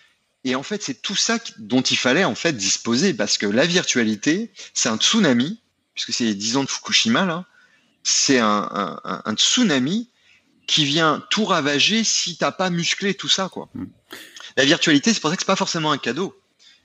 Et 0.43 0.55
en 0.55 0.63
fait, 0.63 0.83
c'est 0.83 1.01
tout 1.01 1.15
ça 1.15 1.39
dont 1.57 1.81
il 1.81 1.97
fallait 1.97 2.23
en 2.23 2.35
fait 2.35 2.53
disposer 2.53 3.13
parce 3.13 3.37
que 3.37 3.45
la 3.45 3.65
virtualité, 3.65 4.51
c'est 4.73 4.89
un 4.89 4.97
tsunami, 4.97 5.59
puisque 5.93 6.13
c'est 6.13 6.25
les 6.25 6.35
10 6.35 6.57
ans 6.57 6.63
de 6.63 6.69
Fukushima 6.69 7.25
là, 7.25 7.45
c'est 8.03 8.39
un, 8.39 9.01
un, 9.03 9.21
un, 9.25 9.35
tsunami 9.35 10.09
qui 10.67 10.85
vient 10.85 11.25
tout 11.29 11.43
ravager 11.43 12.03
si 12.03 12.37
t'as 12.37 12.51
pas 12.51 12.69
musclé 12.69 13.13
tout 13.13 13.27
ça 13.27 13.49
quoi. 13.49 13.69
Mm 13.73 13.85
la 14.57 14.65
virtualité, 14.65 15.13
c'est 15.13 15.21
pour 15.21 15.29
ça 15.29 15.35
que 15.35 15.43
c'est 15.43 15.47
pas 15.47 15.55
forcément 15.55 15.91
un 15.91 15.97
cadeau. 15.97 16.35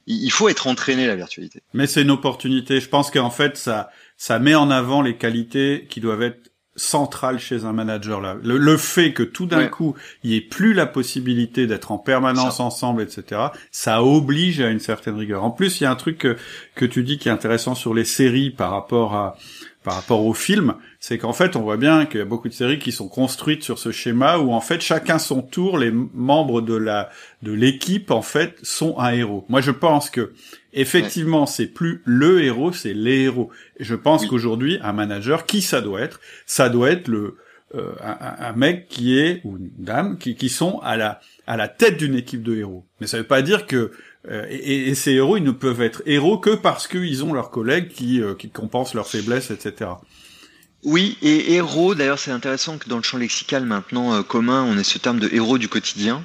Il 0.07 0.31
faut 0.31 0.49
être 0.49 0.67
entraîné 0.67 1.07
la 1.07 1.17
virtualité. 1.17 1.63
Mais 1.73 1.87
c'est 1.87 2.03
une 2.03 2.11
opportunité. 2.11 2.81
Je 2.81 2.89
pense 2.89 3.11
qu'en 3.11 3.31
fait, 3.31 3.57
ça, 3.57 3.91
ça 4.17 4.39
met 4.39 4.55
en 4.55 4.71
avant 4.71 5.01
les 5.01 5.17
qualités 5.17 5.87
qui 5.89 6.01
doivent 6.01 6.23
être 6.23 6.52
central 6.75 7.39
chez 7.39 7.65
un 7.65 7.73
manager 7.73 8.21
là. 8.21 8.37
Le, 8.43 8.77
fait 8.77 9.13
que 9.13 9.23
tout 9.23 9.47
d'un 9.47 9.67
coup, 9.67 9.95
il 10.23 10.31
n'y 10.31 10.37
ait 10.37 10.41
plus 10.41 10.73
la 10.73 10.87
possibilité 10.87 11.67
d'être 11.67 11.93
en 11.93 11.99
permanence 11.99 12.61
ensemble, 12.61 13.03
etc., 13.03 13.41
ça 13.71 14.03
oblige 14.03 14.61
à 14.61 14.71
une 14.71 14.81
certaine 14.81 15.17
rigueur. 15.17 15.45
En 15.45 15.51
plus, 15.51 15.81
il 15.81 15.85
y 15.85 15.87
a 15.87 15.91
un 15.91 15.97
truc 15.97 16.19
que, 16.19 16.37
que 16.75 16.85
tu 16.85 17.03
dis 17.03 17.19
qui 17.19 17.29
est 17.29 17.33
intéressant 17.33 17.75
sur 17.75 17.95
les 17.95 18.05
séries 18.05 18.51
par 18.51 18.71
rapport 18.71 19.15
à 19.15 19.37
par 19.83 19.95
rapport 19.95 20.25
au 20.25 20.33
film, 20.33 20.75
c'est 21.01 21.19
qu'en 21.19 21.33
fait, 21.33 21.57
on 21.57 21.63
voit 21.63 21.77
bien 21.77 22.07
qu'il 22.07 22.19
y 22.19 22.23
a 22.23 22.27
beaucoup 22.27 22.49
de 22.49 22.55
séries 22.55 22.79
qui 22.79 22.93
sont 22.93 23.09
construites 23.09 23.65
sur 23.65 23.79
ce 23.79 23.91
schéma 23.91 24.39
où 24.39 24.53
en 24.53 24.61
fait 24.61 24.81
chacun 24.81 25.19
son 25.19 25.43
tour, 25.43 25.77
les 25.77 25.91
membres 25.91 26.61
de 26.61 26.75
la 26.75 27.11
de 27.43 27.53
l'équipe 27.53 28.13
en 28.13 28.23
fait 28.23 28.57
sont 28.63 28.99
un 28.99 29.13
héros. 29.13 29.45
Moi, 29.49 29.61
je 29.61 29.73
pense 29.73 30.09
que 30.09 30.33
effectivement, 30.73 31.47
c'est 31.47 31.67
plus 31.67 32.03
le 32.05 32.43
héros, 32.43 32.73
c'est 32.73 32.95
les 32.95 33.23
héros. 33.23 33.51
Et 33.79 33.85
je 33.85 33.95
pense 33.95 34.27
qu'aujourd'hui, 34.27 34.79
un 34.83 34.93
manager, 34.93 35.47
qui 35.47 35.63
ça 35.63 35.81
doit 35.81 36.01
être? 36.01 36.21
Ça 36.47 36.69
doit 36.69 36.91
être 36.91 37.09
le 37.09 37.37
euh, 37.75 37.93
un, 38.03 38.37
un, 38.39 38.53
mec 38.53 38.87
qui 38.89 39.19
est 39.19 39.41
ou 39.45 39.57
une 39.57 39.71
dame 39.79 40.19
qui, 40.19 40.35
qui 40.35 40.51
sont 40.51 40.79
à 40.81 40.99
la 40.99 41.21
à 41.47 41.57
la 41.57 41.69
tête 41.69 41.97
d'une 41.97 42.15
équipe 42.15 42.43
de 42.43 42.55
héros. 42.55 42.85
Mais 43.01 43.07
ça 43.07 43.17
veut 43.17 43.25
pas 43.25 43.41
dire 43.41 43.67
que 43.67 43.93
euh, 44.31 44.47
et, 44.49 44.95
ces 44.95 45.13
héros, 45.13 45.37
ils 45.37 45.43
ne 45.43 45.51
peuvent 45.51 45.83
être 45.83 46.03
héros 46.07 46.39
que 46.39 46.51
parce 46.51 46.87
qu'ils 46.87 47.25
ont 47.25 47.33
leurs 47.33 47.51
collègues 47.51 47.89
qui, 47.89 48.21
euh, 48.21 48.35
qui 48.35 48.51
compensent 48.51 48.95
leurs 48.95 49.09
faiblesses, 49.09 49.51
etc. 49.51 49.91
Oui, 50.85 51.17
et 51.23 51.55
héros, 51.55 51.95
d'ailleurs, 51.95 52.19
c'est 52.19 52.31
intéressant 52.31 52.79
que 52.79 52.89
dans 52.89 52.97
le 52.97 53.03
champ 53.03 53.19
lexical 53.19 53.65
maintenant 53.65 54.15
euh, 54.15 54.23
commun, 54.23 54.65
on 54.65 54.79
ait 54.79 54.85
ce 54.85 54.99
terme 54.99 55.19
de 55.19 55.29
héros 55.33 55.59
du 55.59 55.69
quotidien. 55.69 56.25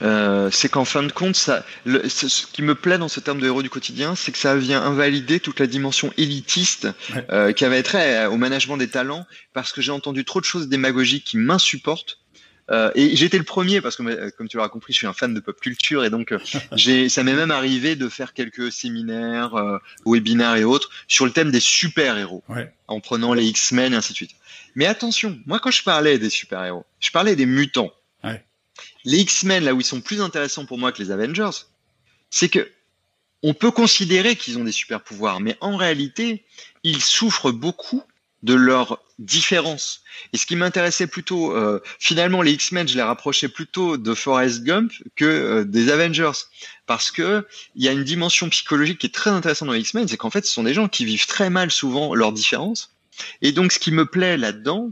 C'est 0.00 0.68
qu'en 0.68 0.84
fin 0.84 1.02
de 1.02 1.12
compte, 1.12 1.36
ça, 1.36 1.64
ce 1.86 2.46
qui 2.46 2.62
me 2.62 2.74
plaît 2.74 2.98
dans 2.98 3.08
ce 3.08 3.20
terme 3.20 3.40
de 3.40 3.46
héros 3.46 3.62
du 3.62 3.70
quotidien, 3.70 4.14
c'est 4.14 4.32
que 4.32 4.38
ça 4.38 4.56
vient 4.56 4.82
invalider 4.82 5.40
toute 5.40 5.60
la 5.60 5.66
dimension 5.66 6.12
élitiste 6.16 6.88
qui 7.56 7.64
avait 7.64 7.82
trait 7.82 8.26
au 8.26 8.36
management 8.36 8.76
des 8.76 8.88
talents, 8.88 9.26
parce 9.52 9.72
que 9.72 9.80
j'ai 9.80 9.92
entendu 9.92 10.24
trop 10.24 10.40
de 10.40 10.44
choses 10.44 10.68
démagogiques 10.68 11.24
qui 11.24 11.36
m'insupportent 11.36 12.18
euh, 12.70 12.90
et 12.94 13.16
j'étais 13.16 13.38
le 13.38 13.44
premier 13.44 13.80
parce 13.80 13.96
que, 13.96 14.02
euh, 14.02 14.30
comme 14.36 14.48
tu 14.48 14.56
l'auras 14.56 14.68
compris, 14.68 14.92
je 14.92 14.98
suis 14.98 15.06
un 15.06 15.12
fan 15.12 15.34
de 15.34 15.40
pop 15.40 15.58
culture 15.60 16.04
et 16.04 16.10
donc 16.10 16.32
euh, 16.32 16.38
j'ai, 16.72 17.08
ça 17.08 17.24
m'est 17.24 17.34
même 17.34 17.50
arrivé 17.50 17.96
de 17.96 18.08
faire 18.08 18.32
quelques 18.32 18.70
séminaires, 18.70 19.54
euh, 19.56 19.78
webinaires 20.06 20.56
et 20.56 20.64
autres 20.64 20.90
sur 21.08 21.26
le 21.26 21.32
thème 21.32 21.50
des 21.50 21.60
super 21.60 22.16
héros, 22.16 22.44
en 22.86 23.00
prenant 23.00 23.34
les 23.34 23.46
X-Men 23.46 23.92
et 23.92 23.96
ainsi 23.96 24.12
de 24.12 24.16
suite. 24.16 24.32
Mais 24.74 24.86
attention, 24.86 25.38
moi 25.46 25.58
quand 25.58 25.70
je 25.70 25.82
parlais 25.82 26.18
des 26.18 26.30
super 26.30 26.64
héros, 26.64 26.86
je 27.00 27.10
parlais 27.10 27.36
des 27.36 27.46
mutants. 27.46 27.92
Les 29.04 29.18
X-Men, 29.18 29.64
là 29.64 29.74
où 29.74 29.80
ils 29.80 29.86
sont 29.86 30.00
plus 30.00 30.20
intéressants 30.20 30.66
pour 30.66 30.78
moi 30.78 30.92
que 30.92 31.02
les 31.02 31.10
Avengers, 31.10 31.66
c'est 32.30 32.48
que 32.48 32.70
on 33.42 33.54
peut 33.54 33.72
considérer 33.72 34.36
qu'ils 34.36 34.58
ont 34.58 34.64
des 34.64 34.72
super 34.72 35.02
pouvoirs, 35.02 35.40
mais 35.40 35.56
en 35.60 35.76
réalité, 35.76 36.44
ils 36.84 37.02
souffrent 37.02 37.50
beaucoup 37.50 38.02
de 38.42 38.54
leur 38.54 39.00
différence. 39.18 40.02
Et 40.32 40.36
ce 40.36 40.46
qui 40.46 40.56
m'intéressait 40.56 41.06
plutôt, 41.06 41.56
euh, 41.56 41.80
finalement, 41.98 42.42
les 42.42 42.52
X-Men, 42.52 42.88
je 42.88 42.96
les 42.96 43.02
rapprochais 43.02 43.48
plutôt 43.48 43.96
de 43.96 44.14
Forrest 44.14 44.62
Gump 44.64 44.92
que 45.14 45.24
euh, 45.24 45.64
des 45.64 45.90
Avengers, 45.90 46.32
parce 46.86 47.10
que 47.10 47.46
il 47.76 47.84
y 47.84 47.88
a 47.88 47.92
une 47.92 48.04
dimension 48.04 48.48
psychologique 48.48 48.98
qui 48.98 49.06
est 49.06 49.14
très 49.14 49.30
intéressante 49.30 49.68
dans 49.68 49.74
les 49.74 49.80
X-Men, 49.80 50.08
c'est 50.08 50.16
qu'en 50.16 50.30
fait, 50.30 50.44
ce 50.44 50.52
sont 50.52 50.64
des 50.64 50.74
gens 50.74 50.88
qui 50.88 51.04
vivent 51.04 51.26
très 51.26 51.50
mal 51.50 51.70
souvent 51.70 52.14
leurs 52.14 52.32
différences. 52.32 52.90
Et 53.42 53.52
donc, 53.52 53.72
ce 53.72 53.78
qui 53.78 53.92
me 53.92 54.06
plaît 54.06 54.36
là-dedans, 54.36 54.90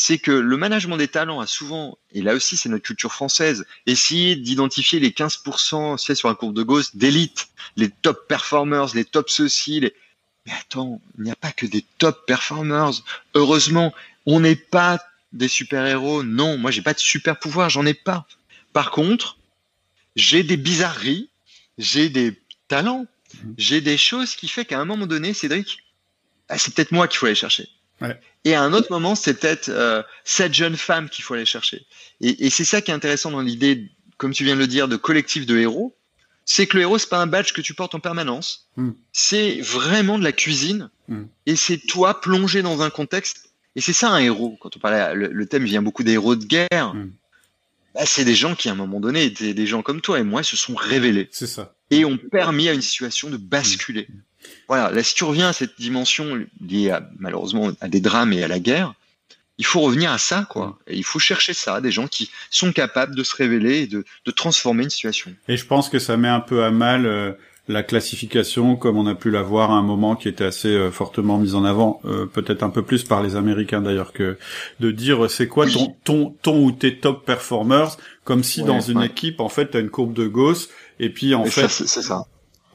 c'est 0.00 0.18
que 0.18 0.30
le 0.30 0.56
management 0.56 0.96
des 0.96 1.08
talents 1.08 1.40
a 1.40 1.48
souvent, 1.48 1.98
et 2.12 2.22
là 2.22 2.34
aussi 2.34 2.56
c'est 2.56 2.68
notre 2.68 2.84
culture 2.84 3.12
française, 3.12 3.66
essayé 3.84 4.36
d'identifier 4.36 5.00
les 5.00 5.10
15%, 5.10 5.98
c'est 5.98 6.14
sur 6.14 6.28
un 6.28 6.36
courbe 6.36 6.54
de 6.54 6.62
Gauss, 6.62 6.94
d'élite, 6.94 7.48
les 7.76 7.90
top 7.90 8.28
performers, 8.28 8.94
les 8.94 9.04
top 9.04 9.28
ceci, 9.28 9.80
les, 9.80 9.92
mais 10.46 10.52
attends, 10.52 11.00
il 11.18 11.24
n'y 11.24 11.32
a 11.32 11.34
pas 11.34 11.50
que 11.50 11.66
des 11.66 11.84
top 11.98 12.26
performers. 12.26 12.92
Heureusement, 13.34 13.92
on 14.24 14.38
n'est 14.38 14.54
pas 14.54 15.00
des 15.32 15.48
super-héros. 15.48 16.22
Non, 16.22 16.58
moi 16.58 16.70
j'ai 16.70 16.82
pas 16.82 16.94
de 16.94 17.00
super 17.00 17.36
pouvoir, 17.36 17.68
j'en 17.68 17.84
ai 17.84 17.92
pas. 17.92 18.24
Par 18.72 18.92
contre, 18.92 19.36
j'ai 20.14 20.44
des 20.44 20.56
bizarreries, 20.56 21.28
j'ai 21.76 22.08
des 22.08 22.40
talents, 22.68 23.08
mhm. 23.42 23.54
j'ai 23.58 23.80
des 23.80 23.98
choses 23.98 24.36
qui 24.36 24.46
fait 24.46 24.64
qu'à 24.64 24.78
un 24.78 24.84
moment 24.84 25.08
donné, 25.08 25.34
Cédric, 25.34 25.82
ah, 26.48 26.56
c'est 26.56 26.72
peut-être 26.72 26.92
moi 26.92 27.08
qu'il 27.08 27.18
faut 27.18 27.26
aller 27.26 27.34
chercher. 27.34 27.68
Et 28.44 28.54
à 28.54 28.62
un 28.62 28.72
autre 28.72 28.90
moment, 28.90 29.14
c'est 29.14 29.34
peut-être 29.34 29.68
euh, 29.68 30.02
cette 30.24 30.54
jeune 30.54 30.76
femme 30.76 31.08
qu'il 31.08 31.24
faut 31.24 31.34
aller 31.34 31.44
chercher. 31.44 31.86
Et, 32.20 32.46
et 32.46 32.50
c'est 32.50 32.64
ça 32.64 32.80
qui 32.80 32.90
est 32.90 32.94
intéressant 32.94 33.30
dans 33.30 33.40
l'idée, 33.40 33.90
comme 34.16 34.32
tu 34.32 34.44
viens 34.44 34.54
de 34.54 34.60
le 34.60 34.66
dire, 34.66 34.88
de 34.88 34.96
collectif 34.96 35.46
de 35.46 35.58
héros 35.58 35.98
c'est 36.50 36.66
que 36.66 36.78
le 36.78 36.82
héros, 36.82 36.96
c'est 36.96 37.10
pas 37.10 37.20
un 37.20 37.26
badge 37.26 37.52
que 37.52 37.60
tu 37.60 37.74
portes 37.74 37.94
en 37.94 38.00
permanence. 38.00 38.70
Hmm. 38.78 38.92
C'est 39.12 39.60
vraiment 39.60 40.18
de 40.18 40.24
la 40.24 40.32
cuisine. 40.32 40.88
Hmm. 41.06 41.24
Et 41.44 41.56
c'est 41.56 41.76
toi 41.76 42.22
plongé 42.22 42.62
dans 42.62 42.80
un 42.80 42.88
contexte. 42.88 43.50
Et 43.76 43.82
c'est 43.82 43.92
ça 43.92 44.08
un 44.08 44.18
héros. 44.18 44.56
Quand 44.58 44.74
on 44.74 44.80
parlait, 44.80 45.14
le, 45.14 45.46
thème 45.46 45.64
vient 45.64 45.82
beaucoup 45.82 46.04
des 46.04 46.12
héros 46.12 46.36
de 46.36 46.46
guerre. 46.46 46.94
Hmm. 46.94 47.12
Bah, 47.94 48.06
c'est 48.06 48.24
des 48.24 48.34
gens 48.34 48.54
qui, 48.54 48.70
à 48.70 48.72
un 48.72 48.76
moment 48.76 48.98
donné, 48.98 49.24
étaient 49.24 49.52
des 49.52 49.66
gens 49.66 49.82
comme 49.82 50.00
toi 50.00 50.20
et 50.20 50.22
moi, 50.22 50.42
se 50.42 50.56
sont 50.56 50.74
révélés. 50.74 51.28
C'est 51.32 51.46
ça. 51.46 51.74
Et 51.90 52.06
ont 52.06 52.16
permis 52.16 52.70
à 52.70 52.72
une 52.72 52.80
situation 52.80 53.28
de 53.28 53.36
basculer. 53.36 54.08
Voilà. 54.68 54.90
Là, 54.90 55.02
si 55.02 55.14
tu 55.14 55.24
reviens 55.24 55.48
à 55.48 55.52
cette 55.52 55.78
dimension 55.78 56.38
liée 56.60 56.96
malheureusement 57.18 57.70
à 57.80 57.88
des 57.88 58.00
drames 58.00 58.32
et 58.32 58.42
à 58.42 58.48
la 58.48 58.58
guerre, 58.58 58.94
il 59.58 59.66
faut 59.66 59.80
revenir 59.80 60.12
à 60.12 60.18
ça, 60.18 60.46
quoi. 60.48 60.78
Et 60.86 60.96
il 60.96 61.04
faut 61.04 61.18
chercher 61.18 61.52
ça, 61.52 61.80
des 61.80 61.90
gens 61.90 62.06
qui 62.06 62.30
sont 62.50 62.72
capables 62.72 63.14
de 63.14 63.24
se 63.24 63.34
révéler 63.34 63.80
et 63.80 63.86
de, 63.86 64.04
de 64.24 64.30
transformer 64.30 64.84
une 64.84 64.90
situation. 64.90 65.32
Et 65.48 65.56
je 65.56 65.66
pense 65.66 65.88
que 65.88 65.98
ça 65.98 66.16
met 66.16 66.28
un 66.28 66.40
peu 66.40 66.62
à 66.62 66.70
mal 66.70 67.06
euh, 67.06 67.32
la 67.66 67.82
classification, 67.82 68.76
comme 68.76 68.96
on 68.96 69.06
a 69.06 69.16
pu 69.16 69.32
la 69.32 69.42
voir 69.42 69.72
à 69.72 69.74
un 69.74 69.82
moment 69.82 70.14
qui 70.14 70.28
était 70.28 70.44
assez 70.44 70.68
euh, 70.68 70.92
fortement 70.92 71.38
mise 71.38 71.56
en 71.56 71.64
avant, 71.64 72.00
euh, 72.04 72.26
peut-être 72.26 72.62
un 72.62 72.70
peu 72.70 72.82
plus 72.82 73.02
par 73.02 73.20
les 73.20 73.34
Américains 73.34 73.82
d'ailleurs 73.82 74.12
que 74.12 74.38
de 74.78 74.90
dire 74.92 75.28
c'est 75.28 75.48
quoi 75.48 75.66
ton, 75.66 75.96
ton 76.04 76.36
ton 76.40 76.64
ou 76.64 76.70
tes 76.70 76.98
top 76.98 77.26
performers, 77.26 77.96
comme 78.22 78.44
si 78.44 78.62
dans 78.62 78.80
une 78.80 79.02
équipe 79.02 79.40
en 79.40 79.48
fait 79.48 79.70
t'as 79.72 79.80
une 79.80 79.90
courbe 79.90 80.14
de 80.14 80.28
Gauss 80.28 80.68
et 81.00 81.10
puis 81.10 81.34
en 81.34 81.44
fait 81.44 81.68
c'est 81.68 81.86
ça 81.86 82.26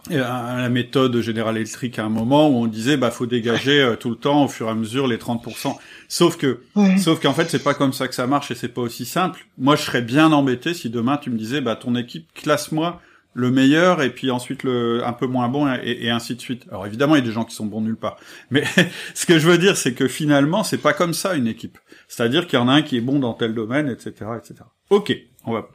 la 0.10 0.70
méthode 0.70 1.22
General 1.22 1.56
Electric 1.56 1.98
à 1.98 2.06
un 2.06 2.10
moment 2.10 2.50
où 2.50 2.64
on 2.64 2.68
disait 2.68 2.98
bah 2.98 3.10
faut 3.10 3.26
dégager 3.26 3.96
tout 4.00 4.10
le 4.10 4.16
temps 4.16 4.44
au 4.44 4.48
fur 4.48 4.68
et 4.68 4.72
à 4.72 4.76
mesure 4.76 5.08
les 5.08 5.18
30%. 5.18 5.76
Sauf 6.10 6.38
que, 6.38 6.62
sauf 6.98 7.22
qu'en 7.22 7.34
fait, 7.34 7.50
c'est 7.50 7.64
pas 7.64 7.74
comme 7.74 7.94
ça 7.94 8.08
que 8.08 8.16
ça 8.16 8.28
marche 8.28 8.52
et 8.52 8.56
c'est 8.56 8.68
pas 8.68 8.82
aussi 8.82 9.06
simple. 9.06 9.46
Moi, 9.58 9.76
je 9.76 9.84
serais 9.84 10.02
bien 10.02 10.32
embêté 10.32 10.74
si 10.74 10.90
demain 10.90 11.18
tu 11.18 11.30
me 11.30 11.38
disais, 11.38 11.62
bah, 11.62 11.76
ton 11.76 11.96
équipe, 11.96 12.28
classe-moi 12.34 13.02
le 13.34 13.52
meilleur 13.52 14.02
et 14.02 14.12
puis 14.12 14.32
ensuite 14.32 14.64
le 14.64 15.04
un 15.06 15.14
peu 15.14 15.26
moins 15.26 15.50
bon 15.50 15.68
et, 15.74 16.10
ainsi 16.10 16.36
de 16.36 16.42
suite. 16.42 16.66
Alors 16.70 16.86
évidemment, 16.86 17.16
il 17.16 17.20
y 17.20 17.22
a 17.22 17.26
des 17.26 17.32
gens 17.32 17.46
qui 17.46 17.56
sont 17.56 17.66
bons 17.66 17.82
nulle 17.82 17.98
part. 17.98 18.18
Mais 18.52 18.64
ce 19.14 19.26
que 19.26 19.40
je 19.40 19.48
veux 19.48 19.58
dire, 19.58 19.76
c'est 19.76 19.94
que 19.94 20.08
finalement, 20.08 20.64
c'est 20.64 20.78
pas 20.78 20.94
comme 20.94 21.14
ça 21.14 21.36
une 21.36 21.48
équipe. 21.48 21.78
C'est-à-dire 22.08 22.48
qu'il 22.48 22.60
y 22.60 22.62
en 22.62 22.68
a 22.68 22.74
un 22.74 22.82
qui 22.82 22.98
est 22.98 23.02
bon 23.02 23.20
dans 23.20 23.34
tel 23.34 23.54
domaine, 23.54 23.90
etc., 23.90 24.12
etc. 24.38 24.62
Ok, 24.90 25.16
on 25.46 25.54
va, 25.54 25.68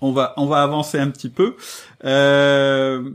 on 0.00 0.12
va, 0.12 0.34
on 0.36 0.46
va 0.46 0.62
avancer 0.62 0.98
un 0.98 1.10
petit 1.10 1.30
peu. 1.30 1.56
Euh... 2.04 3.10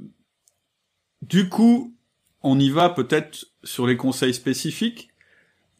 Du 1.27 1.49
coup, 1.49 1.95
on 2.43 2.59
y 2.59 2.69
va 2.69 2.89
peut-être 2.89 3.45
sur 3.63 3.87
les 3.87 3.97
conseils 3.97 4.33
spécifiques. 4.33 5.09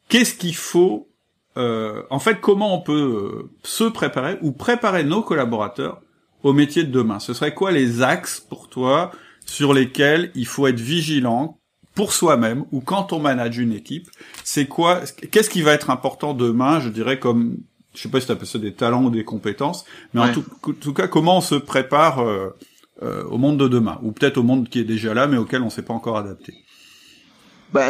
Qu'est-ce 0.09 0.35
qu'il 0.35 0.55
faut 0.55 1.09
euh, 1.57 2.03
en 2.09 2.19
fait, 2.19 2.41
comment 2.41 2.75
on 2.75 2.81
peut 2.81 2.91
euh, 2.93 3.49
se 3.63 3.85
préparer 3.85 4.37
ou 4.41 4.51
préparer 4.51 5.03
nos 5.03 5.21
collaborateurs 5.21 6.01
au 6.43 6.51
métier 6.51 6.83
de 6.83 6.91
demain? 6.91 7.19
Ce 7.19 7.33
serait 7.33 7.53
quoi 7.53 7.71
les 7.71 8.01
axes 8.01 8.41
pour 8.41 8.67
toi 8.67 9.11
sur 9.45 9.73
lesquels 9.73 10.31
il 10.35 10.47
faut 10.47 10.67
être 10.67 10.79
vigilant 10.79 11.59
pour 11.93 12.11
soi-même 12.11 12.65
ou 12.73 12.81
quand 12.81 13.13
on 13.13 13.19
manage 13.19 13.57
une 13.57 13.71
équipe? 13.71 14.09
C'est 14.43 14.65
quoi 14.65 15.01
Qu'est-ce 15.31 15.49
qui 15.49 15.61
va 15.61 15.71
être 15.71 15.89
important 15.89 16.33
demain? 16.33 16.81
Je 16.81 16.89
dirais 16.89 17.19
comme 17.19 17.57
je 17.93 18.01
sais 18.01 18.09
pas 18.09 18.19
si 18.19 18.25
tu 18.25 18.31
appelles 18.33 18.47
ça 18.47 18.59
des 18.59 18.73
talents 18.73 19.05
ou 19.05 19.09
des 19.09 19.23
compétences, 19.23 19.85
mais 20.13 20.19
en, 20.19 20.33
tout, 20.33 20.93
cas, 20.93 21.07
comment 21.07 21.37
on 21.37 21.41
se 21.41 21.55
prépare 21.55 22.19
euh, 22.19 22.49
au 23.01 23.37
monde 23.37 23.59
de 23.59 23.67
demain 23.67 23.99
ou 24.03 24.11
peut-être 24.11 24.37
au 24.37 24.43
monde 24.43 24.69
qui 24.69 24.79
est 24.79 24.85
déjà 24.85 25.13
là 25.13 25.27
mais 25.27 25.37
auquel 25.37 25.61
on 25.61 25.69
s'est 25.69 25.81
pas 25.81 25.93
encore 25.93 26.17
adapté 26.17 26.65
bah, 27.73 27.89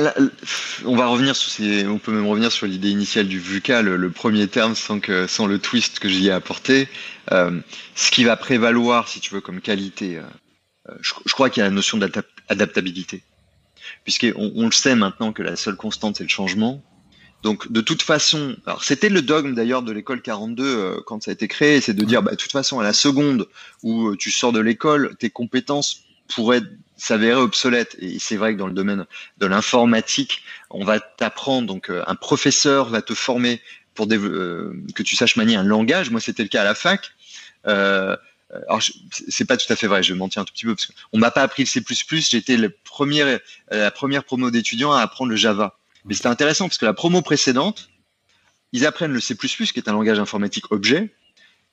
on 0.85 0.95
va 0.95 1.07
revenir 1.07 1.35
sur 1.35 1.51
ces, 1.51 1.85
on 1.85 1.99
peut 1.99 2.11
même 2.11 2.25
revenir 2.25 2.51
sur 2.51 2.65
l'idée 2.65 2.89
initiale 2.89 3.27
du 3.27 3.39
VUCA, 3.39 3.83
le, 3.83 4.09
premier 4.09 4.47
terme 4.47 4.73
sans 4.73 4.99
que, 4.99 5.27
sans 5.27 5.45
le 5.45 5.59
twist 5.59 5.99
que 5.99 6.09
j'y 6.09 6.27
ai 6.27 6.31
apporté. 6.31 6.87
Euh, 7.31 7.59
ce 7.93 8.09
qui 8.09 8.23
va 8.23 8.35
prévaloir, 8.35 9.07
si 9.07 9.19
tu 9.19 9.33
veux, 9.33 9.41
comme 9.41 9.61
qualité, 9.61 10.17
euh, 10.17 10.23
euh, 10.89 10.95
je, 11.01 11.33
crois 11.33 11.49
qu'il 11.49 11.61
y 11.61 11.63
a 11.63 11.69
la 11.69 11.75
notion 11.75 11.99
d'adaptabilité, 11.99 13.21
puisqu'on 14.03 14.51
on 14.55 14.65
le 14.65 14.71
sait 14.71 14.95
maintenant 14.95 15.33
que 15.33 15.43
la 15.43 15.55
seule 15.55 15.75
constante 15.75 16.17
c'est 16.17 16.23
le 16.23 16.29
changement. 16.29 16.81
Donc 17.43 17.71
de 17.71 17.81
toute 17.81 18.01
façon, 18.01 18.55
alors 18.65 18.83
c'était 18.83 19.09
le 19.09 19.21
dogme 19.21 19.53
d'ailleurs 19.53 19.83
de 19.83 19.91
l'école 19.91 20.21
42 20.21 21.01
quand 21.05 21.23
ça 21.23 21.31
a 21.31 21.33
été 21.33 21.47
créé, 21.47 21.79
c'est 21.79 21.93
de 21.93 22.03
dire 22.03 22.23
bah 22.23 22.31
de 22.31 22.37
toute 22.37 22.51
façon 22.51 22.79
à 22.79 22.83
la 22.83 22.93
seconde 22.93 23.47
où 23.83 24.15
tu 24.15 24.31
sors 24.31 24.51
de 24.51 24.59
l'école, 24.59 25.15
tes 25.19 25.29
compétences 25.29 26.05
pourraient 26.27 26.63
s'avérer 26.97 27.39
obsolète. 27.39 27.95
Et 27.99 28.19
c'est 28.19 28.37
vrai 28.37 28.53
que 28.53 28.59
dans 28.59 28.67
le 28.67 28.73
domaine 28.73 29.05
de 29.37 29.45
l'informatique, 29.45 30.43
on 30.69 30.83
va 30.83 30.99
t'apprendre, 30.99 31.67
donc 31.67 31.89
euh, 31.89 32.03
un 32.07 32.15
professeur 32.15 32.89
va 32.89 33.01
te 33.01 33.13
former 33.13 33.61
pour 33.93 34.07
euh, 34.11 34.73
que 34.93 35.03
tu 35.03 35.15
saches 35.15 35.35
manier 35.35 35.55
un 35.55 35.63
langage. 35.63 36.09
Moi, 36.09 36.19
c'était 36.19 36.43
le 36.43 36.49
cas 36.49 36.61
à 36.61 36.65
la 36.65 36.75
fac. 36.75 37.11
Euh, 37.67 38.15
alors, 38.67 38.81
c'est 39.11 39.45
pas 39.45 39.57
tout 39.57 39.71
à 39.71 39.75
fait 39.75 39.87
vrai. 39.87 40.03
Je 40.03 40.13
vais 40.13 40.19
mentir 40.19 40.41
un 40.41 40.45
tout 40.45 40.53
petit 40.53 40.65
peu 40.65 40.75
parce 40.75 40.87
qu'on 40.87 41.17
m'a 41.17 41.31
pas 41.31 41.41
appris 41.41 41.63
le 41.63 41.67
C++. 41.67 41.83
J'étais 42.11 42.57
premier, 42.83 43.37
la 43.69 43.91
première 43.91 44.23
promo 44.23 44.51
d'étudiants 44.51 44.93
à 44.93 45.01
apprendre 45.01 45.31
le 45.31 45.35
Java. 45.35 45.77
Mais 46.05 46.13
c'était 46.13 46.27
intéressant 46.27 46.67
parce 46.67 46.77
que 46.77 46.85
la 46.85 46.93
promo 46.93 47.21
précédente 47.21 47.89
ils 48.75 48.85
apprennent 48.85 49.13
le 49.13 49.21
C++, 49.21 49.35
qui 49.35 49.79
est 49.79 49.87
un 49.87 49.93
langage 49.93 50.19
informatique 50.19 50.69
objet, 50.69 51.09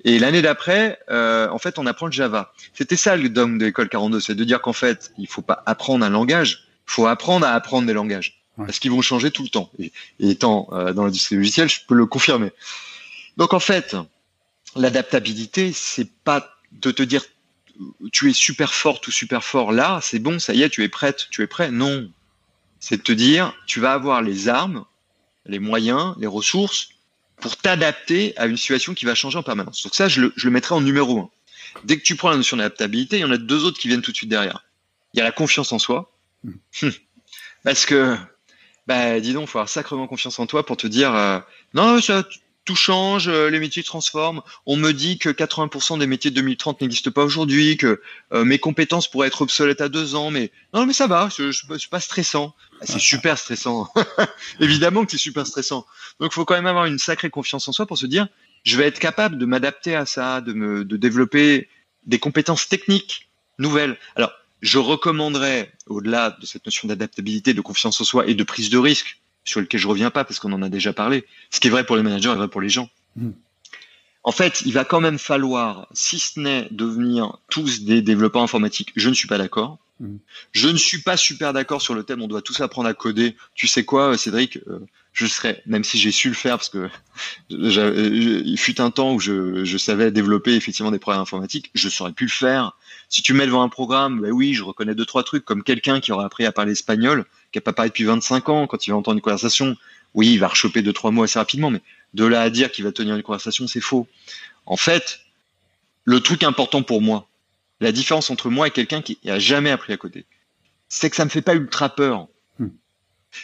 et 0.04 0.20
l'année 0.20 0.40
d'après, 0.40 1.00
euh, 1.10 1.48
en 1.48 1.58
fait, 1.58 1.78
on 1.78 1.86
apprend 1.86 2.06
le 2.06 2.12
Java. 2.12 2.52
C'était 2.74 2.96
ça 2.96 3.16
le 3.16 3.28
dogme 3.28 3.58
de 3.58 3.66
l'école 3.66 3.88
42, 3.88 4.20
c'est 4.20 4.36
de 4.36 4.44
dire 4.44 4.60
qu'en 4.60 4.72
fait, 4.72 5.12
il 5.18 5.26
faut 5.26 5.42
pas 5.42 5.62
apprendre 5.66 6.04
un 6.04 6.10
langage, 6.10 6.68
il 6.88 6.92
faut 6.92 7.06
apprendre 7.08 7.44
à 7.44 7.50
apprendre 7.50 7.88
des 7.88 7.92
langages, 7.92 8.44
parce 8.56 8.78
qu'ils 8.78 8.92
vont 8.92 9.02
changer 9.02 9.32
tout 9.32 9.42
le 9.42 9.48
temps. 9.48 9.70
Et, 9.80 9.92
étant 10.20 10.68
euh, 10.72 10.92
dans 10.92 11.04
l'industrie 11.04 11.36
logicielle, 11.36 11.68
je 11.68 11.80
peux 11.86 11.94
le 11.94 12.06
confirmer. 12.06 12.50
Donc 13.36 13.52
en 13.52 13.60
fait, 13.60 13.96
l'adaptabilité, 14.76 15.72
c'est 15.72 16.08
pas 16.24 16.56
de 16.70 16.92
te 16.92 17.02
dire 17.02 17.24
tu 18.12 18.30
es 18.30 18.32
super 18.32 18.74
fort 18.74 19.00
ou 19.08 19.10
super 19.10 19.42
fort 19.42 19.72
là, 19.72 19.98
c'est 20.02 20.18
bon, 20.18 20.38
ça 20.38 20.54
y 20.54 20.62
est, 20.62 20.68
tu 20.68 20.84
es 20.84 20.88
prête, 20.88 21.26
tu 21.30 21.42
es 21.42 21.46
prêt. 21.46 21.70
Non, 21.70 22.08
c'est 22.82 22.96
de 22.96 23.02
te 23.02 23.12
dire 23.12 23.54
tu 23.66 23.80
vas 23.80 23.92
avoir 23.92 24.20
les 24.20 24.48
armes, 24.48 24.84
les 25.46 25.60
moyens, 25.60 26.14
les 26.18 26.26
ressources 26.26 26.90
pour 27.36 27.56
t'adapter 27.56 28.36
à 28.36 28.46
une 28.46 28.56
situation 28.56 28.92
qui 28.92 29.04
va 29.04 29.14
changer 29.14 29.38
en 29.38 29.42
permanence. 29.42 29.82
Donc 29.84 29.94
ça, 29.94 30.08
je 30.08 30.20
le, 30.20 30.32
je 30.36 30.46
le 30.46 30.50
mettrai 30.50 30.74
en 30.74 30.80
numéro 30.80 31.20
un. 31.20 31.30
Dès 31.84 31.96
que 31.96 32.02
tu 32.02 32.16
prends 32.16 32.30
la 32.30 32.36
notion 32.36 32.56
d'adaptabilité, 32.56 33.18
il 33.18 33.20
y 33.20 33.24
en 33.24 33.30
a 33.30 33.38
deux 33.38 33.64
autres 33.64 33.78
qui 33.78 33.88
viennent 33.88 34.02
tout 34.02 34.10
de 34.10 34.16
suite 34.16 34.28
derrière. 34.28 34.64
Il 35.14 35.18
y 35.18 35.20
a 35.20 35.24
la 35.24 35.32
confiance 35.32 35.72
en 35.72 35.78
soi. 35.78 36.12
Hmm. 36.44 36.90
Parce 37.64 37.86
que, 37.86 38.16
bah, 38.88 39.20
dis 39.20 39.32
donc, 39.32 39.48
faut 39.48 39.58
avoir 39.58 39.68
sacrément 39.68 40.08
confiance 40.08 40.38
en 40.40 40.46
toi 40.46 40.66
pour 40.66 40.76
te 40.76 40.88
dire, 40.88 41.14
euh, 41.14 41.38
non, 41.74 42.00
ça, 42.00 42.24
tout 42.64 42.76
change, 42.76 43.28
euh, 43.28 43.50
les 43.50 43.58
métiers 43.58 43.82
transforment. 43.82 44.42
On 44.66 44.76
me 44.76 44.92
dit 44.92 45.18
que 45.18 45.28
80% 45.28 45.98
des 45.98 46.06
métiers 46.06 46.30
de 46.30 46.36
2030 46.36 46.80
n'existent 46.80 47.10
pas 47.10 47.24
aujourd'hui, 47.24 47.76
que 47.76 48.00
euh, 48.32 48.44
mes 48.44 48.58
compétences 48.58 49.10
pourraient 49.10 49.28
être 49.28 49.42
obsolètes 49.42 49.80
à 49.80 49.88
deux 49.88 50.14
ans, 50.14 50.30
mais 50.30 50.50
non, 50.74 50.86
mais 50.86 50.92
ça 50.92 51.06
va, 51.06 51.28
je, 51.36 51.88
pas 51.88 52.00
stressant. 52.00 52.54
Ah, 52.80 52.84
c'est 52.86 53.00
super 53.00 53.38
stressant. 53.38 53.88
Évidemment 54.60 55.04
que 55.04 55.10
c'est 55.10 55.18
super 55.18 55.46
stressant. 55.46 55.86
Donc, 56.20 56.30
il 56.32 56.34
faut 56.34 56.44
quand 56.44 56.54
même 56.54 56.66
avoir 56.66 56.86
une 56.86 56.98
sacrée 56.98 57.30
confiance 57.30 57.66
en 57.68 57.72
soi 57.72 57.86
pour 57.86 57.98
se 57.98 58.06
dire, 58.06 58.28
je 58.64 58.76
vais 58.76 58.86
être 58.86 59.00
capable 59.00 59.38
de 59.38 59.46
m'adapter 59.46 59.96
à 59.96 60.06
ça, 60.06 60.40
de 60.40 60.52
me, 60.52 60.84
de 60.84 60.96
développer 60.96 61.68
des 62.06 62.18
compétences 62.18 62.68
techniques 62.68 63.28
nouvelles. 63.58 63.98
Alors, 64.16 64.32
je 64.60 64.78
recommanderais, 64.78 65.72
au-delà 65.86 66.36
de 66.40 66.46
cette 66.46 66.64
notion 66.64 66.86
d'adaptabilité, 66.86 67.52
de 67.54 67.60
confiance 67.60 68.00
en 68.00 68.04
soi 68.04 68.28
et 68.28 68.34
de 68.34 68.44
prise 68.44 68.70
de 68.70 68.78
risque, 68.78 69.20
sur 69.44 69.60
lequel 69.60 69.80
je 69.80 69.88
reviens 69.88 70.10
pas 70.10 70.24
parce 70.24 70.38
qu'on 70.38 70.52
en 70.52 70.62
a 70.62 70.68
déjà 70.68 70.92
parlé. 70.92 71.24
Ce 71.50 71.60
qui 71.60 71.68
est 71.68 71.70
vrai 71.70 71.84
pour 71.84 71.96
les 71.96 72.02
managers 72.02 72.30
est 72.30 72.36
vrai 72.36 72.48
pour 72.48 72.60
les 72.60 72.68
gens. 72.68 72.88
Hmm. 73.16 73.30
En 74.24 74.32
fait, 74.32 74.62
il 74.64 74.72
va 74.72 74.84
quand 74.84 75.00
même 75.00 75.18
falloir, 75.18 75.88
si 75.92 76.18
ce 76.20 76.38
n'est 76.38 76.68
devenir 76.70 77.38
tous 77.50 77.82
des 77.82 78.02
développeurs 78.02 78.42
informatiques, 78.42 78.92
je 78.94 79.08
ne 79.08 79.14
suis 79.14 79.26
pas 79.26 79.38
d'accord. 79.38 79.78
Hmm. 79.98 80.16
Je 80.52 80.68
ne 80.68 80.76
suis 80.76 81.02
pas 81.02 81.16
super 81.16 81.52
d'accord 81.52 81.82
sur 81.82 81.94
le 81.94 82.04
thème 82.04 82.22
on 82.22 82.28
doit 82.28 82.42
tous 82.42 82.60
apprendre 82.60 82.88
à 82.88 82.94
coder. 82.94 83.36
Tu 83.54 83.66
sais 83.66 83.84
quoi, 83.84 84.16
Cédric 84.16 84.58
euh, 84.68 84.78
Je 85.12 85.26
serais, 85.26 85.62
même 85.66 85.82
si 85.82 85.98
j'ai 85.98 86.12
su 86.12 86.28
le 86.28 86.34
faire, 86.34 86.56
parce 86.56 86.68
que 86.68 86.88
il 87.50 88.58
fut 88.58 88.80
un 88.80 88.90
temps 88.92 89.14
où 89.14 89.20
je, 89.20 89.64
je, 89.64 89.78
savais 89.78 90.12
développer 90.12 90.54
effectivement 90.54 90.92
des 90.92 91.00
programmes 91.00 91.22
informatiques, 91.22 91.70
je 91.74 91.88
saurais 91.88 92.12
plus 92.12 92.26
le 92.26 92.30
faire. 92.30 92.76
Si 93.08 93.22
tu 93.22 93.34
mets 93.34 93.46
devant 93.46 93.62
un 93.62 93.68
programme, 93.68 94.20
ben 94.20 94.30
oui, 94.30 94.54
je 94.54 94.62
reconnais 94.62 94.94
deux 94.94 95.04
trois 95.04 95.24
trucs 95.24 95.44
comme 95.44 95.64
quelqu'un 95.64 96.00
qui 96.00 96.12
aurait 96.12 96.24
appris 96.24 96.46
à 96.46 96.52
parler 96.52 96.72
espagnol 96.72 97.26
qui 97.52 97.58
n'a 97.58 97.62
pas 97.62 97.72
parlé 97.72 97.90
depuis 97.90 98.04
25 98.04 98.48
ans, 98.48 98.66
quand 98.66 98.86
il 98.86 98.90
va 98.90 98.96
entendre 98.96 99.16
une 99.16 99.22
conversation, 99.22 99.76
oui, 100.14 100.32
il 100.32 100.38
va 100.38 100.48
rechoper 100.48 100.82
deux, 100.82 100.92
trois 100.92 101.10
mots 101.10 101.22
assez 101.22 101.38
rapidement, 101.38 101.70
mais 101.70 101.80
de 102.14 102.24
là 102.24 102.42
à 102.42 102.50
dire 102.50 102.72
qu'il 102.72 102.84
va 102.84 102.92
tenir 102.92 103.14
une 103.14 103.22
conversation, 103.22 103.66
c'est 103.66 103.80
faux. 103.80 104.08
En 104.66 104.76
fait, 104.76 105.20
le 106.04 106.20
truc 106.20 106.42
important 106.42 106.82
pour 106.82 107.00
moi, 107.00 107.28
la 107.80 107.92
différence 107.92 108.30
entre 108.30 108.50
moi 108.50 108.68
et 108.68 108.70
quelqu'un 108.70 109.02
qui 109.02 109.18
a 109.26 109.38
jamais 109.38 109.70
appris 109.70 109.92
à 109.92 109.96
coder, 109.96 110.24
c'est 110.88 111.10
que 111.10 111.16
ça 111.16 111.24
me 111.24 111.30
fait 111.30 111.42
pas 111.42 111.54
ultra 111.54 111.94
peur. 111.94 112.28
Hmm. 112.58 112.68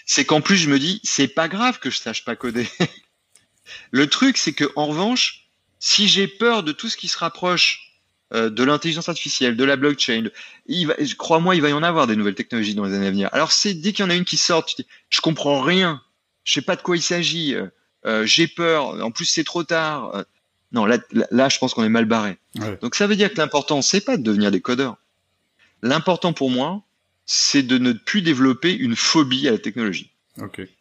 C'est 0.05 0.25
qu'en 0.25 0.41
plus, 0.41 0.57
je 0.57 0.69
me 0.69 0.79
dis, 0.79 1.01
c'est 1.05 1.29
pas 1.29 1.49
grave 1.49 1.79
que 1.79 1.91
je 1.91 1.99
sache 1.99 2.25
pas 2.25 2.37
coder. 2.37 2.69
le 3.91 4.07
truc, 4.07 4.37
c'est 4.37 4.53
que, 4.53 4.71
en 4.77 4.87
revanche, 4.87 5.49
si 5.79 6.09
j'ai 6.09 6.29
peur 6.29 6.63
de 6.63 6.73
tout 6.73 6.89
ce 6.89 6.97
qui 6.97 7.09
se 7.09 7.19
rapproche 7.19 7.88
euh, 8.35 8.51
de 8.51 8.63
l'intelligence 8.63 9.09
artificielle, 9.09 9.57
de 9.57 9.65
la 9.65 9.77
blockchain. 9.77 10.25
Crois-moi, 11.17 11.57
il 11.57 11.63
va 11.63 11.71
y 11.71 11.73
en 11.73 11.83
avoir 11.83 12.07
des 12.07 12.15
nouvelles 12.15 12.35
technologies 12.35 12.75
dans 12.75 12.85
les 12.85 12.93
années 12.93 13.07
à 13.07 13.11
venir. 13.11 13.31
Alors 13.33 13.53
c'est 13.53 13.73
dès 13.73 13.95
qu'il 13.95 14.05
y 14.05 14.07
en 14.07 14.11
a 14.11 14.15
une 14.15 14.27
qui 14.27 14.37
sort, 14.37 14.67
tu 14.67 14.77
dis, 14.77 14.87
je 15.09 15.23
comprends 15.23 15.63
rien, 15.63 16.03
je 16.45 16.53
sais 16.53 16.61
pas 16.61 16.77
de 16.77 16.83
quoi 16.83 16.97
il 16.97 17.03
s'agit, 17.03 17.55
euh, 17.55 17.69
euh, 18.05 18.27
j'ai 18.27 18.47
peur, 18.47 19.03
en 19.03 19.11
plus 19.11 19.25
c'est 19.25 19.45
trop 19.45 19.65
tard. 19.65 20.25
non, 20.73 20.85
là, 20.85 20.99
là, 21.31 21.49
je 21.49 21.59
pense 21.59 21.73
qu'on 21.73 21.85
est 21.85 21.89
mal 21.89 22.05
barré. 22.05 22.37
Donc 22.83 22.97
ça 22.97 23.07
veut 23.07 23.17
dire 23.17 23.33
que 23.33 23.39
l'important, 23.39 23.81
c'est 23.81 24.03
pas 24.03 24.19
de 24.19 24.23
devenir 24.23 24.51
des 24.51 24.61
codeurs. 24.61 24.97
L'important 25.83 26.35
pour 26.35 26.51
moi, 26.51 26.83
c'est 27.25 27.63
de 27.63 27.79
ne 27.79 27.93
plus 27.93 28.21
développer 28.21 28.75
une 28.75 28.95
phobie 28.95 29.49
à 29.49 29.53
la 29.53 29.59
technologie. 29.59 30.11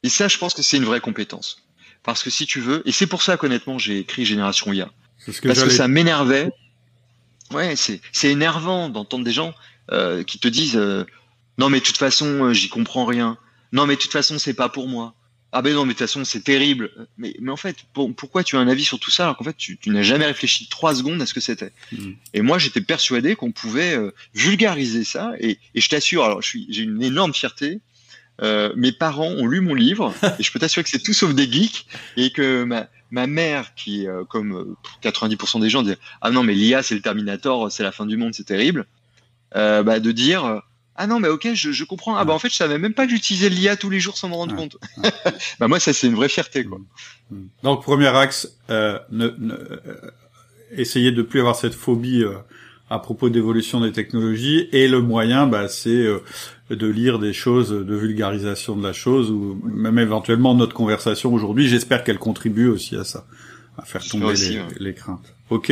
Et 0.03 0.09
ça, 0.09 0.27
je 0.27 0.37
pense 0.37 0.53
que 0.53 0.61
c'est 0.61 0.75
une 0.75 0.85
vraie 0.85 0.99
compétence. 0.99 1.63
Parce 2.03 2.23
que 2.23 2.29
si 2.29 2.45
tu 2.45 2.59
veux, 2.59 2.81
et 2.85 2.91
c'est 2.91 3.07
pour 3.07 3.21
ça 3.21 3.37
qu'honnêtement, 3.37 3.77
j'ai 3.77 3.99
écrit 3.99 4.25
Génération 4.25 4.71
IA. 4.73 4.91
parce 5.25 5.39
que 5.39 5.69
ça 5.69 5.87
m'énervait 5.87 6.51
Ouais, 7.51 7.75
c'est 7.75 8.01
c'est 8.11 8.29
énervant 8.29 8.89
d'entendre 8.89 9.23
des 9.23 9.31
gens 9.31 9.53
euh, 9.91 10.23
qui 10.23 10.37
te 10.39 10.47
disent 10.47 10.75
euh, 10.75 11.05
non 11.57 11.69
mais 11.69 11.79
de 11.79 11.85
toute 11.85 11.97
façon 11.97 12.45
euh, 12.45 12.53
j'y 12.53 12.69
comprends 12.69 13.05
rien. 13.05 13.37
Non 13.71 13.85
mais 13.85 13.95
de 13.95 14.01
toute 14.01 14.11
façon 14.11 14.37
c'est 14.37 14.53
pas 14.53 14.69
pour 14.69 14.87
moi. 14.87 15.13
Ah 15.53 15.61
ben 15.61 15.73
non 15.73 15.85
mais 15.85 15.93
de 15.93 15.97
toute 15.97 16.07
façon 16.07 16.25
c'est 16.25 16.43
terrible. 16.43 16.91
Mais 17.17 17.35
mais 17.39 17.51
en 17.51 17.55
fait 17.55 17.77
pourquoi 17.93 18.43
tu 18.43 18.57
as 18.57 18.59
un 18.59 18.67
avis 18.67 18.83
sur 18.83 18.99
tout 18.99 19.11
ça 19.11 19.23
alors 19.23 19.37
qu'en 19.37 19.45
fait 19.45 19.55
tu, 19.55 19.77
tu 19.77 19.89
n'as 19.91 20.03
jamais 20.03 20.25
réfléchi 20.25 20.67
trois 20.67 20.93
secondes 20.93 21.21
à 21.21 21.25
ce 21.25 21.33
que 21.33 21.39
c'était? 21.39 21.71
Mmh. 21.93 22.11
Et 22.33 22.41
moi 22.41 22.57
j'étais 22.57 22.81
persuadé 22.81 23.35
qu'on 23.35 23.53
pouvait 23.53 23.95
euh, 23.95 24.11
vulgariser 24.33 25.05
ça 25.05 25.31
et, 25.39 25.57
et 25.73 25.79
je 25.79 25.87
t'assure 25.87 26.25
alors 26.25 26.41
je 26.41 26.49
suis 26.49 26.67
j'ai 26.69 26.83
une 26.83 27.01
énorme 27.01 27.33
fierté. 27.33 27.79
Euh, 28.41 28.71
mes 28.75 28.91
parents 28.91 29.29
ont 29.29 29.47
lu 29.47 29.61
mon 29.61 29.73
livre 29.73 30.13
et 30.39 30.43
je 30.43 30.51
peux 30.51 30.59
t'assurer 30.59 30.83
que 30.83 30.89
c'est 30.89 31.01
tout 31.01 31.13
sauf 31.13 31.33
des 31.33 31.51
geeks 31.51 31.87
et 32.17 32.29
que 32.29 32.63
ma, 32.63 32.87
ma 33.11 33.27
mère 33.27 33.73
qui, 33.75 34.07
euh, 34.07 34.23
comme 34.25 34.75
90% 35.03 35.57
euh, 35.57 35.61
des 35.61 35.69
gens, 35.69 35.83
dit 35.83 35.93
ah 36.21 36.31
non 36.31 36.43
mais 36.43 36.53
l'IA 36.53 36.83
c'est 36.83 36.95
le 36.95 37.01
Terminator, 37.01 37.71
c'est 37.71 37.83
la 37.83 37.91
fin 37.91 38.05
du 38.05 38.17
monde, 38.17 38.33
c'est 38.33 38.45
terrible, 38.45 38.85
euh, 39.55 39.83
bah, 39.83 39.99
de 39.99 40.11
dire 40.11 40.61
ah 40.95 41.07
non 41.07 41.19
mais 41.19 41.27
ok 41.27 41.53
je, 41.53 41.71
je, 41.71 41.83
comprends 41.83 42.15
ah 42.15 42.25
bah 42.25 42.33
en 42.33 42.39
fait 42.39 42.49
je 42.49 42.55
savais 42.55 42.79
même 42.79 42.93
pas 42.93 43.05
que 43.05 43.11
j'utilisais 43.11 43.49
l'IA 43.49 43.77
tous 43.77 43.89
les 43.89 43.99
jours 43.99 44.17
sans 44.17 44.29
me 44.29 44.33
rendre 44.33 44.55
compte. 44.55 44.77
bah 45.59 45.67
moi 45.67 45.79
ça 45.79 45.93
c'est 45.93 46.07
une 46.07 46.15
vraie 46.15 46.29
fierté 46.29 46.65
quoi. 46.65 46.79
Mm. 47.29 47.35
Mm. 47.35 47.49
Donc 47.63 47.83
premier 47.83 48.07
axe, 48.07 48.57
euh, 48.69 48.99
ne, 49.11 49.29
ne, 49.37 49.55
essayer 50.71 51.11
de 51.11 51.21
plus 51.21 51.39
avoir 51.39 51.55
cette 51.55 51.75
phobie 51.75 52.23
à 52.89 52.99
propos 52.99 53.29
d'évolution 53.29 53.79
des 53.79 53.91
technologies 53.91 54.69
et 54.71 54.87
le 54.87 55.01
moyen 55.01 55.45
bah 55.47 55.67
c'est 55.67 56.07
de 56.69 56.87
lire 56.87 57.19
des 57.19 57.33
choses 57.33 57.69
de 57.69 57.95
vulgarisation 57.95 58.75
de 58.75 58.83
la 58.83 58.93
chose 58.93 59.31
ou 59.31 59.59
même 59.63 59.99
éventuellement 59.99 60.53
notre 60.53 60.73
conversation 60.73 61.33
aujourd'hui. 61.33 61.67
J'espère 61.67 62.03
qu'elle 62.03 62.19
contribue 62.19 62.67
aussi 62.67 62.95
à 62.95 63.03
ça, 63.03 63.25
à 63.77 63.83
faire 63.83 64.03
tomber 64.03 64.33
les, 64.79 64.93
craintes. 64.93 65.33
Ok. 65.49 65.71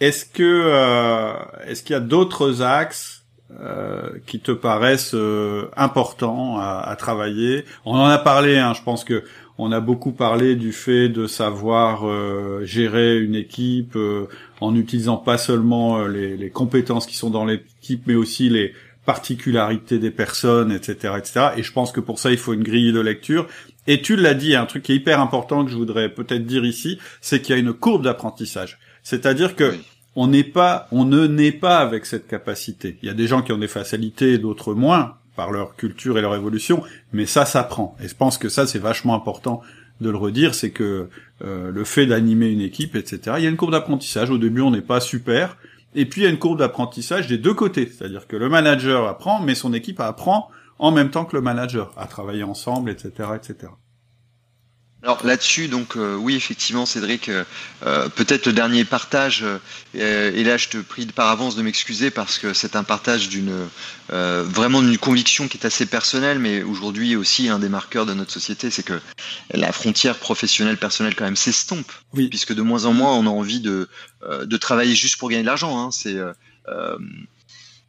Est-ce 0.00 0.26
que 0.26 0.42
euh, 0.42 1.32
est-ce 1.66 1.82
qu'il 1.82 1.94
y 1.94 1.96
a 1.96 2.00
d'autres 2.00 2.62
axes 2.62 3.24
euh, 3.60 4.10
qui 4.26 4.40
te 4.40 4.52
paraissent 4.52 5.14
euh, 5.14 5.70
importants 5.76 6.58
à, 6.58 6.80
à, 6.80 6.96
travailler? 6.96 7.64
On 7.84 7.94
en 7.94 8.04
a 8.04 8.18
parlé. 8.18 8.58
Hein, 8.58 8.74
je 8.74 8.82
pense 8.82 9.04
que 9.04 9.22
on 9.58 9.72
a 9.72 9.80
beaucoup 9.80 10.12
parlé 10.12 10.54
du 10.54 10.72
fait 10.72 11.08
de 11.08 11.26
savoir 11.26 12.06
euh, 12.06 12.64
gérer 12.64 13.18
une 13.18 13.34
équipe 13.34 13.96
euh, 13.96 14.26
en 14.60 14.72
n'utilisant 14.72 15.16
pas 15.16 15.38
seulement 15.38 15.98
euh, 15.98 16.08
les, 16.08 16.36
les, 16.36 16.50
compétences 16.50 17.06
qui 17.06 17.16
sont 17.16 17.30
dans 17.30 17.44
l'équipe, 17.44 18.02
mais 18.06 18.14
aussi 18.14 18.48
les 18.48 18.72
particularités 19.04 19.98
des 19.98 20.10
personnes, 20.10 20.72
etc., 20.72 21.14
etc. 21.18 21.46
Et 21.56 21.62
je 21.62 21.72
pense 21.72 21.92
que 21.92 22.00
pour 22.00 22.18
ça, 22.18 22.30
il 22.30 22.38
faut 22.38 22.52
une 22.52 22.64
grille 22.64 22.92
de 22.92 23.00
lecture. 23.00 23.46
Et 23.86 24.02
tu 24.02 24.16
l'as 24.16 24.34
dit, 24.34 24.56
un 24.56 24.66
truc 24.66 24.82
qui 24.82 24.92
est 24.92 24.96
hyper 24.96 25.20
important 25.20 25.64
que 25.64 25.70
je 25.70 25.76
voudrais 25.76 26.08
peut-être 26.08 26.44
dire 26.44 26.64
ici, 26.64 26.98
c'est 27.20 27.40
qu'il 27.40 27.54
y 27.54 27.58
a 27.58 27.60
une 27.60 27.72
courbe 27.72 28.02
d'apprentissage. 28.02 28.78
C'est-à-dire 29.02 29.54
que 29.54 29.74
on 30.16 30.26
n'est 30.26 30.44
pas, 30.44 30.88
on 30.90 31.04
ne 31.04 31.26
naît 31.26 31.52
pas 31.52 31.78
avec 31.78 32.06
cette 32.06 32.26
capacité. 32.26 32.98
Il 33.02 33.06
y 33.06 33.10
a 33.10 33.14
des 33.14 33.26
gens 33.26 33.42
qui 33.42 33.52
ont 33.52 33.58
des 33.58 33.68
facilités, 33.68 34.38
d'autres 34.38 34.74
moins 34.74 35.18
par 35.36 35.52
leur 35.52 35.76
culture 35.76 36.18
et 36.18 36.22
leur 36.22 36.34
évolution, 36.34 36.82
mais 37.12 37.26
ça 37.26 37.44
s'apprend. 37.44 37.94
Et 38.02 38.08
je 38.08 38.14
pense 38.14 38.38
que 38.38 38.48
ça, 38.48 38.66
c'est 38.66 38.78
vachement 38.78 39.14
important 39.14 39.60
de 40.00 40.10
le 40.10 40.16
redire, 40.16 40.54
c'est 40.54 40.70
que 40.70 41.08
euh, 41.44 41.70
le 41.70 41.84
fait 41.84 42.06
d'animer 42.06 42.48
une 42.48 42.60
équipe, 42.60 42.96
etc., 42.96 43.36
il 43.38 43.44
y 43.44 43.46
a 43.46 43.50
une 43.50 43.56
courbe 43.56 43.72
d'apprentissage. 43.72 44.30
Au 44.30 44.38
début, 44.38 44.60
on 44.60 44.70
n'est 44.70 44.80
pas 44.82 45.00
super, 45.00 45.56
et 45.94 46.06
puis 46.06 46.22
il 46.22 46.24
y 46.24 46.26
a 46.26 46.30
une 46.30 46.38
courbe 46.38 46.58
d'apprentissage 46.58 47.26
des 47.26 47.38
deux 47.38 47.54
côtés, 47.54 47.86
c'est-à-dire 47.86 48.26
que 48.26 48.36
le 48.36 48.48
manager 48.48 49.06
apprend, 49.08 49.40
mais 49.40 49.54
son 49.54 49.72
équipe 49.72 50.00
apprend 50.00 50.50
en 50.78 50.90
même 50.90 51.10
temps 51.10 51.24
que 51.24 51.36
le 51.36 51.42
manager, 51.42 51.92
à 51.96 52.06
travailler 52.06 52.42
ensemble, 52.42 52.90
etc., 52.90 53.30
etc. 53.34 53.72
Alors 55.02 55.24
là-dessus, 55.26 55.68
donc 55.68 55.96
euh, 55.96 56.16
oui, 56.16 56.34
effectivement, 56.34 56.86
Cédric, 56.86 57.28
euh, 57.28 57.44
euh, 57.84 58.08
peut-être 58.08 58.46
le 58.46 58.52
dernier 58.54 58.84
partage, 58.84 59.44
et 59.94 60.42
là 60.42 60.56
je 60.56 60.68
te 60.68 60.78
prie 60.78 61.06
par 61.06 61.28
avance 61.28 61.54
de 61.54 61.62
m'excuser 61.62 62.10
parce 62.10 62.38
que 62.38 62.54
c'est 62.54 62.76
un 62.76 62.82
partage 62.82 63.28
d'une 63.28 63.68
vraiment 64.08 64.82
d'une 64.82 64.98
conviction 64.98 65.48
qui 65.48 65.58
est 65.58 65.66
assez 65.66 65.86
personnelle, 65.86 66.38
mais 66.38 66.62
aujourd'hui 66.62 67.14
aussi 67.14 67.48
un 67.48 67.58
des 67.58 67.68
marqueurs 67.68 68.06
de 68.06 68.14
notre 68.14 68.32
société, 68.32 68.70
c'est 68.70 68.82
que 68.82 69.00
la 69.52 69.70
frontière 69.70 70.16
professionnelle 70.18 70.78
personnelle 70.78 71.14
quand 71.14 71.24
même 71.24 71.36
s'estompe, 71.36 71.92
oui. 72.14 72.28
puisque 72.28 72.54
de 72.54 72.62
moins 72.62 72.86
en 72.86 72.92
moins 72.92 73.14
on 73.14 73.26
a 73.26 73.30
envie 73.30 73.60
de 73.60 73.88
de 74.26 74.56
travailler 74.56 74.94
juste 74.94 75.18
pour 75.18 75.28
gagner 75.28 75.42
de 75.42 75.46
l'argent. 75.46 75.78
Hein. 75.78 75.90
C'est 75.92 76.16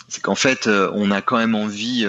c'est 0.09 0.21
qu'en 0.21 0.35
fait 0.35 0.67
on 0.67 1.09
a 1.11 1.21
quand 1.21 1.37
même 1.37 1.55
envie 1.55 2.05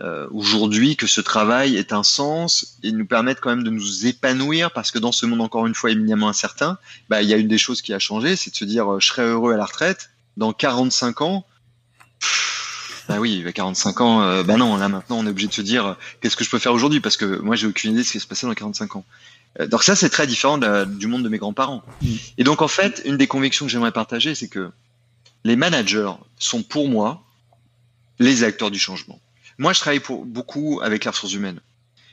euh, 0.00 0.28
aujourd'hui 0.30 0.96
que 0.96 1.06
ce 1.06 1.20
travail 1.20 1.76
ait 1.76 1.92
un 1.92 2.02
sens 2.02 2.78
et 2.82 2.92
nous 2.92 3.04
permette 3.04 3.40
quand 3.40 3.50
même 3.50 3.64
de 3.64 3.70
nous 3.70 4.06
épanouir 4.06 4.70
parce 4.70 4.90
que 4.90 4.98
dans 4.98 5.12
ce 5.12 5.26
monde 5.26 5.40
encore 5.40 5.66
une 5.66 5.74
fois 5.74 5.90
éminemment 5.90 6.28
incertain, 6.28 6.78
bah, 7.08 7.22
il 7.22 7.28
y 7.28 7.34
a 7.34 7.36
une 7.36 7.48
des 7.48 7.58
choses 7.58 7.82
qui 7.82 7.92
a 7.92 7.98
changé, 7.98 8.36
c'est 8.36 8.50
de 8.50 8.56
se 8.56 8.64
dire 8.64 8.98
je 9.00 9.06
serai 9.06 9.22
heureux 9.22 9.52
à 9.52 9.56
la 9.56 9.64
retraite 9.64 10.10
dans 10.36 10.52
45 10.52 11.20
ans. 11.20 11.44
bah 13.08 13.18
oui, 13.18 13.44
45 13.52 14.00
ans, 14.00 14.22
euh, 14.22 14.42
bah 14.42 14.56
non, 14.56 14.76
là 14.76 14.88
maintenant 14.88 15.18
on 15.18 15.26
est 15.26 15.30
obligé 15.30 15.48
de 15.48 15.52
se 15.52 15.62
dire 15.62 15.96
qu'est-ce 16.20 16.36
que 16.36 16.44
je 16.44 16.50
peux 16.50 16.58
faire 16.60 16.72
aujourd'hui 16.72 17.00
parce 17.00 17.16
que 17.16 17.38
moi 17.40 17.56
j'ai 17.56 17.66
aucune 17.66 17.92
idée 17.92 18.00
de 18.00 18.06
ce 18.06 18.12
qui 18.12 18.18
va 18.18 18.22
se 18.22 18.28
passer 18.28 18.46
dans 18.46 18.54
45 18.54 18.96
ans. 18.96 19.04
Euh, 19.58 19.66
donc 19.66 19.82
ça 19.82 19.96
c'est 19.96 20.10
très 20.10 20.26
différent 20.26 20.58
du 20.86 21.08
monde 21.08 21.24
de 21.24 21.28
mes 21.28 21.38
grands-parents. 21.38 21.82
Mm. 22.00 22.14
Et 22.38 22.44
donc 22.44 22.62
en 22.62 22.68
fait, 22.68 23.02
une 23.04 23.16
des 23.16 23.26
convictions 23.26 23.66
que 23.66 23.72
j'aimerais 23.72 23.92
partager, 23.92 24.34
c'est 24.34 24.48
que 24.48 24.70
les 25.44 25.56
managers 25.56 26.12
sont 26.38 26.62
pour 26.62 26.88
moi 26.88 27.22
les 28.18 28.44
acteurs 28.44 28.70
du 28.70 28.78
changement. 28.78 29.18
Moi, 29.60 29.74
je 29.74 29.80
travaille 29.80 30.00
pour, 30.00 30.24
beaucoup 30.24 30.80
avec 30.82 31.04
les 31.04 31.10
ressources 31.10 31.34
humaines. 31.34 31.60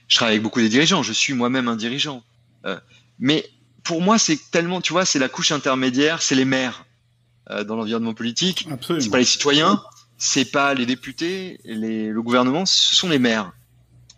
Je 0.09 0.15
travaille 0.17 0.33
avec 0.33 0.43
beaucoup 0.43 0.59
des 0.59 0.67
dirigeants. 0.67 1.01
Je 1.01 1.13
suis 1.13 1.33
moi-même 1.33 1.69
un 1.69 1.77
dirigeant. 1.77 2.21
Euh, 2.65 2.77
mais 3.19 3.49
pour 3.85 4.01
moi, 4.01 4.19
c'est 4.19 4.37
tellement, 4.51 4.81
tu 4.81 4.91
vois, 4.91 5.05
c'est 5.05 5.17
la 5.17 5.29
couche 5.29 5.53
intermédiaire, 5.53 6.21
c'est 6.21 6.35
les 6.35 6.43
maires 6.43 6.85
euh, 7.49 7.63
dans 7.63 7.77
l'environnement 7.77 8.13
politique. 8.13 8.67
C'est 8.99 9.09
pas 9.09 9.19
les 9.19 9.23
citoyens, 9.23 9.81
c'est 10.17 10.51
pas 10.51 10.73
les 10.73 10.85
députés, 10.85 11.61
les, 11.63 12.09
le 12.09 12.21
gouvernement, 12.21 12.65
ce 12.65 12.93
sont 12.93 13.07
les 13.07 13.17
maires. 13.17 13.53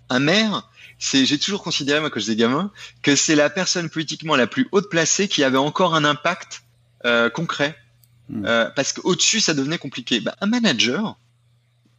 Un 0.09 0.17
maire, 0.17 0.67
c'est, 0.97 1.27
j'ai 1.27 1.37
toujours 1.37 1.61
considéré, 1.61 1.99
moi, 1.99 2.09
quand 2.09 2.19
j'étais 2.19 2.35
gamin, 2.35 2.71
que 3.03 3.15
c'est 3.15 3.35
la 3.35 3.51
personne 3.51 3.91
politiquement 3.91 4.37
la 4.37 4.47
plus 4.47 4.67
haute 4.71 4.89
placée 4.89 5.27
qui 5.27 5.43
avait 5.43 5.57
encore 5.59 5.93
un 5.93 6.03
impact 6.03 6.63
euh, 7.05 7.29
concret. 7.29 7.77
Euh, 8.45 8.69
parce 8.75 8.91
qu'au-dessus, 8.93 9.39
ça 9.39 9.53
devenait 9.53 9.77
compliqué. 9.77 10.19
Bah, 10.19 10.35
un 10.41 10.47
manager, 10.47 11.17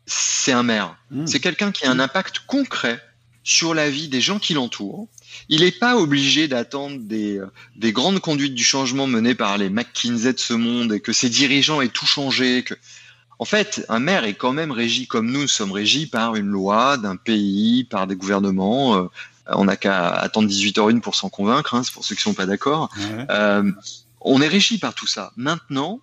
c'est 0.06 0.52
un 0.52 0.62
maire. 0.62 0.96
Hmm. 1.10 1.26
C'est 1.26 1.40
quelqu'un 1.40 1.72
qui 1.72 1.86
a 1.86 1.90
un 1.90 2.00
impact 2.00 2.40
concret 2.46 3.00
sur 3.42 3.74
la 3.74 3.88
vie 3.90 4.08
des 4.08 4.20
gens 4.20 4.38
qui 4.38 4.54
l'entourent. 4.54 5.08
Il 5.48 5.62
n'est 5.62 5.70
pas 5.70 5.96
obligé 5.96 6.48
d'attendre 6.48 6.98
des, 7.00 7.38
euh, 7.38 7.46
des 7.76 7.92
grandes 7.92 8.20
conduites 8.20 8.54
du 8.54 8.64
changement 8.64 9.06
menées 9.06 9.34
par 9.34 9.58
les 9.58 9.70
McKinsey 9.70 10.32
de 10.32 10.38
ce 10.38 10.54
monde 10.54 10.92
et 10.92 11.00
que 11.00 11.12
ses 11.12 11.30
dirigeants 11.30 11.80
aient 11.80 11.88
tout 11.88 12.06
changé. 12.06 12.62
Que... 12.62 12.74
En 13.38 13.44
fait, 13.44 13.84
un 13.88 13.98
maire 13.98 14.24
est 14.24 14.34
quand 14.34 14.52
même 14.52 14.70
régi 14.70 15.06
comme 15.06 15.30
nous 15.30 15.48
sommes 15.48 15.72
régis 15.72 16.06
par 16.06 16.36
une 16.36 16.48
loi 16.48 16.98
d'un 16.98 17.16
pays, 17.16 17.84
par 17.84 18.06
des 18.06 18.16
gouvernements. 18.16 18.96
Euh, 18.96 19.08
on 19.46 19.64
n'a 19.64 19.76
qu'à 19.76 20.08
attendre 20.10 20.48
18h01 20.48 21.00
pour 21.00 21.14
s'en 21.14 21.28
convaincre, 21.28 21.74
hein, 21.74 21.82
c'est 21.82 21.92
pour 21.92 22.04
ceux 22.04 22.14
qui 22.14 22.22
sont 22.22 22.34
pas 22.34 22.46
d'accord. 22.46 22.90
Euh, 23.30 23.72
on 24.20 24.42
est 24.42 24.48
régi 24.48 24.78
par 24.78 24.94
tout 24.94 25.06
ça. 25.06 25.32
Maintenant, 25.36 26.00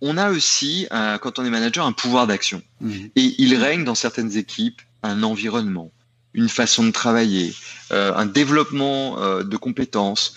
on 0.00 0.16
a 0.16 0.30
aussi, 0.30 0.86
euh, 0.92 1.18
quand 1.18 1.38
on 1.38 1.44
est 1.44 1.50
manager, 1.50 1.84
un 1.84 1.92
pouvoir 1.92 2.26
d'action. 2.26 2.62
Mhm. 2.80 3.10
Et 3.16 3.34
il 3.38 3.54
règne 3.56 3.84
dans 3.84 3.94
certaines 3.94 4.36
équipes 4.36 4.80
un 5.02 5.22
environnement, 5.22 5.90
une 6.34 6.48
façon 6.48 6.84
de 6.84 6.90
travailler, 6.90 7.54
euh, 7.92 8.14
un 8.14 8.26
développement 8.26 9.20
euh, 9.20 9.42
de 9.42 9.56
compétences 9.56 10.34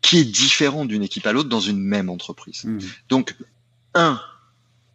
qui 0.00 0.18
est 0.18 0.24
différent 0.24 0.84
d'une 0.84 1.02
équipe 1.02 1.26
à 1.26 1.32
l'autre 1.32 1.48
dans 1.48 1.60
une 1.60 1.80
même 1.80 2.10
entreprise. 2.10 2.64
Mhm. 2.64 2.80
Donc, 3.08 3.34
un, 3.94 4.20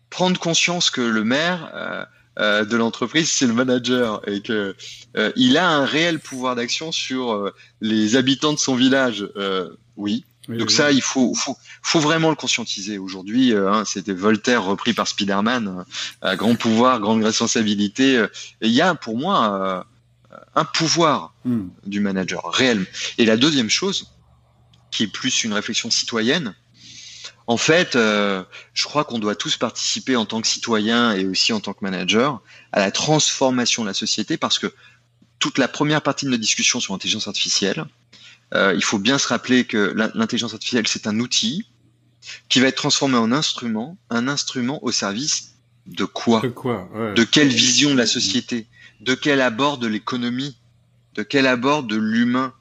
prendre 0.10 0.40
conscience 0.40 0.90
que 0.90 1.02
le 1.02 1.24
maire 1.24 2.08
de 2.38 2.78
l'entreprise, 2.78 3.30
c'est 3.30 3.48
le 3.48 3.54
manager 3.54 4.22
et 4.28 4.42
que 4.42 4.76
il 5.36 5.58
a 5.58 5.70
un 5.70 5.86
réel 5.86 6.20
pouvoir 6.20 6.56
d'action 6.56 6.92
sur 6.92 7.52
les 7.82 8.16
habitants 8.16 8.54
de 8.54 8.60
son 8.60 8.76
village. 8.76 9.28
oui, 9.98 10.26
donc 10.58 10.72
ça, 10.72 10.92
il 10.92 11.02
faut, 11.02 11.34
faut, 11.36 11.58
faut, 11.82 12.00
vraiment 12.00 12.30
le 12.30 12.36
conscientiser. 12.36 12.98
Aujourd'hui, 12.98 13.54
euh, 13.54 13.72
hein, 13.72 13.84
c'était 13.86 14.14
Voltaire 14.14 14.64
repris 14.64 14.94
par 14.94 15.08
Spider-Man. 15.08 15.86
Euh, 16.24 16.36
grand 16.36 16.56
pouvoir, 16.56 17.00
grande 17.00 17.24
responsabilité. 17.24 18.18
Euh, 18.18 18.28
il 18.62 18.72
y 18.72 18.82
a 18.82 18.96
pour 18.96 19.18
moi 19.18 19.86
un 20.56 20.66
pouvoir 20.66 21.34
hmm. 21.46 21.68
du 21.86 22.00
manager 22.00 22.44
réel. 22.52 22.86
Et 23.18 23.26
la 23.26 23.38
deuxième 23.38 23.70
chose, 23.70 24.12
qui 24.92 25.04
est 25.04 25.08
plus 25.08 25.44
une 25.44 25.54
réflexion 25.54 25.92
citoyenne, 25.92 26.56
en 27.46 27.58
fait, 27.58 27.94
je 27.96 28.84
crois 28.84 29.04
qu'on 29.06 29.18
doit 29.18 29.36
tous 29.36 29.58
participer 29.58 30.16
en 30.16 30.26
tant 30.26 30.40
que 30.40 30.48
citoyen 30.48 31.14
et 31.14 31.26
aussi 31.26 31.52
en 31.52 31.60
tant 31.60 31.74
que 31.74 31.80
manager 31.82 32.42
à 32.72 32.80
la 32.80 32.92
transformation 32.92 33.82
de 33.84 33.88
la 33.88 33.96
société 33.96 34.38
parce 34.38 34.60
que 34.60 34.72
toute 35.40 35.58
la 35.58 35.68
première 35.68 36.02
partie 36.02 36.26
de 36.26 36.30
notre 36.30 36.42
discussion 36.42 36.80
sur 36.80 36.94
l'intelligence 36.94 37.28
artificielle, 37.28 37.86
euh, 38.54 38.74
il 38.76 38.84
faut 38.84 39.00
bien 39.00 39.18
se 39.18 39.28
rappeler 39.28 39.66
que 39.66 39.94
l'intelligence 40.16 40.54
artificielle, 40.54 40.88
c'est 40.88 41.08
un 41.08 41.20
outil 41.20 41.66
qui 42.50 42.60
va 42.60 42.68
être 42.68 42.78
transformé 42.78 43.18
en 43.18 43.32
instrument, 43.32 43.98
un 44.10 44.28
instrument 44.28 44.84
au 44.84 44.92
service 44.92 45.56
de 45.86 46.06
quoi, 46.06 46.42
de, 46.42 46.50
quoi? 46.50 46.90
De 47.16 47.24
quelle 47.24 47.48
vision 47.48 47.92
de 47.92 47.98
la 47.98 48.06
société, 48.06 48.68
de 49.02 49.16
quel 49.16 49.42
abord 49.42 49.78
de 49.78 49.88
l'économie, 49.88 50.58
de 51.16 51.24
quel 51.24 51.48
abord 51.48 51.84
de 51.84 51.96
l'humain? 51.96 52.54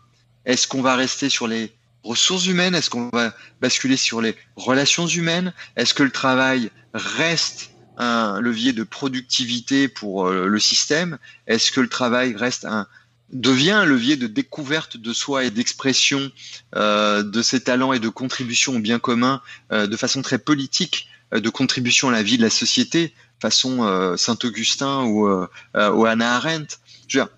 Est-ce 0.44 0.66
qu'on 0.66 0.82
va 0.82 0.96
rester 0.96 1.28
sur 1.28 1.46
les 1.46 1.72
ressources 2.02 2.46
humaines? 2.46 2.74
Est-ce 2.74 2.90
qu'on 2.90 3.10
va 3.10 3.34
basculer 3.60 3.96
sur 3.96 4.20
les 4.20 4.34
relations 4.56 5.06
humaines? 5.06 5.52
Est-ce 5.76 5.94
que 5.94 6.02
le 6.02 6.10
travail 6.10 6.70
reste 6.94 7.70
un 7.96 8.40
levier 8.40 8.72
de 8.72 8.84
productivité 8.84 9.88
pour 9.88 10.26
euh, 10.26 10.46
le 10.46 10.60
système? 10.60 11.18
Est-ce 11.46 11.70
que 11.70 11.80
le 11.80 11.88
travail 11.88 12.34
reste 12.36 12.64
un, 12.64 12.86
devient 13.30 13.72
un 13.72 13.84
levier 13.84 14.16
de 14.16 14.26
découverte 14.26 14.96
de 14.96 15.12
soi 15.12 15.44
et 15.44 15.50
d'expression 15.50 16.30
euh, 16.74 17.22
de 17.22 17.42
ses 17.42 17.60
talents 17.60 17.92
et 17.92 17.98
de 17.98 18.08
contribution 18.08 18.76
au 18.76 18.78
bien 18.78 18.98
commun 18.98 19.42
euh, 19.72 19.86
de 19.86 19.96
façon 19.96 20.22
très 20.22 20.38
politique, 20.38 21.08
euh, 21.34 21.40
de 21.40 21.50
contribution 21.50 22.08
à 22.08 22.12
la 22.12 22.22
vie 22.22 22.38
de 22.38 22.42
la 22.42 22.50
société, 22.50 23.12
façon 23.40 23.82
euh, 23.82 24.16
Saint-Augustin 24.16 25.02
ou, 25.04 25.28
ou, 25.28 26.06
Anna 26.06 26.36
Arendt. 26.36 26.78
Je 27.06 27.18
veux 27.18 27.24
dire, 27.24 27.34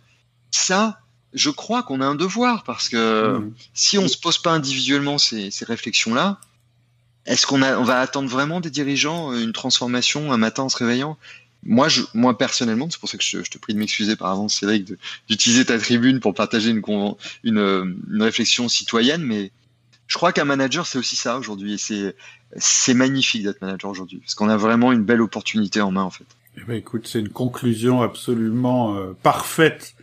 ça, 0.50 1.00
je 1.32 1.50
crois 1.50 1.82
qu'on 1.82 2.00
a 2.00 2.06
un 2.06 2.14
devoir 2.14 2.62
parce 2.64 2.88
que 2.88 3.38
mmh. 3.38 3.52
si 3.74 3.98
on 3.98 4.08
se 4.08 4.16
pose 4.16 4.38
pas 4.38 4.52
individuellement 4.52 5.18
ces, 5.18 5.50
ces 5.50 5.64
réflexions-là, 5.64 6.38
est-ce 7.26 7.46
qu'on 7.46 7.62
on 7.62 7.84
va 7.84 8.00
attendre 8.00 8.28
vraiment 8.28 8.60
des 8.60 8.70
dirigeants 8.70 9.32
une 9.34 9.52
transformation 9.52 10.32
un 10.32 10.36
matin 10.36 10.64
en 10.64 10.68
se 10.68 10.76
réveillant? 10.78 11.18
Moi, 11.62 11.88
je, 11.88 12.02
moi 12.14 12.36
personnellement, 12.38 12.88
c'est 12.90 13.00
pour 13.00 13.08
ça 13.08 13.18
que 13.18 13.24
je, 13.24 13.38
te 13.38 13.58
prie 13.58 13.74
de 13.74 13.78
m'excuser 13.78 14.16
par 14.16 14.30
avance, 14.30 14.54
Cédric, 14.54 14.92
d'utiliser 15.28 15.64
ta 15.64 15.78
tribune 15.78 16.20
pour 16.20 16.34
partager 16.34 16.70
une, 16.70 16.82
une, 17.44 17.96
une 18.10 18.22
réflexion 18.22 18.68
citoyenne, 18.68 19.22
mais 19.22 19.50
je 20.06 20.16
crois 20.16 20.32
qu'un 20.32 20.44
manager, 20.44 20.86
c'est 20.86 20.98
aussi 20.98 21.16
ça 21.16 21.38
aujourd'hui. 21.38 21.74
Et 21.74 21.78
c'est, 21.78 22.16
c'est 22.56 22.94
magnifique 22.94 23.44
d'être 23.44 23.60
manager 23.60 23.90
aujourd'hui, 23.90 24.18
parce 24.18 24.34
qu'on 24.34 24.48
a 24.48 24.56
vraiment 24.56 24.92
une 24.92 25.04
belle 25.04 25.20
opportunité 25.20 25.80
en 25.80 25.92
main, 25.92 26.02
en 26.02 26.10
fait. 26.10 26.24
Eh 26.56 26.62
ben, 26.66 26.74
écoute, 26.74 27.06
c'est 27.06 27.20
une 27.20 27.28
conclusion 27.28 28.02
absolument 28.02 28.96
euh, 28.96 29.12
parfaite 29.22 29.94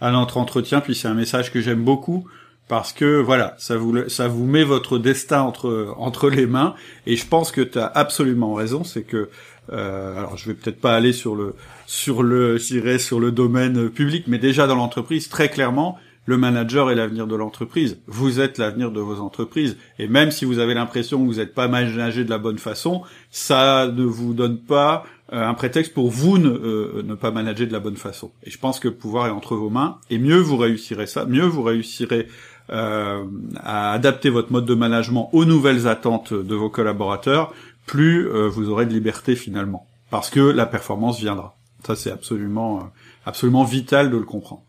à 0.00 0.10
notre 0.10 0.36
entretien, 0.36 0.80
puis 0.80 0.94
c'est 0.94 1.08
un 1.08 1.14
message 1.14 1.50
que 1.50 1.60
j'aime 1.60 1.82
beaucoup 1.82 2.28
parce 2.68 2.92
que 2.92 3.20
voilà, 3.20 3.54
ça 3.58 3.76
vous 3.76 4.08
ça 4.08 4.26
vous 4.26 4.44
met 4.44 4.64
votre 4.64 4.98
destin 4.98 5.42
entre 5.42 5.94
entre 5.96 6.28
les 6.30 6.46
mains 6.46 6.74
et 7.06 7.16
je 7.16 7.26
pense 7.26 7.52
que 7.52 7.60
tu 7.60 7.78
as 7.78 7.86
absolument 7.86 8.54
raison, 8.54 8.82
c'est 8.82 9.04
que 9.04 9.30
euh, 9.72 10.18
alors 10.18 10.36
je 10.36 10.48
vais 10.48 10.54
peut-être 10.54 10.80
pas 10.80 10.94
aller 10.94 11.12
sur 11.12 11.34
le 11.34 11.54
sur 11.86 12.22
le 12.22 12.58
sur 12.58 13.20
le 13.20 13.32
domaine 13.32 13.90
public, 13.90 14.24
mais 14.26 14.38
déjà 14.38 14.66
dans 14.66 14.76
l'entreprise 14.76 15.28
très 15.28 15.48
clairement, 15.48 15.98
le 16.26 16.36
manager 16.36 16.90
est 16.90 16.94
l'avenir 16.94 17.26
de 17.26 17.36
l'entreprise. 17.36 17.98
Vous 18.06 18.40
êtes 18.40 18.58
l'avenir 18.58 18.90
de 18.90 19.00
vos 19.00 19.20
entreprises. 19.20 19.76
Et 19.98 20.08
même 20.08 20.32
si 20.32 20.44
vous 20.44 20.58
avez 20.58 20.74
l'impression 20.74 21.20
que 21.20 21.26
vous 21.26 21.36
n'êtes 21.36 21.54
pas 21.54 21.68
managé 21.68 22.24
de 22.24 22.30
la 22.30 22.38
bonne 22.38 22.58
façon, 22.58 23.02
ça 23.30 23.86
ne 23.86 24.02
vous 24.02 24.34
donne 24.34 24.58
pas 24.58 25.04
euh, 25.32 25.44
un 25.44 25.54
prétexte 25.54 25.94
pour 25.94 26.10
vous 26.10 26.38
ne, 26.38 26.50
euh, 26.50 27.02
ne 27.04 27.14
pas 27.14 27.30
manager 27.30 27.66
de 27.66 27.72
la 27.72 27.80
bonne 27.80 27.96
façon. 27.96 28.32
Et 28.42 28.50
je 28.50 28.58
pense 28.58 28.80
que 28.80 28.88
le 28.88 28.94
pouvoir 28.94 29.28
est 29.28 29.30
entre 29.30 29.54
vos 29.54 29.70
mains. 29.70 29.98
Et 30.10 30.18
mieux 30.18 30.38
vous 30.38 30.56
réussirez 30.56 31.06
ça, 31.06 31.24
mieux 31.24 31.44
vous 31.44 31.62
réussirez 31.62 32.26
euh, 32.70 33.24
à 33.60 33.92
adapter 33.92 34.28
votre 34.28 34.50
mode 34.50 34.66
de 34.66 34.74
management 34.74 35.30
aux 35.32 35.44
nouvelles 35.44 35.86
attentes 35.86 36.34
de 36.34 36.54
vos 36.56 36.68
collaborateurs, 36.68 37.54
plus 37.86 38.28
euh, 38.28 38.48
vous 38.48 38.68
aurez 38.68 38.84
de 38.84 38.92
liberté 38.92 39.36
finalement, 39.36 39.86
parce 40.10 40.28
que 40.28 40.40
la 40.40 40.66
performance 40.66 41.18
viendra. 41.18 41.56
Ça 41.86 41.96
c'est 41.96 42.10
absolument 42.10 42.78
euh, 42.78 42.82
absolument 43.24 43.64
vital 43.64 44.10
de 44.10 44.16
le 44.16 44.24
comprendre. 44.24 44.62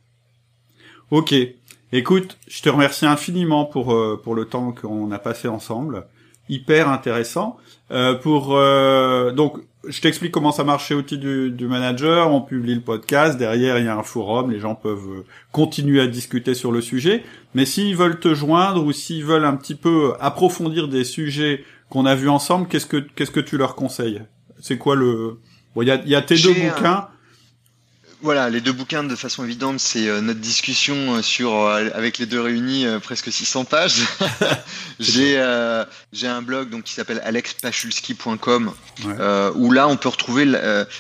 Ok, 1.10 1.34
écoute, 1.92 2.38
je 2.48 2.62
te 2.62 2.70
remercie 2.70 3.06
infiniment 3.06 3.66
pour 3.66 3.94
euh, 3.94 4.22
pour 4.24 4.36
le 4.36 4.46
temps 4.46 4.72
qu'on 4.72 5.12
a 5.12 5.20
passé 5.20 5.48
ensemble, 5.48 6.06
hyper 6.48 6.90
intéressant. 6.90 7.58
pour 8.22 8.50
donc 9.34 9.60
je 9.88 10.02
t'explique 10.02 10.34
comment 10.34 10.52
ça 10.52 10.66
marche 10.66 10.88
chez 10.88 10.96
Outils 10.96 11.18
du, 11.18 11.50
du, 11.50 11.68
Manager. 11.68 12.30
On 12.32 12.42
publie 12.42 12.76
le 12.76 12.82
podcast. 12.82 13.38
Derrière, 13.38 13.78
il 13.80 13.86
y 13.86 13.88
a 13.88 13.98
un 13.98 14.04
forum. 14.04 14.52
Les 14.52 14.60
gens 14.60 14.76
peuvent 14.76 15.24
continuer 15.54 16.02
à 16.02 16.08
discuter 16.08 16.56
sur 16.56 16.74
le 16.74 16.82
sujet. 16.82 17.24
Mais 17.54 17.66
s'ils 17.66 17.96
veulent 17.96 18.20
te 18.20 18.34
joindre 18.34 18.84
ou 18.84 18.92
s'ils 18.92 19.24
veulent 19.24 19.46
un 19.46 19.56
petit 19.56 19.76
peu 19.76 20.14
approfondir 20.20 20.90
des 20.90 21.06
sujets 21.06 21.64
qu'on 21.90 22.06
a 22.06 22.16
vu 22.16 22.30
ensemble, 22.30 22.68
qu'est-ce 22.68 22.86
que 22.86 22.98
qu'est-ce 22.98 23.32
que 23.32 23.40
tu 23.40 23.58
leur 23.58 23.76
conseilles? 23.76 24.24
C'est 24.60 24.78
quoi 24.78 24.96
le 24.96 25.40
Bon, 25.76 25.84
il 25.84 25.88
y 25.88 25.92
a, 25.92 26.04
y 26.06 26.16
a 26.16 26.22
tes 26.22 26.36
deux 26.36 26.54
bouquins. 26.54 27.08
Voilà, 28.22 28.50
les 28.50 28.62
deux 28.62 28.72
bouquins 28.72 29.04
de 29.04 29.16
façon 29.16 29.44
évidente, 29.44 29.80
c'est 29.80 30.08
euh, 30.08 30.22
notre 30.22 30.40
discussion 30.40 31.16
euh, 31.16 31.22
sur 31.22 31.54
euh, 31.54 31.90
avec 31.94 32.18
les 32.18 32.26
deux 32.26 32.42
réunis 32.42 32.86
presque 33.04 33.32
600 33.32 33.66
pages. 33.66 34.02
j'ai 35.00 35.38
j'ai 36.12 36.28
un 36.28 36.42
blog 36.42 36.70
donc 36.70 36.84
qui 36.84 36.94
s'appelle 36.94 37.22
alexpachulski.com 37.24 38.72
où 39.56 39.72
là 39.72 39.88
on 39.88 39.98
peut 39.98 40.10
retrouver 40.10 40.46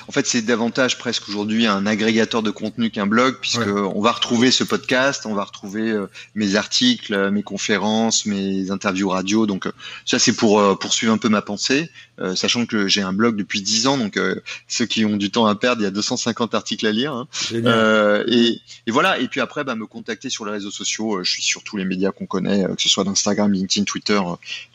en 0.07 0.11
fait 0.11 0.27
c'est 0.27 0.41
davantage 0.41 0.97
presque 0.97 1.27
aujourd'hui 1.29 1.65
un 1.65 1.85
agrégateur 1.85 2.43
de 2.43 2.51
contenu 2.51 2.91
qu'un 2.91 3.07
blog 3.07 3.37
puisque 3.41 3.67
on 3.67 4.01
va 4.01 4.11
retrouver 4.11 4.51
ce 4.51 4.63
podcast, 4.63 5.25
on 5.25 5.33
va 5.33 5.43
retrouver 5.43 5.95
mes 6.35 6.55
articles, 6.55 7.31
mes 7.31 7.43
conférences, 7.43 8.25
mes 8.25 8.69
interviews 8.69 9.09
radio. 9.09 9.45
Donc 9.45 9.67
ça 10.05 10.19
c'est 10.19 10.33
pour 10.33 10.77
poursuivre 10.79 11.13
un 11.13 11.17
peu 11.17 11.29
ma 11.29 11.41
pensée, 11.41 11.89
sachant 12.35 12.65
que 12.65 12.87
j'ai 12.87 13.01
un 13.01 13.13
blog 13.13 13.35
depuis 13.35 13.61
10 13.61 13.87
ans 13.87 13.97
donc 13.97 14.19
ceux 14.67 14.85
qui 14.85 15.05
ont 15.05 15.17
du 15.17 15.31
temps 15.31 15.47
à 15.47 15.55
perdre, 15.55 15.81
il 15.81 15.85
y 15.85 15.87
a 15.87 15.91
250 15.91 16.53
articles 16.53 16.85
à 16.85 16.91
lire 16.91 17.06
Hein. 17.13 17.27
Euh, 17.53 18.23
et, 18.27 18.59
voilà. 18.87 19.19
Et 19.19 19.27
puis 19.27 19.41
après, 19.41 19.63
bah, 19.63 19.75
me 19.75 19.85
contacter 19.85 20.29
sur 20.29 20.45
les 20.45 20.51
réseaux 20.51 20.71
sociaux. 20.71 21.17
Euh, 21.17 21.23
je 21.23 21.31
suis 21.31 21.41
sur 21.41 21.63
tous 21.63 21.77
les 21.77 21.85
médias 21.85 22.11
qu'on 22.11 22.25
connaît, 22.25 22.65
euh, 22.65 22.75
que 22.75 22.81
ce 22.81 22.89
soit 22.89 23.03
d'Instagram, 23.03 23.51
LinkedIn, 23.51 23.85
Twitter. 23.85 24.19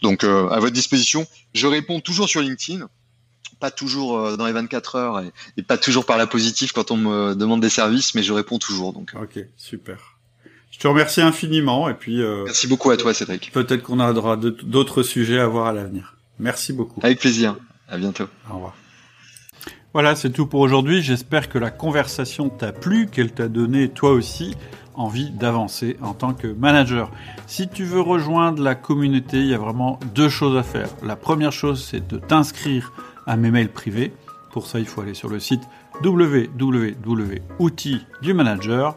donc 0.03 0.25
à 0.25 0.59
votre 0.59 0.73
disposition. 0.73 1.27
Je 1.55 1.67
réponds 1.67 2.01
toujours 2.01 2.29
sur 2.29 2.41
LinkedIn 2.41 2.89
pas 3.61 3.71
toujours 3.71 4.37
dans 4.37 4.47
les 4.47 4.53
24 4.53 4.97
heures 4.97 5.23
et, 5.57 5.63
pas 5.63 5.79
toujours 5.79 6.05
par 6.05 6.19
la 6.19 6.27
positive 6.27 6.73
quand 6.73 6.91
on 6.91 6.97
me 6.97 7.35
demande 7.37 7.61
des 7.61 7.69
services, 7.69 8.13
mais 8.17 8.25
je 8.25 8.33
réponds 8.33 8.59
toujours. 8.59 8.93
Donc. 8.93 9.13
Ok, 9.15 9.39
super. 9.57 10.19
Je 10.73 10.81
te 10.81 10.89
remercie 10.89 11.21
infiniment 11.21 11.89
et 11.89 11.95
puis. 11.95 12.21
Merci 12.45 12.67
beaucoup 12.67 12.91
à 12.91 12.97
toi, 12.97 13.15
Cédric. 13.15 13.53
Peut-être 13.53 13.85
qu'on 13.85 14.01
aura 14.01 14.37
d'autres 14.37 15.05
sujets 15.05 15.39
à 15.39 15.47
voir 15.47 15.69
à 15.69 15.73
l'avenir. 15.73 16.17
Merci 16.41 16.73
beaucoup. 16.73 17.01
Avec 17.05 17.21
plaisir. 17.21 17.57
À 17.89 17.99
bientôt. 17.99 18.25
Au 18.51 18.55
revoir. 18.55 18.82
Voilà, 19.95 20.17
c'est 20.17 20.31
tout 20.31 20.47
pour 20.47 20.61
aujourd'hui. 20.61 21.03
J'espère 21.03 21.51
que 21.51 21.59
la 21.59 21.71
conversation 21.71 22.49
t'a 22.49 22.73
plu, 22.73 23.09
qu'elle 23.09 23.31
t'a 23.31 23.49
donné 23.49 23.91
toi 23.91 24.13
aussi 24.13 24.57
envie 24.95 25.31
d'avancer 25.31 25.99
en 26.01 26.15
tant 26.15 26.33
que 26.33 26.47
manager. 26.47 27.11
Si 27.47 27.69
tu 27.69 27.85
veux 27.85 28.01
rejoindre 28.01 28.63
la 28.63 28.75
communauté, 28.75 29.41
il 29.41 29.49
y 29.49 29.55
a 29.55 29.59
vraiment 29.59 30.01
deux 30.15 30.31
choses 30.31 30.57
à 30.57 30.63
faire. 30.63 30.89
La 31.03 31.15
première 31.15 31.53
chose, 31.53 31.85
c'est 31.85 32.09
de 32.09 32.17
t'inscrire 32.17 32.95
à 33.27 33.37
mes 33.37 33.51
mails 33.51 33.69
privés. 33.69 34.15
Pour 34.51 34.67
ça, 34.67 34.79
il 34.79 34.87
faut 34.87 35.03
aller 35.03 35.13
sur 35.13 35.29
le 35.29 35.39
site 35.41 35.63
www.outils 36.03 36.97
du 38.23 38.33
manager. 38.33 38.97